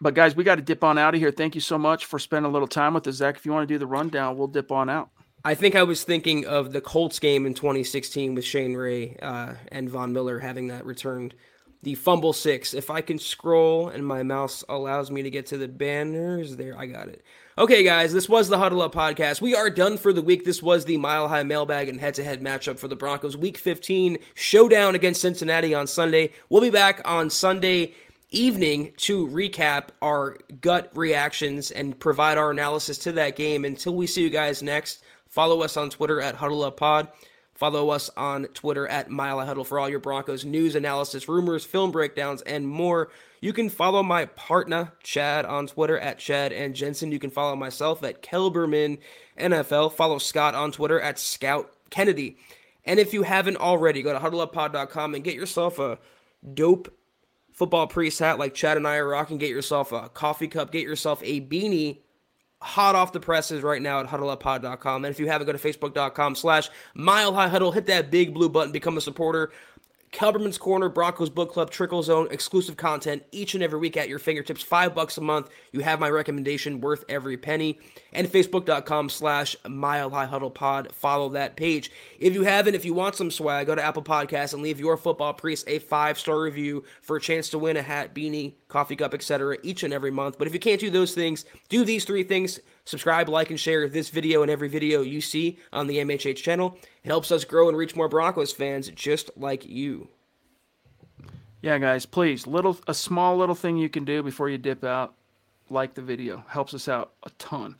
but 0.00 0.14
guys, 0.14 0.36
we 0.36 0.44
got 0.44 0.54
to 0.54 0.62
dip 0.62 0.84
on 0.84 0.98
out 0.98 1.14
of 1.14 1.20
here. 1.20 1.32
Thank 1.32 1.56
you 1.56 1.60
so 1.60 1.76
much 1.76 2.04
for 2.04 2.20
spending 2.20 2.48
a 2.48 2.52
little 2.52 2.68
time 2.68 2.94
with 2.94 3.06
us, 3.08 3.16
Zack. 3.16 3.36
If 3.36 3.44
you 3.44 3.52
want 3.52 3.68
to 3.68 3.74
do 3.74 3.78
the 3.78 3.86
rundown, 3.86 4.38
we'll 4.38 4.46
dip 4.46 4.70
on 4.70 4.88
out. 4.88 5.10
I 5.44 5.54
think 5.54 5.74
I 5.74 5.82
was 5.82 6.04
thinking 6.04 6.46
of 6.46 6.72
the 6.72 6.80
Colts 6.80 7.18
game 7.18 7.44
in 7.44 7.54
2016 7.54 8.34
with 8.34 8.44
Shane 8.44 8.74
Ray 8.74 9.16
uh, 9.20 9.54
and 9.72 9.90
Von 9.90 10.12
Miller 10.12 10.38
having 10.38 10.68
that 10.68 10.86
returned 10.86 11.34
the 11.82 11.94
fumble 11.94 12.32
six. 12.32 12.74
If 12.74 12.90
I 12.90 13.00
can 13.00 13.18
scroll 13.18 13.88
and 13.88 14.06
my 14.06 14.22
mouse 14.22 14.64
allows 14.68 15.10
me 15.10 15.22
to 15.22 15.30
get 15.30 15.46
to 15.46 15.58
the 15.58 15.68
banners, 15.68 16.56
there, 16.56 16.78
I 16.78 16.86
got 16.86 17.08
it. 17.08 17.24
Okay, 17.58 17.82
guys, 17.82 18.12
this 18.12 18.28
was 18.28 18.48
the 18.48 18.58
Huddle 18.58 18.82
Up 18.82 18.94
podcast. 18.94 19.40
We 19.40 19.54
are 19.54 19.70
done 19.70 19.96
for 19.96 20.12
the 20.12 20.20
week. 20.20 20.44
This 20.44 20.62
was 20.62 20.84
the 20.84 20.98
Mile 20.98 21.26
High 21.26 21.42
Mailbag 21.42 21.88
and 21.88 21.98
head 21.98 22.14
to 22.14 22.24
head 22.24 22.42
matchup 22.42 22.78
for 22.78 22.86
the 22.86 22.96
Broncos. 22.96 23.36
Week 23.36 23.56
15 23.56 24.18
showdown 24.34 24.94
against 24.94 25.22
Cincinnati 25.22 25.74
on 25.74 25.86
Sunday. 25.86 26.32
We'll 26.50 26.60
be 26.60 26.70
back 26.70 27.00
on 27.06 27.30
Sunday 27.30 27.94
evening 28.30 28.92
to 28.98 29.26
recap 29.28 29.88
our 30.02 30.36
gut 30.60 30.90
reactions 30.94 31.70
and 31.70 31.98
provide 31.98 32.36
our 32.36 32.50
analysis 32.50 32.98
to 32.98 33.12
that 33.12 33.36
game. 33.36 33.64
Until 33.64 33.94
we 33.94 34.06
see 34.06 34.22
you 34.22 34.30
guys 34.30 34.62
next, 34.62 35.02
follow 35.28 35.62
us 35.62 35.76
on 35.76 35.88
Twitter 35.90 36.20
at 36.20 36.34
Huddle 36.34 36.62
Up 36.62 36.76
Pod. 36.76 37.08
Follow 37.56 37.88
us 37.88 38.10
on 38.18 38.44
Twitter 38.48 38.86
at 38.86 39.10
Mile 39.10 39.44
Huddle 39.44 39.64
for 39.64 39.80
all 39.80 39.88
your 39.88 39.98
Broncos 39.98 40.44
news, 40.44 40.74
analysis, 40.74 41.26
rumors, 41.26 41.64
film 41.64 41.90
breakdowns, 41.90 42.42
and 42.42 42.68
more. 42.68 43.08
You 43.40 43.54
can 43.54 43.70
follow 43.70 44.02
my 44.02 44.26
partner, 44.26 44.92
Chad, 45.02 45.46
on 45.46 45.66
Twitter 45.66 45.98
at 45.98 46.18
Chad 46.18 46.52
and 46.52 46.74
Jensen. 46.74 47.12
You 47.12 47.18
can 47.18 47.30
follow 47.30 47.56
myself 47.56 48.04
at 48.04 48.22
Kelberman 48.22 48.98
NFL. 49.38 49.94
Follow 49.94 50.18
Scott 50.18 50.54
on 50.54 50.70
Twitter 50.70 51.00
at 51.00 51.18
Scout 51.18 51.72
Kennedy. 51.88 52.36
And 52.84 53.00
if 53.00 53.14
you 53.14 53.22
haven't 53.22 53.56
already, 53.56 54.02
go 54.02 54.12
to 54.12 54.18
huddleuppod.com 54.18 55.14
and 55.14 55.24
get 55.24 55.34
yourself 55.34 55.78
a 55.78 55.98
dope 56.52 56.94
football 57.54 57.86
priest 57.86 58.18
hat 58.18 58.38
like 58.38 58.52
Chad 58.52 58.76
and 58.76 58.86
I 58.86 58.96
are 58.96 59.08
rocking. 59.08 59.38
Get 59.38 59.48
yourself 59.48 59.92
a 59.92 60.10
coffee 60.10 60.48
cup, 60.48 60.72
get 60.72 60.82
yourself 60.82 61.22
a 61.24 61.40
beanie 61.40 62.00
hot 62.66 62.94
off 62.94 63.12
the 63.12 63.20
presses 63.20 63.62
right 63.62 63.80
now 63.80 64.00
at 64.00 64.06
huddleuppod.com. 64.06 65.04
And 65.04 65.12
if 65.12 65.20
you 65.20 65.28
haven't, 65.28 65.46
go 65.46 65.52
to 65.52 65.58
facebook.com 65.58 66.34
slash 66.34 66.68
mile 66.94 67.32
high 67.32 67.48
huddle. 67.48 67.72
Hit 67.72 67.86
that 67.86 68.10
big 68.10 68.34
blue 68.34 68.48
button, 68.48 68.72
become 68.72 68.96
a 68.96 69.00
supporter. 69.00 69.52
Kelberman's 70.12 70.58
Corner, 70.58 70.88
Broncos 70.88 71.30
Book 71.30 71.52
Club, 71.52 71.70
Trickle 71.70 72.02
Zone, 72.02 72.28
exclusive 72.30 72.76
content 72.76 73.24
each 73.32 73.54
and 73.54 73.62
every 73.62 73.78
week 73.78 73.96
at 73.96 74.08
your 74.08 74.18
fingertips. 74.18 74.62
Five 74.62 74.94
bucks 74.94 75.18
a 75.18 75.20
month. 75.20 75.50
You 75.72 75.80
have 75.80 76.00
my 76.00 76.08
recommendation 76.08 76.80
worth 76.80 77.04
every 77.08 77.36
penny. 77.36 77.78
And 78.12 78.26
Facebook.com 78.26 79.10
slash 79.10 79.56
Mile 79.68 80.10
High 80.10 80.26
Huddle 80.26 80.50
Pod. 80.50 80.92
Follow 80.92 81.28
that 81.30 81.56
page. 81.56 81.90
If 82.18 82.34
you 82.34 82.44
haven't, 82.44 82.74
if 82.74 82.84
you 82.84 82.94
want 82.94 83.16
some 83.16 83.30
swag, 83.30 83.66
go 83.66 83.74
to 83.74 83.84
Apple 83.84 84.02
Podcasts 84.02 84.54
and 84.54 84.62
leave 84.62 84.80
your 84.80 84.96
football 84.96 85.34
priest 85.34 85.64
a 85.68 85.80
five 85.80 86.18
star 86.18 86.40
review 86.40 86.84
for 87.02 87.16
a 87.16 87.20
chance 87.20 87.50
to 87.50 87.58
win 87.58 87.76
a 87.76 87.82
hat, 87.82 88.14
beanie, 88.14 88.54
coffee 88.68 88.96
cup, 88.96 89.12
etc. 89.12 89.58
each 89.62 89.82
and 89.82 89.92
every 89.92 90.10
month. 90.10 90.38
But 90.38 90.46
if 90.46 90.54
you 90.54 90.60
can't 90.60 90.80
do 90.80 90.90
those 90.90 91.14
things, 91.14 91.44
do 91.68 91.84
these 91.84 92.04
three 92.04 92.22
things. 92.22 92.60
Subscribe, 92.86 93.28
like, 93.28 93.50
and 93.50 93.58
share 93.58 93.88
this 93.88 94.10
video 94.10 94.42
and 94.42 94.50
every 94.50 94.68
video 94.68 95.02
you 95.02 95.20
see 95.20 95.58
on 95.72 95.88
the 95.88 95.98
MHH 95.98 96.36
channel. 96.36 96.78
It 97.02 97.08
helps 97.08 97.32
us 97.32 97.44
grow 97.44 97.68
and 97.68 97.76
reach 97.76 97.96
more 97.96 98.08
Broncos 98.08 98.52
fans 98.52 98.88
just 98.90 99.28
like 99.36 99.66
you. 99.66 100.08
Yeah, 101.62 101.78
guys, 101.78 102.06
please, 102.06 102.46
little 102.46 102.78
a 102.86 102.94
small 102.94 103.36
little 103.36 103.56
thing 103.56 103.76
you 103.76 103.88
can 103.88 104.04
do 104.04 104.22
before 104.22 104.48
you 104.48 104.56
dip 104.56 104.84
out, 104.84 105.14
like 105.68 105.94
the 105.94 106.02
video, 106.02 106.44
helps 106.46 106.74
us 106.74 106.86
out 106.86 107.12
a 107.24 107.30
ton. 107.38 107.74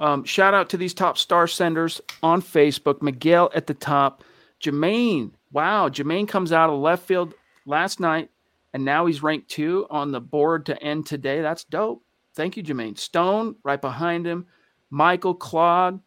Um, 0.00 0.24
shout 0.24 0.54
out 0.54 0.70
to 0.70 0.78
these 0.78 0.94
top 0.94 1.18
star 1.18 1.46
senders 1.46 2.00
on 2.22 2.40
Facebook. 2.40 3.02
Miguel 3.02 3.50
at 3.54 3.66
the 3.66 3.74
top, 3.74 4.24
Jermaine. 4.62 5.32
Wow, 5.52 5.90
Jermaine 5.90 6.26
comes 6.26 6.52
out 6.52 6.70
of 6.70 6.78
left 6.80 7.06
field 7.06 7.34
last 7.66 8.00
night, 8.00 8.30
and 8.72 8.82
now 8.82 9.04
he's 9.04 9.22
ranked 9.22 9.50
two 9.50 9.86
on 9.90 10.12
the 10.12 10.22
board 10.22 10.64
to 10.66 10.82
end 10.82 11.04
today. 11.04 11.42
That's 11.42 11.64
dope. 11.64 12.02
Thank 12.38 12.56
you, 12.56 12.62
Jermaine. 12.62 12.96
Stone 12.96 13.56
right 13.64 13.80
behind 13.80 14.24
him. 14.24 14.46
Michael, 14.90 15.34
Claude, 15.34 15.98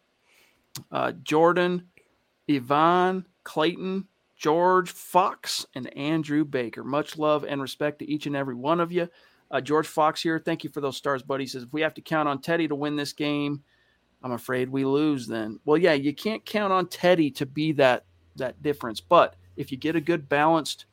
uh, 0.90 1.12
Jordan, 1.22 1.88
Yvonne, 2.48 3.26
Clayton, 3.44 4.08
George 4.34 4.90
Fox, 4.92 5.66
and 5.74 5.94
Andrew 5.94 6.46
Baker. 6.46 6.84
Much 6.84 7.18
love 7.18 7.44
and 7.44 7.60
respect 7.60 7.98
to 7.98 8.10
each 8.10 8.24
and 8.24 8.34
every 8.34 8.54
one 8.54 8.80
of 8.80 8.90
you. 8.90 9.10
Uh, 9.50 9.60
George 9.60 9.86
Fox 9.86 10.22
here. 10.22 10.38
Thank 10.38 10.64
you 10.64 10.70
for 10.70 10.80
those 10.80 10.96
stars, 10.96 11.22
buddy. 11.22 11.44
He 11.44 11.48
says, 11.48 11.64
if 11.64 11.72
we 11.74 11.82
have 11.82 11.92
to 11.94 12.00
count 12.00 12.30
on 12.30 12.40
Teddy 12.40 12.66
to 12.66 12.74
win 12.74 12.96
this 12.96 13.12
game, 13.12 13.62
I'm 14.22 14.32
afraid 14.32 14.70
we 14.70 14.86
lose 14.86 15.26
then. 15.26 15.60
Well, 15.66 15.76
yeah, 15.76 15.92
you 15.92 16.14
can't 16.14 16.46
count 16.46 16.72
on 16.72 16.86
Teddy 16.86 17.30
to 17.32 17.44
be 17.44 17.72
that 17.72 18.06
that 18.36 18.62
difference. 18.62 19.02
But 19.02 19.36
if 19.58 19.70
you 19.70 19.76
get 19.76 19.96
a 19.96 20.00
good 20.00 20.30
balanced 20.30 20.86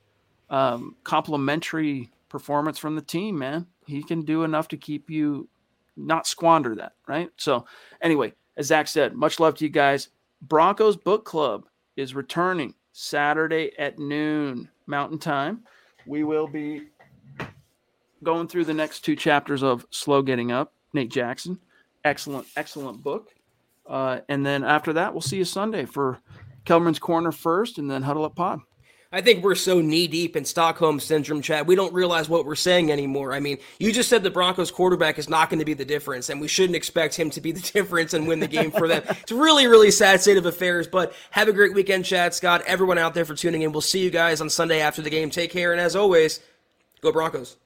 um, 0.50 0.98
complementary 1.06 2.12
performance 2.28 2.78
from 2.78 2.98
the 2.98 3.02
team, 3.02 3.38
man, 3.40 3.68
he 3.90 4.04
can 4.04 4.22
do 4.22 4.44
enough 4.44 4.68
to 4.70 4.78
keep 4.78 5.10
you 5.10 5.48
not 5.98 6.28
squander 6.28 6.76
that, 6.76 6.94
right? 7.08 7.30
So, 7.38 7.66
anyway, 8.02 8.34
as 8.58 8.68
Zack 8.68 8.88
said, 8.88 9.16
much 9.16 9.40
love 9.40 9.56
to 9.56 9.66
you 9.66 9.70
guys. 9.70 10.10
Broncos 10.42 10.96
Book 10.96 11.26
Club 11.26 11.66
is 11.98 12.16
returning 12.16 12.74
Saturday 12.94 13.72
at 13.78 14.00
noon 14.00 14.70
Mountain 14.88 15.20
Time. 15.20 15.64
We 16.06 16.24
will 16.24 16.48
be 16.48 16.88
going 18.24 18.48
through 18.48 18.66
the 18.66 18.74
next 18.74 19.02
two 19.02 19.16
chapters 19.16 19.64
of 19.64 19.86
Slow 19.92 20.22
Getting 20.22 20.52
Up, 20.52 20.74
Nate 20.94 21.12
Jackson. 21.12 21.60
Excellent, 22.04 22.48
excellent 22.56 23.04
book. 23.04 23.30
Uh, 23.86 24.20
and 24.30 24.46
then 24.46 24.64
after 24.64 24.94
that, 24.94 25.14
we'll 25.14 25.22
see 25.22 25.38
you 25.38 25.46
Sunday 25.46 25.86
for 25.86 26.20
Kelman's 26.66 27.00
Corner 27.00 27.32
first 27.32 27.78
and 27.78 27.90
then 27.90 28.04
Huddle 28.04 28.26
Up 28.26 28.36
Pod. 28.36 28.60
I 29.12 29.22
think 29.22 29.44
we're 29.44 29.56
so 29.56 29.82
knee 29.82 30.08
deep 30.08 30.36
in 30.36 30.46
Stockholm 30.46 31.00
syndrome, 31.00 31.42
Chad. 31.42 31.66
We 31.66 31.74
don't 31.74 31.92
realize 31.94 32.30
what 32.30 32.46
we're 32.46 32.54
saying 32.54 32.92
anymore. 32.92 33.34
I 33.34 33.40
mean, 33.40 33.58
you 33.80 33.92
just 33.92 34.08
said 34.08 34.22
the 34.22 34.30
Broncos 34.30 34.70
quarterback 34.70 35.18
is 35.18 35.28
not 35.28 35.50
going 35.50 35.58
to 35.58 35.66
be 35.66 35.74
the 35.74 35.84
difference, 35.84 36.30
and 36.30 36.40
we 36.40 36.48
shouldn't 36.48 36.76
expect 36.76 37.16
him 37.16 37.32
to 37.32 37.42
be 37.42 37.52
the 37.52 37.60
difference 37.74 38.14
and 38.14 38.28
win 38.28 38.40
the 38.40 38.48
game 38.48 38.70
for 38.70 38.88
them. 38.88 39.02
it's 39.10 39.32
a 39.32 39.36
really, 39.36 39.66
really 39.66 39.90
sad 39.90 40.22
state 40.22 40.38
of 40.38 40.46
affairs. 40.46 40.88
But 40.88 41.14
have 41.32 41.48
a 41.48 41.54
great 41.54 41.74
weekend, 41.74 42.06
Chad, 42.06 42.36
Scott, 42.36 42.62
everyone 42.68 43.00
out 43.00 43.16
there 43.16 43.26
for 43.26 43.34
tuning 43.34 43.64
in. 43.64 43.72
We'll 43.72 43.82
see 43.82 44.04
you 44.04 44.12
guys 44.12 44.42
on 44.42 44.50
Sunday 44.52 44.80
after 44.80 45.02
the 45.02 45.10
game. 45.10 45.32
Take 45.32 45.50
care, 45.50 45.72
and 45.72 45.82
as 45.82 45.96
always, 45.96 46.40
go 47.02 47.12
Broncos. 47.12 47.58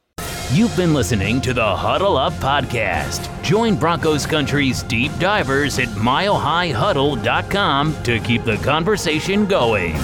You've 0.53 0.77
been 0.77 0.93
listening 0.93 1.41
to 1.41 1.53
the 1.53 1.75
Huddle 1.75 2.15
Up 2.15 2.31
Podcast. 2.33 3.43
Join 3.43 3.75
Broncos 3.75 4.25
Country's 4.25 4.81
deep 4.83 5.11
divers 5.19 5.77
at 5.77 5.89
milehighhuddle.com 5.89 8.03
to 8.03 8.19
keep 8.21 8.45
the 8.45 8.55
conversation 8.57 9.45
going. 9.45 9.97